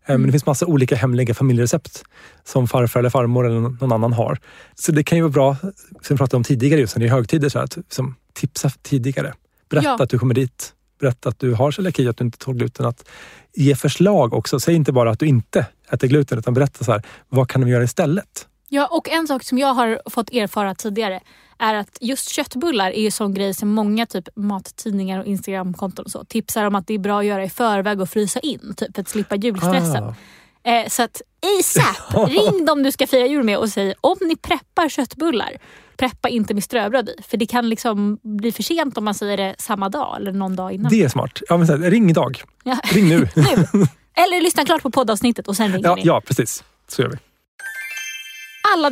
Eh, 0.09 0.12
Men 0.12 0.14
Mm. 0.16 0.27
det 0.27 0.33
finns 0.33 0.47
massa 0.47 0.66
olika 0.66 0.97
hemliga 0.97 1.35
familjerecept 1.35 2.03
som 2.45 2.69
farfar 2.69 3.01
eller 3.01 3.11
farmor 3.11 3.47
eller 3.47 3.61
någon 3.61 3.92
annan 3.92 4.12
har. 4.12 4.38
Så 4.75 4.92
det 4.92 5.03
kan 5.05 5.19
ju 5.19 5.23
vara 5.23 5.33
bra, 5.33 5.57
som 6.03 6.14
vi 6.14 6.16
pratade 6.16 6.37
om 6.37 6.45
tidigare, 6.45 6.81
just 6.81 6.97
när 6.97 7.01
det 7.01 7.07
är 7.09 7.11
högtider, 7.14 7.49
så 7.49 7.59
här, 7.59 7.64
att 7.64 7.79
som, 7.88 8.14
tipsa 8.35 8.71
tidigare. 8.83 9.35
Berätta 9.71 9.88
Ja. 9.88 10.03
att 10.03 10.11
du 10.11 10.19
kommer 10.19 10.35
dit. 10.35 10.73
Berätta 11.01 11.29
att 11.29 11.38
du 11.38 11.55
har 11.55 11.71
celiaki, 11.71 12.09
att 12.09 12.16
du 12.16 12.25
inte 12.25 12.38
tål 12.38 12.55
gluten. 12.57 12.87
Att 12.87 13.09
ge 13.55 13.75
förslag 13.77 14.35
också. 14.35 14.61
Säg 14.61 14.75
inte 14.75 14.92
bara 14.92 15.11
att 15.11 15.19
du 15.19 15.27
inte 15.27 15.66
äter 15.92 16.09
gluten, 16.09 16.38
utan 16.38 16.55
berätta 16.55 16.85
så 16.85 16.92
här, 16.92 17.03
vad 17.29 17.49
kan 17.49 17.61
de 17.61 17.69
göra 17.71 17.85
istället? 17.85 18.47
Ja, 18.69 18.87
och 18.87 19.09
en 19.09 19.27
sak 19.27 19.42
som 19.45 19.59
jag 19.59 19.75
har 19.75 20.01
fått 20.11 20.31
erfara 20.31 20.75
tidigare 20.75 21.21
är 21.59 21.75
att 21.75 21.99
just 22.01 22.29
köttbullar 22.29 22.90
är 22.90 23.01
ju 23.01 23.11
sån 23.11 23.35
grej 23.35 23.55
som 23.55 23.69
många 23.69 24.07
typ 24.07 24.29
mattidningar 24.37 25.21
och 25.21 25.27
Instagramkonton 25.27 26.05
och 26.05 26.11
så 26.11 26.25
tipsar 26.25 26.64
om 26.64 26.75
att 26.75 26.87
det 26.87 26.95
är 26.95 26.99
bra 26.99 27.19
att 27.19 27.27
göra 27.27 27.45
i 27.45 27.51
förväg 27.51 28.01
och 28.01 28.09
frysa 28.09 28.40
in 28.40 28.75
typ 28.77 28.95
för 28.95 29.03
att 29.03 29.09
slippa 29.09 29.37
julstressen. 29.37 30.05
Ah. 30.05 30.14
Eh, 30.71 30.88
så 30.88 31.03
att 31.03 31.23
ASAP, 31.59 32.29
ring 32.29 32.64
dem 32.64 32.83
du 32.83 32.92
ska 32.92 33.07
fira 33.07 33.27
jul 33.27 33.45
med 33.45 33.59
och 33.59 33.69
säg 33.69 33.95
om 34.01 34.16
ni 34.21 34.37
preppar 34.37 34.88
köttbullar, 34.88 35.57
preppa 35.97 36.29
inte 36.29 36.55
med 36.55 36.64
ströbröd 36.64 37.09
i. 37.09 37.23
För 37.23 37.37
det 37.37 37.47
kan 37.47 37.69
liksom 37.69 38.19
bli 38.23 38.53
för 38.53 38.62
sent 38.62 38.99
om 38.99 39.05
man 39.05 39.14
säger 39.14 39.37
det 39.37 39.55
samma 39.59 39.88
dag 39.88 40.16
eller 40.16 40.33
någon 40.33 40.57
dag 40.57 40.73
innan. 40.73 40.90
Det 40.90 41.03
är 41.03 41.09
smart. 41.09 41.40
Ja, 41.49 41.57
men 41.57 41.66
så 41.66 41.77
här, 41.77 41.90
ring 41.90 42.11
idag. 42.11 42.42
Ja. 42.64 42.79
Ring 42.85 43.09
nu. 43.09 43.16
nu. 43.35 43.87
Eller 44.14 44.40
lyssna 44.40 44.64
klart 44.64 44.83
på 44.83 44.90
poddavsnittet 44.90 45.49
och 45.49 45.57
sen 45.57 45.73
ringer 45.73 45.88
ja, 45.88 45.95
ni. 45.95 46.03
ja, 46.05 46.21
precis. 46.21 46.64
Så 46.88 47.03
gör 47.03 47.09
vi. 47.09 47.16
Alla 48.75 48.90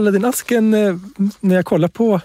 din 0.00 0.24
ask. 0.24 0.52
Aladdin-asken, 0.52 0.74
eh, 0.74 0.96
när 1.40 1.54
jag 1.54 1.64
kollar 1.64 1.88
på 1.88 2.20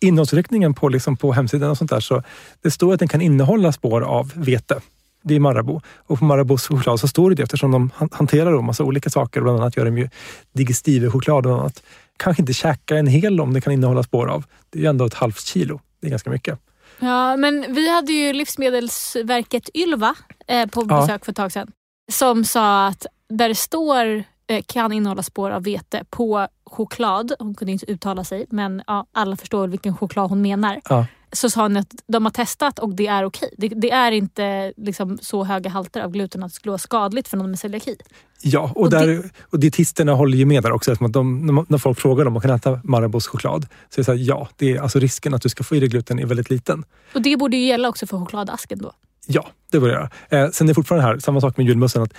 innehållsförteckningen 0.00 0.74
på, 0.74 0.88
liksom 0.88 1.16
på 1.16 1.32
hemsidan 1.32 1.70
och 1.70 1.78
sånt 1.78 1.90
där 1.90 2.00
så 2.00 2.22
det 2.62 2.70
står 2.70 2.92
att 2.92 2.98
den 2.98 3.08
kan 3.08 3.20
innehålla 3.20 3.72
spår 3.72 4.00
av 4.00 4.32
vete. 4.34 4.80
Det 5.24 5.34
är 5.34 5.40
Marabou. 5.40 5.80
Och 6.06 6.18
på 6.18 6.24
Marabous 6.24 6.66
choklad 6.66 7.00
så 7.00 7.08
står 7.08 7.30
det 7.30 7.36
det 7.36 7.42
eftersom 7.42 7.70
de 7.70 7.90
han- 7.94 8.08
hanterar 8.12 8.58
en 8.58 8.64
massa 8.64 8.84
olika 8.84 9.10
saker. 9.10 9.40
Bland 9.40 9.58
annat 9.60 9.76
gör 9.76 9.84
de 9.84 9.98
ju 9.98 10.08
digestive-choklad 10.52 11.46
och 11.46 11.52
annat. 11.60 11.82
Kanske 12.16 12.42
inte 12.42 12.52
käka 12.52 12.96
en 12.96 13.06
hel 13.06 13.40
om 13.40 13.52
det 13.52 13.60
kan 13.60 13.72
innehålla 13.72 14.02
spår 14.02 14.26
av. 14.30 14.44
Det 14.70 14.78
är 14.78 14.82
ju 14.82 14.88
ändå 14.88 15.04
ett 15.06 15.14
halvt 15.14 15.40
kilo. 15.40 15.80
Det 16.00 16.06
är 16.06 16.10
ganska 16.10 16.30
mycket. 16.30 16.58
Ja, 16.98 17.36
men 17.36 17.64
vi 17.74 17.90
hade 17.94 18.12
ju 18.12 18.32
Livsmedelsverket 18.32 19.68
Ylva 19.74 20.14
eh, 20.46 20.66
på 20.66 20.86
Ja. 20.88 21.00
besök 21.00 21.24
för 21.24 21.32
ett 21.32 21.36
tag 21.36 21.52
sedan. 21.52 21.70
Som 22.12 22.44
sa 22.44 22.86
att 22.86 23.06
där 23.28 23.48
det 23.48 23.54
står 23.54 24.24
eh, 24.46 24.62
kan 24.66 24.92
innehålla 24.92 25.22
spår 25.22 25.50
av 25.50 25.62
vete 25.64 26.04
på 26.10 26.48
choklad, 26.72 27.32
hon 27.38 27.54
kunde 27.54 27.72
inte 27.72 27.90
uttala 27.90 28.24
sig 28.24 28.46
men 28.50 28.82
ja, 28.86 29.06
alla 29.12 29.36
förstår 29.36 29.68
vilken 29.68 29.96
choklad 29.96 30.30
hon 30.30 30.42
menar. 30.42 30.80
Ja. 30.88 31.06
Så 31.32 31.50
sa 31.50 31.62
hon 31.62 31.76
att 31.76 31.94
de 32.06 32.24
har 32.24 32.32
testat 32.32 32.78
och 32.78 32.94
det 32.94 33.06
är 33.06 33.24
okej. 33.24 33.54
Det, 33.58 33.68
det 33.68 33.90
är 33.90 34.12
inte 34.12 34.72
liksom, 34.76 35.18
så 35.22 35.44
höga 35.44 35.70
halter 35.70 36.00
av 36.00 36.10
gluten 36.10 36.42
att 36.42 36.50
det 36.50 36.54
skulle 36.54 36.70
vara 36.70 36.78
skadligt 36.78 37.28
för 37.28 37.36
någon 37.36 37.50
med 37.50 37.58
celiaki. 37.58 37.96
Ja, 38.42 38.72
och, 38.74 38.80
Och 38.80 38.90
där, 38.90 39.30
och 39.42 39.60
dietisterna 39.60 40.12
håller 40.12 40.38
ju 40.38 40.44
med 40.44 40.62
där 40.62 40.72
också. 40.72 40.92
Att 40.92 41.12
de, 41.12 41.46
när 41.68 41.78
folk 41.78 42.00
frågar 42.00 42.26
om 42.26 42.32
man 42.32 42.42
kan 42.42 42.50
äta 42.50 42.80
Marabous 42.84 43.26
choklad 43.26 43.66
så 43.88 44.00
är 44.00 44.00
det 44.00 44.04
så 44.04 44.12
här, 44.12 44.18
ja, 44.18 44.48
det 44.56 44.72
är, 44.72 44.80
alltså 44.80 44.98
risken 44.98 45.34
att 45.34 45.42
du 45.42 45.48
ska 45.48 45.64
få 45.64 45.76
i 45.76 45.80
dig 45.80 45.88
gluten 45.88 46.18
är 46.18 46.26
väldigt 46.26 46.50
liten. 46.50 46.84
Och 47.14 47.22
det 47.22 47.36
borde 47.36 47.56
ju 47.56 47.66
gälla 47.66 47.88
också 47.88 48.06
för 48.06 48.18
chokladasken 48.18 48.78
då. 48.78 48.92
Ja, 49.26 49.48
det 49.70 49.80
bör 49.80 49.88
jag 49.88 49.96
göra. 50.30 50.44
Eh, 50.44 50.50
sen 50.50 50.66
är 50.66 50.68
det 50.68 50.74
fortfarande 50.74 51.06
här, 51.06 51.18
samma 51.18 51.40
sak 51.40 51.56
med 51.56 51.66
julmussen, 51.66 52.02
att 52.02 52.14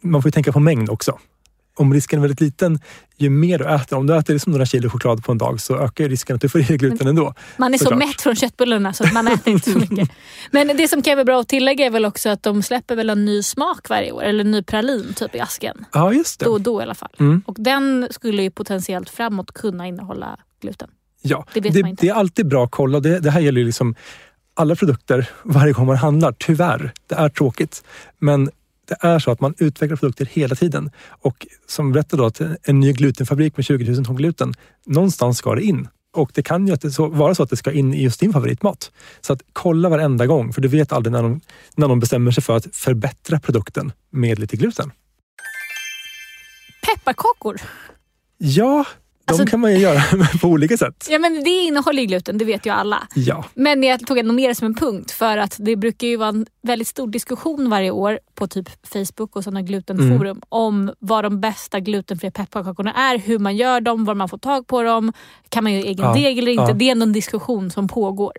man 0.00 0.22
får 0.22 0.28
ju 0.28 0.32
tänka 0.32 0.52
på 0.52 0.60
mängd 0.60 0.90
också. 0.90 1.18
Om 1.78 1.94
risken 1.94 2.18
är 2.18 2.20
väldigt 2.20 2.40
liten, 2.40 2.78
ju 3.16 3.30
mer 3.30 3.58
du 3.58 3.64
äter, 3.74 3.96
om 3.96 4.06
du 4.06 4.16
äter 4.16 4.32
liksom 4.34 4.52
några 4.52 4.66
kilo 4.66 4.90
choklad 4.90 5.24
på 5.24 5.32
en 5.32 5.38
dag 5.38 5.60
så 5.60 5.76
ökar 5.78 6.08
risken 6.08 6.36
att 6.36 6.42
du 6.42 6.48
får 6.48 6.60
i 6.60 6.64
dig 6.64 6.76
gluten 6.78 7.06
ändå. 7.06 7.34
Man 7.56 7.74
är 7.74 7.78
så 7.78 7.84
Såklart. 7.84 7.98
mätt 7.98 8.20
från 8.20 8.36
köttbullarna 8.36 8.92
så 8.92 9.06
man 9.06 9.28
äter 9.28 9.52
inte 9.52 9.70
så 9.72 9.78
mycket. 9.90 10.10
Men 10.50 10.76
det 10.76 10.88
som 10.88 11.02
kan 11.02 11.14
vara 11.16 11.24
bra 11.24 11.40
att 11.40 11.48
tillägga 11.48 11.86
är 11.86 11.90
väl 11.90 12.04
också 12.04 12.28
att 12.28 12.42
de 12.42 12.62
släpper 12.62 12.96
väl 12.96 13.10
en 13.10 13.24
ny 13.24 13.42
smak 13.42 13.88
varje 13.88 14.12
år. 14.12 14.22
Eller 14.22 14.44
en 14.44 14.50
ny 14.50 14.62
pralin 14.62 15.12
typ 15.16 15.34
i 15.34 15.40
asken. 15.40 15.84
Ja, 15.92 16.12
just 16.12 16.40
Då 16.40 16.44
det. 16.44 16.50
och 16.50 16.60
då 16.60 16.80
i 16.80 16.82
alla 16.82 16.94
fall. 16.94 17.14
Mm. 17.18 17.42
Och 17.46 17.56
den 17.58 18.08
skulle 18.10 18.42
ju 18.42 18.50
potentiellt 18.50 19.10
framåt 19.10 19.52
kunna 19.52 19.86
innehålla 19.86 20.36
gluten. 20.60 20.88
Ja, 21.22 21.46
Det 21.54 21.60
det, 21.60 21.94
det 22.00 22.08
är 22.08 22.14
alltid 22.14 22.48
bra 22.48 22.64
att 22.64 22.70
kolla. 22.70 23.00
Det, 23.00 23.18
det 23.20 23.30
här 23.30 23.40
gäller 23.40 23.60
ju 23.60 23.66
liksom 23.66 23.94
alla 24.54 24.76
produkter 24.76 25.30
varje 25.42 25.72
gång 25.72 25.86
man 25.86 25.96
handlar. 25.96 26.32
Tyvärr, 26.38 26.92
det 27.06 27.14
är 27.14 27.28
tråkigt. 27.28 27.84
Men 28.18 28.50
det 28.86 28.96
är 29.00 29.18
så 29.18 29.30
att 29.30 29.40
man 29.40 29.54
utvecklar 29.58 29.96
produkter 29.96 30.24
hela 30.24 30.54
tiden. 30.54 30.90
Och 31.08 31.46
som 31.66 31.92
berättade 31.92 32.22
då, 32.22 32.26
att 32.26 32.40
en 32.62 32.80
ny 32.80 32.92
glutenfabrik 32.92 33.56
med 33.56 33.64
20 33.64 33.92
000 33.92 34.04
ton 34.04 34.16
gluten, 34.16 34.54
någonstans 34.86 35.38
ska 35.38 35.54
det 35.54 35.62
in. 35.62 35.88
Och 36.12 36.30
det 36.34 36.42
kan 36.42 36.66
ju 36.66 36.72
att 36.72 36.92
så, 36.92 37.06
vara 37.06 37.34
så 37.34 37.42
att 37.42 37.50
det 37.50 37.56
ska 37.56 37.72
in 37.72 37.94
i 37.94 38.02
just 38.02 38.20
din 38.20 38.32
favoritmat. 38.32 38.92
Så 39.20 39.32
att 39.32 39.42
kolla 39.52 39.88
varenda 39.88 40.26
gång, 40.26 40.52
för 40.52 40.60
du 40.60 40.68
vet 40.68 40.92
aldrig 40.92 41.12
när 41.12 41.22
de, 41.22 41.40
när 41.74 41.88
de 41.88 42.00
bestämmer 42.00 42.30
sig 42.30 42.42
för 42.42 42.56
att 42.56 42.76
förbättra 42.76 43.40
produkten 43.40 43.92
med 44.10 44.38
lite 44.38 44.56
gluten. 44.56 44.92
Pepparkakor. 46.86 47.56
Ja, 48.38 48.84
Alltså- 49.28 49.46
kan 49.46 49.60
man 49.60 49.72
ju 49.72 49.78
göra 49.78 50.00
på 50.40 50.48
olika 50.48 50.76
sätt. 50.76 51.06
Ja 51.10 51.18
men 51.18 51.44
det 51.44 51.50
innehåller 51.50 52.00
ju 52.02 52.06
gluten, 52.06 52.38
det 52.38 52.44
vet 52.44 52.66
ju 52.66 52.70
alla. 52.70 53.02
Ja. 53.14 53.44
Men 53.54 53.82
jag 53.82 54.06
tog 54.06 54.18
ändå 54.18 54.32
med 54.32 54.50
det 54.50 54.54
som 54.54 54.66
en 54.66 54.74
punkt 54.74 55.10
för 55.10 55.38
att 55.38 55.56
det 55.58 55.76
brukar 55.76 56.06
ju 56.06 56.16
vara 56.16 56.28
en 56.28 56.46
väldigt 56.62 56.88
stor 56.88 57.08
diskussion 57.08 57.70
varje 57.70 57.90
år 57.90 58.18
på 58.34 58.46
typ 58.46 58.68
Facebook 58.86 59.36
och 59.36 59.44
sådana 59.44 59.62
glutenforum 59.62 60.20
Mm. 60.30 60.40
om 60.48 60.92
vad 60.98 61.24
de 61.24 61.40
bästa 61.40 61.80
glutenfria 61.80 62.30
pepparkakorna 62.30 62.92
är, 62.92 63.18
hur 63.18 63.38
man 63.38 63.56
gör 63.56 63.80
dem, 63.80 64.04
var 64.04 64.14
man 64.14 64.28
får 64.28 64.38
tag 64.38 64.66
på 64.66 64.82
dem, 64.82 65.12
kan 65.48 65.64
man 65.64 65.72
göra 65.72 65.82
egen 65.84 66.04
Ja, 66.06 66.14
deg 66.14 66.38
eller 66.38 66.50
inte. 66.52 66.62
ja. 66.64 66.72
Det 66.72 66.84
är 66.84 66.92
ändå 66.92 67.02
en 67.02 67.12
diskussion 67.12 67.70
som 67.70 67.88
pågår. 67.88 68.32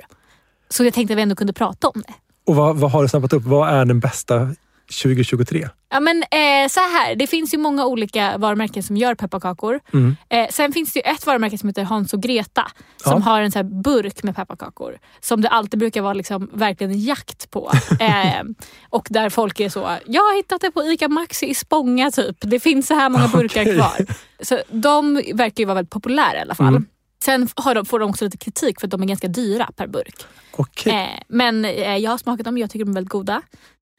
Så 0.69 0.83
jag 0.83 0.93
tänkte 0.93 1.13
att 1.13 1.17
vi 1.17 1.21
ändå 1.21 1.35
kunde 1.35 1.53
prata 1.53 1.87
om 1.87 2.03
det. 2.07 2.13
Och 2.47 2.55
vad, 2.55 2.75
vad 2.77 2.91
har 2.91 3.01
du 3.03 3.07
snappat 3.09 3.33
upp? 3.33 3.43
Vad 3.43 3.69
är 3.69 3.85
den 3.85 3.99
bästa 3.99 4.55
2023? 4.87 5.69
Ja, 5.89 5.99
men, 5.99 6.23
eh, 6.23 6.69
så 6.69 6.79
här, 6.79 7.15
det 7.15 7.27
finns 7.27 7.53
ju 7.53 7.57
många 7.57 7.85
olika 7.85 8.37
varumärken 8.37 8.83
som 8.83 8.97
gör 8.97 9.15
pepparkakor. 9.15 9.79
Mm. 9.93 10.15
Eh, 10.29 10.47
sen 10.51 10.73
finns 10.73 10.93
det 10.93 10.99
ju 10.99 11.11
ett 11.11 11.25
varumärke 11.25 11.57
som 11.57 11.69
heter 11.69 11.83
Hans 11.83 12.13
och 12.13 12.21
Greta 12.21 12.71
som 13.03 13.11
Ja. 13.13 13.19
har 13.19 13.41
en 13.41 13.51
så 13.51 13.63
burk 13.63 14.23
med 14.23 14.35
pepparkakor. 14.35 14.97
Som 15.19 15.41
det 15.41 15.49
alltid 15.49 15.79
brukar 15.79 16.01
vara 16.01 16.13
liksom 16.13 16.49
verkligen 16.53 16.91
en 16.91 16.99
jakt 16.99 17.51
på. 17.51 17.71
eh, 17.99 18.43
och 18.89 19.07
där 19.09 19.29
folk 19.29 19.59
är 19.59 19.69
så, 19.69 19.97
jag 20.05 20.21
har 20.21 20.35
hittat 20.37 20.61
det 20.61 20.71
på 20.71 20.83
ICA 20.83 21.07
Maxi 21.07 21.45
i 21.45 21.55
Spånga 21.55 22.11
typ. 22.11 22.37
Det 22.41 22.59
finns 22.59 22.87
så 22.87 22.93
här 22.93 23.09
många 23.09 23.27
burkar 23.33 23.61
Okej. 23.61 23.75
kvar. 23.75 24.05
Så 24.41 24.59
de 24.69 25.13
verkar 25.33 25.61
ju 25.61 25.65
vara 25.65 25.75
väldigt 25.75 25.91
populära 25.91 26.37
i 26.37 26.41
alla 26.41 26.55
fall. 26.55 26.67
Mm. 26.67 26.85
Sen 27.23 27.47
de, 27.73 27.85
får 27.85 27.99
de 27.99 28.09
också 28.09 28.25
lite 28.25 28.37
kritik 28.37 28.79
för 28.79 28.87
att 28.87 28.91
de 28.91 29.01
är 29.03 29.07
ganska 29.07 29.27
dyra 29.27 29.69
per 29.75 29.87
burk. 29.87 30.15
Okej. 30.55 30.93
Eh, 30.93 31.23
men 31.27 31.65
eh, 31.65 31.97
jag 31.97 32.11
har 32.11 32.17
smakat 32.17 32.45
dem, 32.45 32.57
jag 32.57 32.69
tycker 32.69 32.85
de 32.85 32.91
är 32.91 32.95
väldigt 32.95 33.11
goda. 33.11 33.41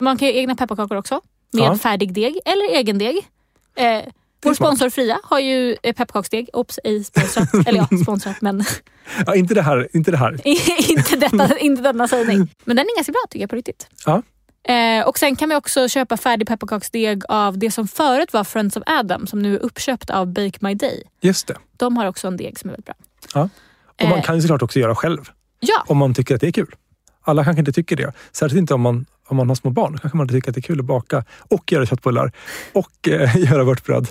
Man 0.00 0.18
kan 0.18 0.28
göra 0.28 0.36
egna 0.38 0.54
pepparkakor 0.56 0.96
också. 0.96 1.20
Med 1.52 1.62
Ja. 1.64 1.78
färdig 1.78 2.12
deg 2.12 2.38
eller 2.44 2.76
egen 2.76 2.98
deg. 2.98 3.16
Eh, 3.76 4.00
vår 4.42 4.54
sponsor 4.54 4.90
Fria 4.90 5.18
har 5.24 5.38
ju 5.40 5.76
eh, 5.82 5.92
pepparkaksdeg. 5.94 6.48
Oops, 6.52 6.78
ej 6.84 7.04
sponsrat. 7.04 7.54
eller 7.66 7.86
ja, 7.90 7.98
sponsrat 8.02 8.40
men 8.40 8.64
Ja, 9.26 9.34
inte 9.34 9.54
det 9.54 9.62
här. 9.62 9.88
Inte 9.92 10.10
det 10.10 10.16
här. 10.16 10.40
inte, 10.90 11.16
detta, 11.16 11.58
inte 11.58 11.82
denna 11.82 12.08
sägning. 12.08 12.48
Men 12.64 12.76
den 12.76 12.86
är 12.86 12.96
ganska 12.96 13.12
bra 13.12 13.20
tycker 13.30 13.42
jag 13.42 13.50
på 13.50 13.56
riktigt. 13.56 13.88
Ja. 14.06 14.22
Eh, 14.74 15.06
och 15.08 15.18
Sen 15.18 15.36
kan 15.36 15.48
vi 15.48 15.54
också 15.56 15.88
köpa 15.88 16.16
färdig 16.16 16.48
pepparkaksdeg 16.48 17.22
av 17.28 17.58
det 17.58 17.70
som 17.70 17.88
förut 17.88 18.32
var 18.32 18.44
Friends 18.44 18.76
of 18.76 18.82
Adam 18.86 19.26
som 19.26 19.42
nu 19.42 19.54
är 19.54 19.58
uppköpt 19.58 20.10
av 20.10 20.26
Bake 20.26 20.58
My 20.60 20.74
Day. 20.74 21.02
Just 21.20 21.46
det. 21.46 21.56
De 21.76 21.96
har 21.96 22.06
också 22.06 22.26
en 22.28 22.36
deg 22.36 22.58
som 22.58 22.70
är 22.70 22.72
väldigt 22.74 22.86
bra. 23.34 23.48
Och 24.02 24.08
man 24.08 24.18
Eh. 24.18 24.24
kan 24.24 24.34
ju 24.34 24.40
såklart 24.42 24.62
också 24.62 24.78
göra 24.78 24.94
själv. 24.94 25.30
Ja, 25.60 25.84
Om 25.86 25.96
man 25.98 26.14
tycker 26.14 26.34
att 26.34 26.40
det 26.40 26.46
är 26.46 26.52
kul. 26.52 26.74
Alla 27.22 27.44
kanske 27.44 27.58
inte 27.60 27.72
tycker 27.72 27.96
det. 27.96 28.12
Särskilt 28.32 28.58
inte 28.60 28.74
om 28.74 28.80
man, 28.80 29.06
om 29.28 29.36
man 29.36 29.48
har 29.48 29.54
små 29.54 29.70
barn. 29.70 29.98
kanske 29.98 30.16
man 30.16 30.28
tycker 30.28 30.48
att 30.50 30.54
det 30.54 30.58
är 30.58 30.62
kul 30.62 30.78
att 30.80 30.84
baka 30.86 31.24
och 31.50 31.72
göra 31.72 31.86
köttbullar 31.86 32.32
och 32.72 33.08
eh, 33.08 33.36
göra 33.50 33.64
vörtbröd. 33.64 34.08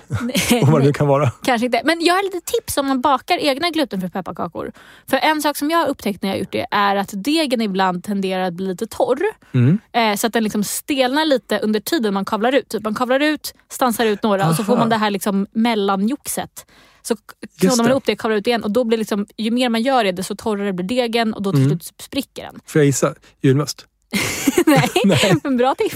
och 0.62 0.68
vad 0.68 0.82
det 0.82 0.86
nu 0.86 0.94
kan 0.94 1.08
vara. 1.08 1.32
Kanske 1.44 1.66
inte. 1.66 1.82
Men 1.86 1.98
jag 2.02 2.14
har 2.14 2.24
lite 2.24 2.42
tips 2.52 2.78
om 2.78 2.88
man 2.88 3.02
bakar 3.02 3.38
egna 3.38 3.70
glutenfria 3.70 4.10
pepparkakor. 4.10 4.72
För 5.10 5.18
en 5.18 5.42
sak 5.42 5.58
som 5.58 5.70
jag 5.72 5.78
har 5.80 5.88
upptäckt 5.88 6.22
när 6.22 6.30
jag 6.30 6.36
har 6.36 6.40
gjort 6.40 6.52
det 6.52 6.66
är 6.72 6.96
att 6.96 7.10
degen 7.14 7.62
ibland 7.62 8.04
tenderar 8.04 8.44
att 8.44 8.54
bli 8.54 8.66
lite 8.68 8.88
torr. 8.88 9.20
Mm. 9.54 9.80
Eh, 9.94 10.16
så 10.16 10.28
att 10.28 10.34
den 10.34 10.44
liksom 10.44 10.64
stelnar 10.64 11.26
lite 11.26 11.60
under 11.60 11.80
tiden 11.80 12.14
man 12.14 12.26
kavlar 12.26 12.56
ut. 12.56 12.70
Typ 12.70 12.84
man 12.84 12.96
kavlar 12.96 13.20
ut, 13.20 13.54
stansar 13.72 14.06
ut 14.06 14.24
några 14.24 14.50
och 14.50 14.56
så 14.56 14.64
får 14.64 14.74
Aha. 14.74 14.80
man 14.82 14.90
det 14.90 14.98
här 14.98 15.12
liksom 15.12 15.48
mellanjoxet. 15.52 16.66
Så 17.02 17.16
knådar 17.60 17.78
man 17.84 17.92
ihop 17.92 18.06
det 18.06 18.12
och 18.12 18.20
kavlar 18.20 18.38
ut 18.38 18.48
igen 18.48 18.64
och 18.64 18.72
då 18.72 18.84
blir 18.84 18.98
liksom, 18.98 19.26
ju 19.38 19.52
mer 19.52 19.70
man 19.70 19.82
gör 19.82 20.04
det 20.04 20.12
desto 20.12 20.36
torrare 20.36 20.74
blir 20.74 20.86
degen 20.88 21.34
och 21.34 21.42
då 21.42 21.52
till 21.52 21.62
Mm. 21.62 21.70
slut 21.70 21.94
spricker 22.02 22.44
den. 22.44 22.60
Får 22.66 22.80
jag 22.80 22.86
gissa? 22.86 23.14
Julmust? 23.42 23.86
Nej, 24.66 24.90
Nej. 25.06 25.36
men 25.44 25.58
bra 25.58 25.76
tips. 25.76 25.96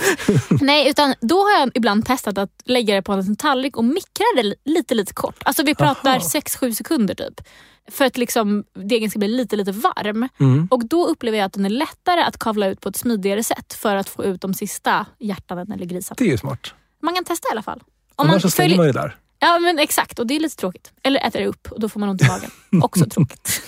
Nej, 0.61 0.89
utan 0.89 1.15
då 1.21 1.35
har 1.43 1.59
jag 1.59 1.71
ibland 1.73 2.05
testat 2.05 2.37
att 2.37 2.51
lägga 2.65 2.95
det 2.95 3.01
på 3.01 3.11
en 3.13 3.35
tallrik 3.35 3.77
och 3.77 3.83
mikra 3.85 4.25
det 4.35 4.43
li- 4.43 4.55
lite, 4.65 4.95
lite 4.95 5.13
kort. 5.13 5.35
Alltså 5.45 5.63
vi 5.63 5.75
pratar 5.75 6.09
Aha. 6.11 6.19
6-7 6.19 6.73
sekunder 6.73 7.15
typ. 7.15 7.47
För 7.91 8.05
att 8.05 8.17
liksom 8.17 8.63
degen 8.73 9.09
ska 9.09 9.19
bli 9.19 9.27
lite, 9.27 9.55
lite 9.55 9.71
varm. 9.71 10.29
Mm. 10.39 10.67
Och 10.71 10.85
då 10.85 11.07
upplever 11.07 11.37
jag 11.37 11.45
att 11.45 11.53
den 11.53 11.65
är 11.65 11.69
lättare 11.69 12.21
att 12.21 12.37
kavla 12.39 12.67
ut 12.67 12.81
på 12.81 12.89
ett 12.89 12.95
smidigare 12.95 13.43
sätt 13.43 13.73
för 13.73 13.95
att 13.95 14.09
få 14.09 14.23
ut 14.25 14.41
de 14.41 14.53
sista 14.53 15.05
hjärtanen 15.19 15.71
eller 15.71 15.85
grisarna. 15.85 16.15
Det 16.19 16.23
är 16.25 16.31
ju 16.31 16.37
smart. 16.37 16.73
Man 17.01 17.15
kan 17.15 17.25
testa 17.25 17.47
i 17.47 17.51
alla 17.51 17.61
fall. 17.63 17.83
Om 18.15 18.29
Annars 18.29 18.41
så 18.41 18.49
följer- 18.49 18.77
man 18.77 18.85
ju 18.85 18.91
där. 18.91 19.17
Ja 19.39 19.59
men 19.59 19.79
exakt 19.79 20.19
och 20.19 20.27
det 20.27 20.35
är 20.35 20.39
lite 20.39 20.55
tråkigt. 20.55 20.91
Eller 21.03 21.27
äter 21.27 21.39
det 21.39 21.45
upp 21.47 21.71
och 21.71 21.79
då 21.79 21.89
får 21.89 21.99
man 21.99 22.09
ont 22.09 22.21
i 22.21 22.27
magen. 22.27 22.51
Också 22.83 23.05
tråkigt. 23.05 23.61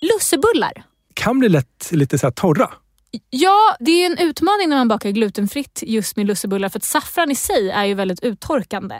Lussebullar. 0.00 0.84
Kan 1.14 1.38
bli 1.38 1.48
lätt 1.48 1.88
lite 1.92 2.18
så 2.18 2.30
torra. 2.30 2.70
Ja, 3.30 3.76
det 3.80 3.90
är 3.90 4.06
en 4.06 4.18
utmaning 4.18 4.68
när 4.68 4.76
man 4.76 4.88
bakar 4.88 5.10
glutenfritt 5.10 5.82
just 5.86 6.16
med 6.16 6.26
lussebullar 6.26 6.68
för 6.68 6.78
att 6.78 6.84
saffran 6.84 7.30
i 7.30 7.34
sig 7.34 7.70
är 7.70 7.84
ju 7.84 7.94
väldigt 7.94 8.20
uttorkande. 8.20 8.96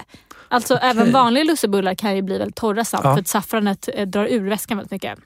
Alltså 0.49 0.77
även 0.77 1.13
vanliga 1.13 1.45
lussebullar 1.45 1.95
kan 1.95 2.17
ju 2.17 2.23
bli 2.23 2.39
väldigt 2.39 2.57
torra 2.57 2.85
snabbt 2.85 3.05
Ja. 3.05 3.15
för 3.15 3.21
att 3.21 3.29
saffranet 3.29 3.89
eh, 3.95 4.07
drar 4.07 4.27
ur 4.27 4.49
väskan 4.49 4.77
väldigt 4.77 4.91
mycket. 4.91 5.19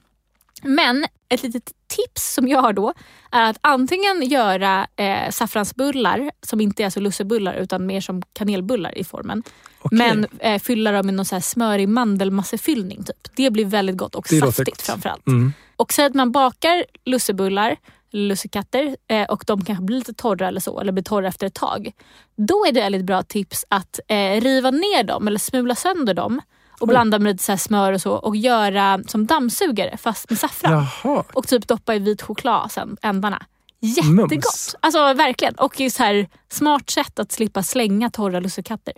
Men 0.63 1.07
ett 1.29 1.43
litet 1.43 1.73
tips 1.87 2.35
som 2.35 2.49
jag 2.49 2.63
har 2.63 2.73
då 2.73 2.93
är 3.31 3.51
att 3.51 3.59
antingen 3.61 4.23
göra 4.23 4.87
eh, 4.97 5.31
saffransbullar 5.31 6.31
som 6.43 6.61
inte 6.61 6.85
är 6.85 6.91
så 6.91 7.01
lussebullar 7.01 7.55
utan 7.55 7.87
mer 7.87 8.01
som 8.01 8.23
kanelbullar 8.33 8.99
i 8.99 9.05
formen. 9.05 9.43
Okej. 9.81 9.99
Men 9.99 10.27
eh, 10.39 10.61
fylla 10.61 10.93
dem 10.93 11.07
med 11.07 11.15
någon 11.15 11.25
så 11.25 11.35
här 11.35 11.41
smörig 11.43 11.89
mandelmassefyllning. 11.89 13.05
Typ. 13.05 13.37
Det 13.37 13.51
blir 13.51 13.65
väldigt 13.65 13.97
gott 13.97 14.15
och 14.15 14.27
Det 14.31 14.41
saftigt 14.41 14.83
framförallt. 14.83 15.27
Mm. 15.27 15.53
Och 15.77 15.93
säg 15.93 16.05
att 16.05 16.15
man 16.15 16.33
bakar 16.33 16.85
lussebullar, 17.05 17.77
lussekatter 18.11 18.97
och 19.29 19.33
och 19.33 19.45
de 19.47 19.65
kanske 19.65 19.85
blir 19.85 19.97
lite 19.97 20.15
torra 20.15 20.49
eller 20.49 20.61
så, 20.61 20.81
eller 20.81 20.93
blir 20.93 21.05
torra 21.05 21.29
efter 21.29 21.47
ett 21.47 21.55
tag. 21.55 21.93
Då 22.37 22.67
är 22.67 22.73
det 22.73 22.81
ett 22.81 22.85
väldigt 22.85 23.05
bra 23.05 23.23
tips 23.23 23.65
att 23.69 24.01
eh, 24.09 24.41
riva 24.41 24.71
ner 24.71 25.03
dem 25.03 25.29
eller 25.29 25.39
smula 25.39 25.75
sönder 25.75 26.15
dem 26.15 26.41
och 26.81 26.89
Oj. 26.89 26.89
blanda 26.89 27.19
med 27.19 27.33
lite 27.33 27.45
så 27.45 27.57
smör 27.57 27.93
och 27.93 28.01
så 28.01 28.13
och 28.13 28.37
göra 28.37 29.01
som 29.07 29.27
dammsugare 29.27 29.97
fast 29.97 30.31
med 30.31 30.39
saffran. 30.39 30.87
Jaha. 31.05 31.25
Och 31.33 31.49
typ 31.49 31.69
doppa 31.69 31.95
i 31.95 31.99
vit 31.99 32.23
choklad 32.23 32.73
sen, 32.73 32.97
ändarna. 33.03 33.43
Jättegott! 33.81 34.31
Mums. 34.31 34.77
Alltså 34.81 35.15
verkligen. 35.15 35.55
Och 35.55 35.75
så 35.93 36.03
här 36.03 36.29
smart 36.49 36.91
sätt 36.91 37.19
att 37.19 37.33
slippa 37.33 37.63
slänga 37.63 38.11
torra 38.11 38.41
lussekatter. 38.41 38.95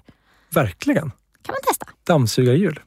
Verkligen. 0.54 1.10
Kan 1.42 1.52
man 1.52 1.62
testa. 1.68 1.86
Dammsugarhjul. 2.06 2.80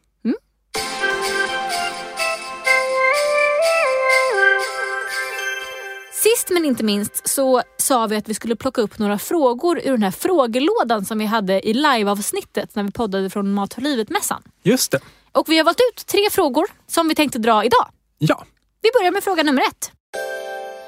Sist 6.23 6.49
men 6.49 6.65
inte 6.65 6.83
minst 6.83 7.27
så 7.27 7.61
sa 7.77 8.07
vi 8.07 8.15
att 8.15 8.29
vi 8.29 8.33
skulle 8.33 8.55
plocka 8.55 8.81
upp 8.81 8.99
några 8.99 9.19
frågor 9.19 9.79
ur 9.83 9.91
den 9.91 10.03
här 10.03 10.11
frågelådan 10.11 11.05
som 11.05 11.17
vi 11.17 11.25
hade 11.25 11.67
i 11.67 11.73
liveavsnittet 11.73 12.75
när 12.75 12.83
vi 12.83 12.91
poddade 12.91 13.29
från 13.29 13.53
Mat 13.53 13.73
för 13.73 13.81
livet-mässan. 13.81 14.43
Just 14.63 14.91
det. 14.91 14.99
Och 15.31 15.49
vi 15.49 15.57
har 15.57 15.63
valt 15.65 15.79
ut 15.91 16.05
tre 16.05 16.29
frågor 16.31 16.65
som 16.87 17.07
vi 17.07 17.15
tänkte 17.15 17.39
dra 17.39 17.63
idag. 17.63 17.87
Ja. 18.17 18.45
Vi 18.81 18.89
börjar 18.99 19.11
med 19.11 19.23
fråga 19.23 19.43
nummer 19.43 19.61
ett. 19.61 19.91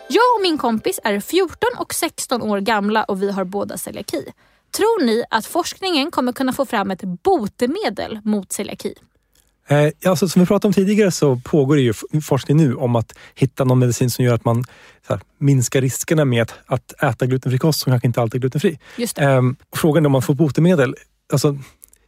Jag 0.10 0.36
och 0.36 0.42
min 0.42 0.58
kompis 0.58 1.00
är 1.04 1.20
14 1.20 1.70
och 1.78 1.94
16 1.94 2.42
år 2.42 2.60
gamla 2.60 3.04
och 3.04 3.22
vi 3.22 3.32
har 3.32 3.44
båda 3.44 3.78
celiaki. 3.78 4.26
Tror 4.76 5.06
ni 5.06 5.24
att 5.30 5.46
forskningen 5.46 6.12
kommer 6.12 6.34
kunna 6.34 6.54
få 6.54 6.66
fram 6.66 6.92
ett 6.92 7.02
botemedel 7.24 8.20
mot 8.24 8.52
celiaki? 8.52 8.94
Eh, 9.68 9.92
alltså, 10.06 10.28
som 10.28 10.40
vi 10.40 10.46
pratade 10.46 10.68
om 10.68 10.74
tidigare 10.74 11.12
så 11.12 11.42
pågår 11.46 11.76
det 11.76 11.82
ju 11.82 11.94
forskning 12.22 12.58
nu 12.58 12.76
om 12.76 12.96
att 12.96 13.18
hitta 13.36 13.64
någon 13.64 13.80
medicin 13.80 14.10
som 14.10 14.26
gör 14.26 14.34
att 14.34 14.46
man 14.46 14.64
här, 15.08 15.20
minskar 15.38 15.82
riskerna 15.82 16.26
med 16.26 16.42
att, 16.42 16.54
att 16.68 17.04
äta 17.04 17.26
glutenfri 17.26 17.58
kost 17.58 17.80
som 17.80 17.92
kanske 17.92 18.08
inte 18.08 18.22
alltid 18.22 18.40
är 18.40 18.42
glutenfri. 18.42 18.80
Just 18.98 19.18
och 19.72 19.78
frågan 19.78 20.04
är 20.04 20.06
om 20.06 20.12
man 20.12 20.22
får 20.22 20.34
botemedel. 20.34 20.96
Alltså, 21.34 21.58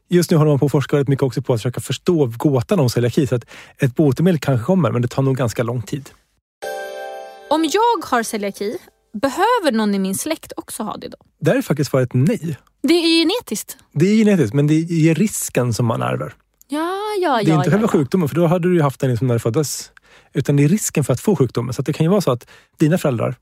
just 0.10 0.32
nu 0.32 0.38
håller 0.38 0.52
man 0.52 0.60
på 0.60 0.66
att 0.66 0.72
forska 0.72 0.96
väldigt 0.96 1.10
mycket 1.10 1.24
också 1.24 1.42
på 1.42 1.54
att 1.54 1.60
försöka 1.60 1.82
förstå 1.82 2.26
gåtan 2.26 2.80
om 2.80 2.90
celiaki. 2.90 3.28
Så 3.28 3.36
att 3.36 3.46
ett 3.78 3.96
botemedel 3.96 4.40
kanske 4.40 4.66
kommer, 4.66 4.92
men 4.92 5.02
det 5.02 5.08
tar 5.08 5.22
nog 5.22 5.38
ganska 5.38 5.64
lång 5.64 5.82
tid. 5.82 6.10
Om 7.50 7.70
jag 7.74 8.10
har 8.10 8.24
celiaki, 8.24 8.78
behöver 9.18 9.72
någon 9.72 9.96
i 9.96 10.00
min 10.00 10.16
släkt 10.16 10.54
också 10.58 10.84
ha 10.84 10.98
det 10.98 11.08
då? 11.08 11.18
Där 11.40 11.56
är 11.56 11.62
faktiskt 11.62 11.90
svaret 11.90 12.14
nej. 12.14 12.58
Det 12.84 12.94
är 12.94 13.20
genetiskt. 13.20 13.78
Det 13.94 14.06
är 14.06 14.16
genetiskt, 14.16 14.54
men 14.54 14.68
det 14.68 14.74
är 14.74 15.16
risken 15.16 15.74
som 15.74 15.86
man 15.86 16.02
ärver. 16.02 16.34
Ja, 16.68 16.92
ja, 17.22 17.36
Det 17.36 17.42
är 17.42 17.50
ja. 17.50 17.56
inte 17.56 17.70
ja, 17.70 17.72
själva 17.72 17.82
ja. 17.82 17.88
sjukdomen, 17.88 18.30
för 18.30 18.36
då 18.36 18.48
hade 18.48 18.70
du 18.70 18.76
ju 18.76 18.82
haft 18.82 19.00
den 19.00 19.10
liksom 19.10 19.28
när 19.28 19.36
du 19.36 19.40
föddes. 19.40 19.92
Utan 20.34 20.56
det 20.56 20.64
är 20.64 20.68
risken 20.68 21.04
för 21.04 21.14
att 21.14 21.22
få 21.22 21.36
sjukdomen. 21.36 21.74
Så 21.74 21.82
det 21.82 21.94
kan 21.94 22.04
ju 22.04 22.10
vara 22.10 22.22
så 22.22 22.32
att 22.32 22.48
dina 22.78 22.98
föräldrar 22.98 23.36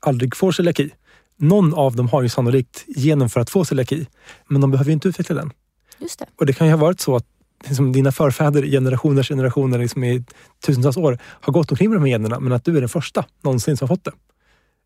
aldrig 0.00 0.36
får 0.36 0.52
celiaki. 0.52 0.90
Någon 1.36 1.74
av 1.74 1.96
dem 1.96 2.08
har 2.08 2.22
ju 2.22 2.28
sannolikt 2.28 2.84
genen 2.96 3.28
för 3.28 3.40
att 3.40 3.50
få 3.50 3.64
celiaki, 3.64 4.06
men 4.48 4.60
de 4.60 4.70
behöver 4.70 4.90
ju 4.90 4.92
inte 4.92 5.08
utveckla 5.08 5.34
den. 5.34 5.52
Just 5.98 6.18
det. 6.18 6.26
Och 6.38 6.46
det 6.46 6.52
kan 6.52 6.66
ju 6.66 6.72
ha 6.72 6.80
varit 6.80 7.00
så 7.00 7.16
att 7.16 7.26
liksom, 7.66 7.92
dina 7.92 8.12
förfäder 8.12 8.62
generationers 8.62 9.28
generationer 9.28 9.78
liksom 9.78 10.04
i 10.04 10.24
tusentals 10.66 10.96
år 10.96 11.18
har 11.24 11.52
gått 11.52 11.70
omkring 11.70 11.90
med 11.90 11.96
de 11.96 12.04
här 12.04 12.10
generna, 12.10 12.40
men 12.40 12.52
att 12.52 12.64
du 12.64 12.76
är 12.76 12.80
den 12.80 12.88
första 12.88 13.24
någonsin 13.42 13.76
som 13.76 13.88
har 13.88 13.96
fått 13.96 14.04
det. 14.04 14.12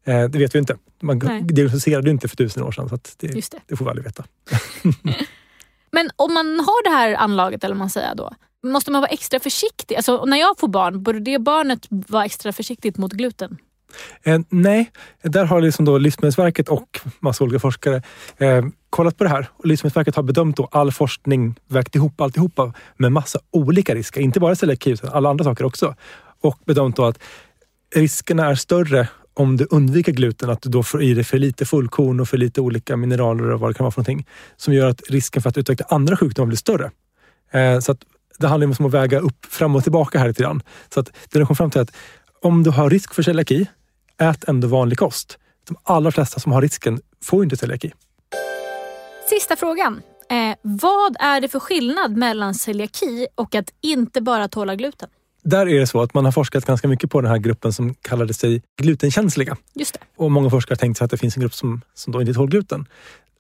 Eh, 0.04 0.24
det 0.24 0.38
vet 0.38 0.54
vi 0.54 0.58
inte. 0.58 0.76
Man 1.02 1.18
Nej. 1.18 1.42
diagnostiserade 1.42 2.10
inte 2.10 2.28
för 2.28 2.36
tusen 2.36 2.62
år 2.62 2.72
sedan, 2.72 2.88
så 2.88 2.98
det, 3.16 3.26
det. 3.26 3.58
det 3.66 3.76
får 3.76 3.84
vi 3.84 3.90
aldrig 3.90 4.04
veta. 4.04 4.24
Men 5.90 6.10
om 6.16 6.34
man 6.34 6.46
har 6.46 6.84
det 6.84 6.96
här 6.96 7.14
anlaget, 7.14 7.64
eller 7.64 7.74
man 7.74 7.90
säger 7.90 8.14
då, 8.14 8.32
måste 8.62 8.90
man 8.90 9.00
vara 9.00 9.10
extra 9.10 9.40
försiktig? 9.40 9.96
Alltså, 9.96 10.24
när 10.24 10.36
jag 10.36 10.58
får 10.58 10.68
barn, 10.68 11.02
borde 11.02 11.20
det 11.20 11.38
barnet 11.38 11.86
vara 11.88 12.24
extra 12.24 12.52
försiktigt 12.52 12.96
mot 12.96 13.12
gluten? 13.12 13.58
Eh, 14.22 14.40
nej, 14.48 14.90
där 15.22 15.44
har 15.44 15.60
liksom 15.60 15.84
då 15.84 15.98
Livsmedelsverket 15.98 16.68
och 16.68 17.00
massa 17.20 17.44
olika 17.44 17.58
forskare 17.58 18.02
eh, 18.36 18.64
kollat 18.90 19.18
på 19.18 19.24
det 19.24 19.30
här 19.30 19.48
och 19.52 19.66
Livsmedelsverket 19.66 20.16
har 20.16 20.22
bedömt 20.22 20.56
då 20.56 20.68
all 20.72 20.92
forskning, 20.92 21.54
vägt 21.68 21.94
ihop 21.94 22.20
alltihopa 22.20 22.72
med 22.96 23.12
massa 23.12 23.38
olika 23.50 23.94
risker. 23.94 24.20
Inte 24.20 24.40
bara 24.40 24.56
celiaki 24.56 24.90
utan 24.90 25.10
alla 25.10 25.30
andra 25.30 25.44
saker 25.44 25.64
också. 25.64 25.94
Och 26.40 26.58
bedömt 26.64 26.96
då 26.96 27.04
att 27.04 27.18
riskerna 27.94 28.46
är 28.46 28.54
större 28.54 29.08
om 29.34 29.56
du 29.56 29.66
undviker 29.70 30.12
gluten, 30.12 30.50
att 30.50 30.62
du 30.62 30.70
då 30.70 30.82
får 30.82 31.02
i 31.02 31.14
dig 31.14 31.24
för 31.24 31.38
lite 31.38 31.64
fullkorn 31.66 32.20
och 32.20 32.28
för 32.28 32.36
lite 32.36 32.60
olika 32.60 32.96
mineraler 32.96 33.50
och 33.50 33.60
vad 33.60 33.70
det 33.70 33.74
kan 33.74 33.84
vara 33.84 33.90
för 33.90 34.00
någonting. 34.00 34.26
Som 34.56 34.74
gör 34.74 34.88
att 34.88 35.02
risken 35.10 35.42
för 35.42 35.48
att 35.48 35.58
utveckla 35.58 35.86
andra 35.88 36.16
sjukdomar 36.16 36.46
blir 36.46 36.56
större. 36.56 36.90
Eh, 37.52 37.78
så 37.78 37.92
att 37.92 37.98
det 38.38 38.46
handlar 38.46 38.80
om 38.80 38.86
att 38.86 38.92
väga 38.92 39.18
upp 39.18 39.46
fram 39.46 39.76
och 39.76 39.82
tillbaka 39.82 40.18
här 40.18 40.28
lite 40.28 40.42
grann. 40.42 40.62
Så 40.94 41.00
att 41.00 41.12
det 41.30 41.38
de 41.38 41.46
kom 41.46 41.56
fram 41.56 41.70
till 41.70 41.80
att 41.80 41.96
om 42.42 42.62
du 42.62 42.70
har 42.70 42.90
risk 42.90 43.14
för 43.14 43.22
celiaki, 43.22 43.66
ät 44.20 44.48
ändå 44.48 44.68
vanlig 44.68 44.98
kost. 44.98 45.38
De 45.68 45.76
allra 45.82 46.10
flesta 46.10 46.40
som 46.40 46.52
har 46.52 46.62
risken 46.62 47.00
får 47.22 47.44
inte 47.44 47.56
celiaki. 47.56 47.92
Sista 49.30 49.56
frågan. 49.56 50.02
Eh, 50.30 50.56
vad 50.62 51.16
är 51.20 51.40
det 51.40 51.48
för 51.48 51.60
skillnad 51.60 52.16
mellan 52.16 52.54
celiaki 52.54 53.26
och 53.34 53.54
att 53.54 53.70
inte 53.80 54.20
bara 54.20 54.48
tåla 54.48 54.74
gluten? 54.74 55.08
Där 55.44 55.68
är 55.68 55.80
det 55.80 55.86
så 55.86 56.02
att 56.02 56.14
man 56.14 56.24
har 56.24 56.32
forskat 56.32 56.64
ganska 56.64 56.88
mycket 56.88 57.10
på 57.10 57.20
den 57.20 57.30
här 57.30 57.38
gruppen 57.38 57.72
som 57.72 57.94
kallade 57.94 58.34
sig 58.34 58.62
glutenkänsliga. 58.82 59.56
Just 59.74 59.94
det. 59.94 60.00
Och 60.16 60.30
många 60.30 60.50
forskare 60.50 60.74
har 60.74 60.78
tänkt 60.78 60.98
sig 60.98 61.04
att 61.04 61.10
det 61.10 61.16
finns 61.16 61.36
en 61.36 61.40
grupp 61.40 61.54
som, 61.54 61.80
som 61.94 62.12
då 62.12 62.20
inte 62.20 62.32
tål 62.32 62.50
gluten. 62.50 62.86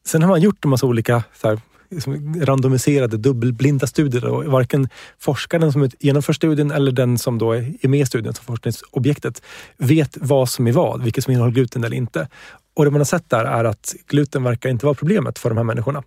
Sen 0.06 0.22
har 0.22 0.28
man 0.28 0.40
gjort 0.40 0.64
en 0.64 0.70
massa 0.70 0.86
olika 0.86 1.24
så 1.34 1.48
här, 1.48 1.60
liksom 1.90 2.40
randomiserade 2.40 3.16
dubbelblinda 3.16 3.86
studier 3.86 4.24
och 4.24 4.44
varken 4.44 4.88
forskaren 5.18 5.72
som 5.72 5.90
genomför 6.00 6.32
studien 6.32 6.70
eller 6.70 6.92
den 6.92 7.18
som 7.18 7.38
då 7.38 7.52
är 7.52 7.88
med 7.88 8.00
i 8.00 8.06
studien 8.06 8.34
som 8.34 8.44
forskningsobjektet 8.44 9.42
vet 9.76 10.16
vad 10.20 10.48
som 10.48 10.66
är 10.66 10.72
vad, 10.72 11.02
vilket 11.02 11.24
som 11.24 11.32
innehåller 11.32 11.54
gluten 11.54 11.84
eller 11.84 11.96
inte. 11.96 12.28
Och 12.74 12.84
det 12.84 12.90
man 12.90 13.00
har 13.00 13.04
sett 13.04 13.30
där 13.30 13.44
är 13.44 13.64
att 13.64 13.94
gluten 14.06 14.42
verkar 14.42 14.70
inte 14.70 14.86
vara 14.86 14.94
problemet 14.94 15.38
för 15.38 15.48
de 15.48 15.56
här 15.56 15.64
människorna 15.64 16.02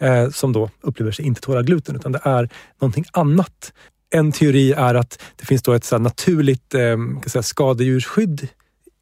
eh, 0.00 0.30
som 0.30 0.52
då 0.52 0.70
upplever 0.80 1.12
sig 1.12 1.24
inte 1.24 1.40
tåla 1.40 1.62
gluten, 1.62 1.96
utan 1.96 2.12
det 2.12 2.20
är 2.22 2.48
någonting 2.80 3.04
annat. 3.12 3.72
En 4.10 4.32
teori 4.32 4.72
är 4.72 4.94
att 4.94 5.22
det 5.36 5.46
finns 5.46 5.62
då 5.62 5.72
ett 5.72 5.84
så 5.84 5.98
naturligt 5.98 6.74
eh, 6.74 6.96
säga, 7.26 7.42
skadedjursskydd 7.42 8.48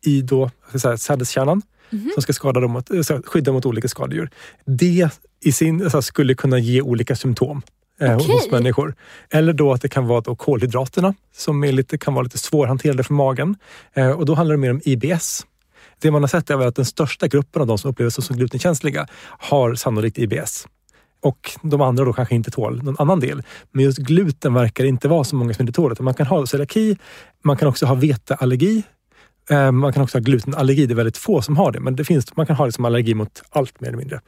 i 0.07 0.22
då, 0.22 0.50
sädeskärnan 0.98 1.62
mm 1.92 2.05
-hmm. 2.05 2.14
som 2.14 2.22
ska 2.22 2.32
skada 2.32 2.61
dem 2.61 2.70
mot, 2.70 2.90
skydda 3.26 3.52
mot 3.52 3.66
olika 3.66 3.88
skadedjur. 3.88 4.30
Det 4.64 5.09
i 5.40 5.52
sin, 5.52 5.90
så 5.90 6.02
skulle 6.02 6.34
kunna 6.34 6.59
ge 6.59 6.80
olika 6.80 7.16
symptom 7.16 7.62
eh, 8.00 8.16
okay. 8.16 8.32
hos 8.32 8.50
människor. 8.50 8.94
Eller 9.30 9.52
då 9.52 9.72
att 9.72 9.82
det 9.82 9.88
kan 9.88 10.07
vara 10.07 10.20
då 10.20 10.36
kolhydraterna 10.36 11.14
som 11.36 11.64
är 11.64 11.72
lite, 11.72 11.98
kan 11.98 12.14
vara 12.14 12.22
lite 12.22 12.38
svårhanterade 12.38 13.05
för 13.05 13.14
magen. 13.14 13.57
Eh, 13.94 14.11
och 14.11 14.26
då 14.26 14.34
handlar 14.34 14.55
det 14.55 14.61
mer 14.61 14.70
om 14.70 14.80
IBS. 14.84 15.46
Det 15.98 16.11
man 16.11 16.22
har 16.22 16.28
sett 16.28 16.50
är 16.50 16.59
att 16.59 16.76
den 16.76 16.84
största 16.84 17.28
gruppen 17.28 17.62
av 17.62 17.68
de 17.68 17.78
som 17.78 17.90
upplever 17.90 18.11
sig 18.11 18.24
som 18.24 18.36
glutenkänsliga 18.36 19.07
har 19.38 19.74
sannolikt 19.74 20.18
IBS. 20.18 20.66
Och 21.25 21.51
de 21.62 21.81
andra 21.81 22.05
då 22.05 22.12
kanske 22.12 22.35
inte 22.35 22.51
tål 22.51 22.83
någon 22.83 22.97
annan 22.99 23.20
del. 23.20 23.43
Men 23.70 23.85
just 23.85 23.99
gluten 23.99 24.55
verkar 24.55 24.85
inte 24.85 25.09
vara 25.09 25.25
så 25.25 25.37
många 25.37 25.55
som 25.55 25.62
inte 25.62 25.72
tål 25.72 25.95
det. 25.95 26.03
Man 26.03 26.14
kan 26.14 26.27
ha 26.27 26.47
celiaki, 26.47 26.97
man 27.45 27.57
kan 27.57 27.68
också 27.68 27.87
ha 27.87 27.95
veteallergi, 27.95 28.83
eh, 29.51 29.72
man 29.72 29.93
kan 29.93 30.03
också 30.03 30.18
ha 30.18 30.22
glutenallergi. 30.22 30.87
Det 30.87 30.93
är 30.93 30.97
väldigt 30.97 31.16
få 31.16 31.43
som 31.43 31.57
har 31.57 31.72
det, 31.72 31.81
men 31.81 31.97
det 31.97 32.05
finns, 32.05 32.37
man 32.37 32.47
kan 32.47 32.57
ha 32.57 32.66
liksom 32.66 32.85
allergi 32.85 33.14
mot 33.14 33.43
allt 33.51 33.81
mer 33.81 33.89
eller 33.89 33.99
mindre. 33.99 34.20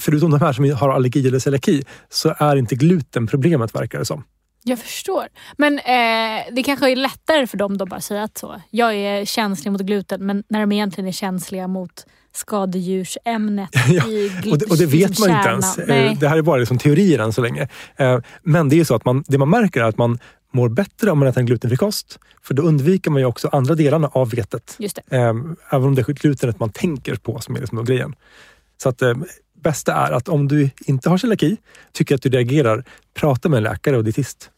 Förutom 0.00 0.30
de 0.30 0.40
här 0.40 0.52
som 0.52 0.70
har 0.70 0.88
allergi 0.88 1.28
eller 1.28 1.38
celiaki 1.38 1.84
så 2.08 2.34
är 2.38 2.56
inte 2.56 2.74
gluten 2.74 3.26
problemet 3.26 3.74
verkar 3.74 3.98
det 3.98 4.04
som. 4.04 4.24
Jag 4.62 4.78
förstår. 4.78 5.26
Men 5.56 5.78
eh, 5.78 6.54
det 6.54 6.62
kanske 6.62 6.90
är 6.90 6.96
lättare 6.96 7.46
för 7.46 7.56
dem 7.56 7.78
att 7.80 7.88
bara 7.88 8.00
säga 8.00 8.22
att 8.22 8.38
så. 8.38 8.62
Jag 8.70 8.94
är 8.94 9.24
känslig 9.24 9.70
mot 9.70 9.80
gluten, 9.80 10.26
men 10.26 10.44
när 10.48 10.60
de 10.60 10.72
egentligen 10.72 11.08
är 11.08 11.12
känsliga 11.12 11.68
mot 11.68 12.06
skadedjursämnet 12.34 13.70
ja, 13.88 14.06
i 14.06 14.52
och 14.52 14.58
det, 14.58 14.66
och 14.70 14.76
det 14.76 14.86
vet 14.86 15.18
man 15.18 15.30
inte 15.30 15.48
ens. 15.48 15.78
Eh, 15.78 15.84
Nej. 15.88 16.16
Det 16.20 16.28
här 16.28 16.38
är 16.38 16.42
bara 16.42 16.56
liksom 16.56 16.78
teorier 16.78 17.18
än 17.18 17.32
så 17.32 17.42
länge. 17.42 17.68
Eh, 17.96 18.18
men 18.42 18.68
det 18.68 18.80
är 18.80 18.84
så 18.84 18.94
att 18.94 19.04
man, 19.04 19.24
det 19.26 19.38
man 19.38 19.50
märker 19.50 19.80
är 19.80 19.84
att 19.84 19.98
man 19.98 20.18
mår 20.52 20.68
bättre 20.68 21.10
om 21.10 21.18
man 21.18 21.28
äter 21.28 21.40
en 21.40 21.46
glutenfri 21.46 21.76
kost. 21.76 22.18
För 22.42 22.54
då 22.54 22.62
undviker 22.62 23.10
man 23.10 23.20
ju 23.20 23.26
också 23.26 23.48
andra 23.52 23.74
delarna 23.74 24.08
av 24.12 24.30
vetet. 24.30 24.78
Ehm, 25.10 25.56
även 25.70 25.86
om 25.86 25.94
det 25.94 26.08
är 26.08 26.12
glutenet 26.12 26.60
man 26.60 26.70
tänker 26.70 27.14
på 27.14 27.40
som 27.40 27.56
är 27.56 27.60
liksom 27.60 27.84
grejen. 27.84 28.14
Så 28.82 28.88
att 28.88 29.02
eh, 29.02 29.14
bästa 29.62 29.94
är 29.94 30.12
att 30.12 30.28
om 30.28 30.48
du 30.48 30.70
inte 30.86 31.10
har 31.10 31.18
celiaki, 31.18 31.56
tycker 31.92 32.14
att 32.14 32.22
du 32.22 32.28
reagerar, 32.28 32.84
prata 33.14 33.48
med 33.48 33.56
en 33.56 33.62
läkare 33.62 33.96
och 33.96 34.04
dietist. 34.04 34.50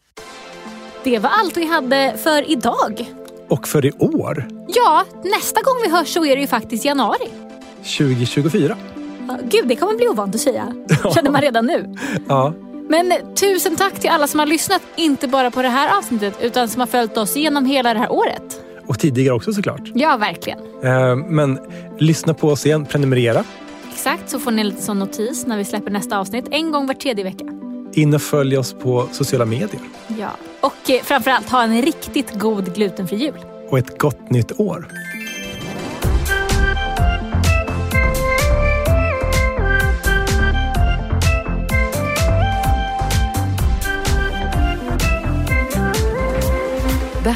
Det 1.03 1.19
var 1.19 1.29
allt 1.29 1.57
vi 1.57 1.65
hade 1.65 2.17
för 2.23 2.51
idag. 2.51 3.13
Och 3.49 3.67
för 3.67 3.85
i 3.85 3.91
år. 3.91 4.47
Ja, 4.67 5.05
nästa 5.23 5.61
gång 5.61 5.75
vi 5.83 5.91
hörs 5.91 6.07
så 6.07 6.25
är 6.25 6.35
det 6.35 6.41
ju 6.41 6.47
faktiskt 6.47 6.85
januari. 6.85 7.46
2024. 7.87 8.77
Gud, 9.43 9.67
det 9.67 9.75
kommer 9.75 9.97
bli 9.97 10.07
ovant 10.07 10.35
att 10.35 10.41
säga. 10.41 10.73
Känner 11.15 11.31
man 11.31 11.41
redan 11.41 11.65
nu. 11.65 11.95
Ja. 12.27 12.53
Men 12.89 13.13
tusen 13.35 13.75
tack 13.75 13.99
till 13.99 14.09
alla 14.09 14.27
som 14.27 14.39
har 14.39 14.47
lyssnat, 14.47 14.81
inte 14.95 15.27
bara 15.27 15.51
på 15.51 15.61
det 15.61 15.67
här 15.67 15.97
avsnittet 15.97 16.33
utan 16.41 16.67
som 16.69 16.79
har 16.79 16.87
följt 16.87 17.17
oss 17.17 17.35
genom 17.35 17.65
hela 17.65 17.93
det 17.93 17.99
här 17.99 18.11
året. 18.11 18.61
Och 18.87 18.99
tidigare 18.99 19.35
också 19.35 19.53
såklart. 19.53 19.81
Ja, 19.93 20.17
verkligen. 20.17 20.59
Eh, 20.83 21.15
men 21.15 21.59
lyssna 21.97 22.33
på 22.33 22.49
oss 22.49 22.65
igen, 22.65 22.85
prenumerera. 22.85 23.43
Exakt, 23.93 24.29
så 24.29 24.39
får 24.39 24.51
ni 24.51 24.63
lite 24.63 24.81
sån 24.81 24.99
notis 24.99 25.47
när 25.47 25.57
vi 25.57 25.65
släpper 25.65 25.91
nästa 25.91 26.19
avsnitt 26.19 26.45
en 26.51 26.71
gång 26.71 26.87
var 26.87 26.93
tredje 26.93 27.23
vecka. 27.23 27.45
In 27.93 28.13
och 28.13 28.21
följ 28.21 28.57
oss 28.57 28.73
på 28.73 29.07
sociala 29.11 29.45
medier. 29.45 29.81
Ja, 30.19 30.29
och 30.59 30.89
eh, 30.89 31.01
framförallt 31.03 31.49
ha 31.49 31.63
en 31.63 31.81
riktigt 31.81 32.33
god 32.33 32.75
glutenfri 32.75 33.17
jul. 33.17 33.45
Och 33.69 33.79
ett 33.79 33.97
gott 33.99 34.29
nytt 34.29 34.59
år. 34.59 34.87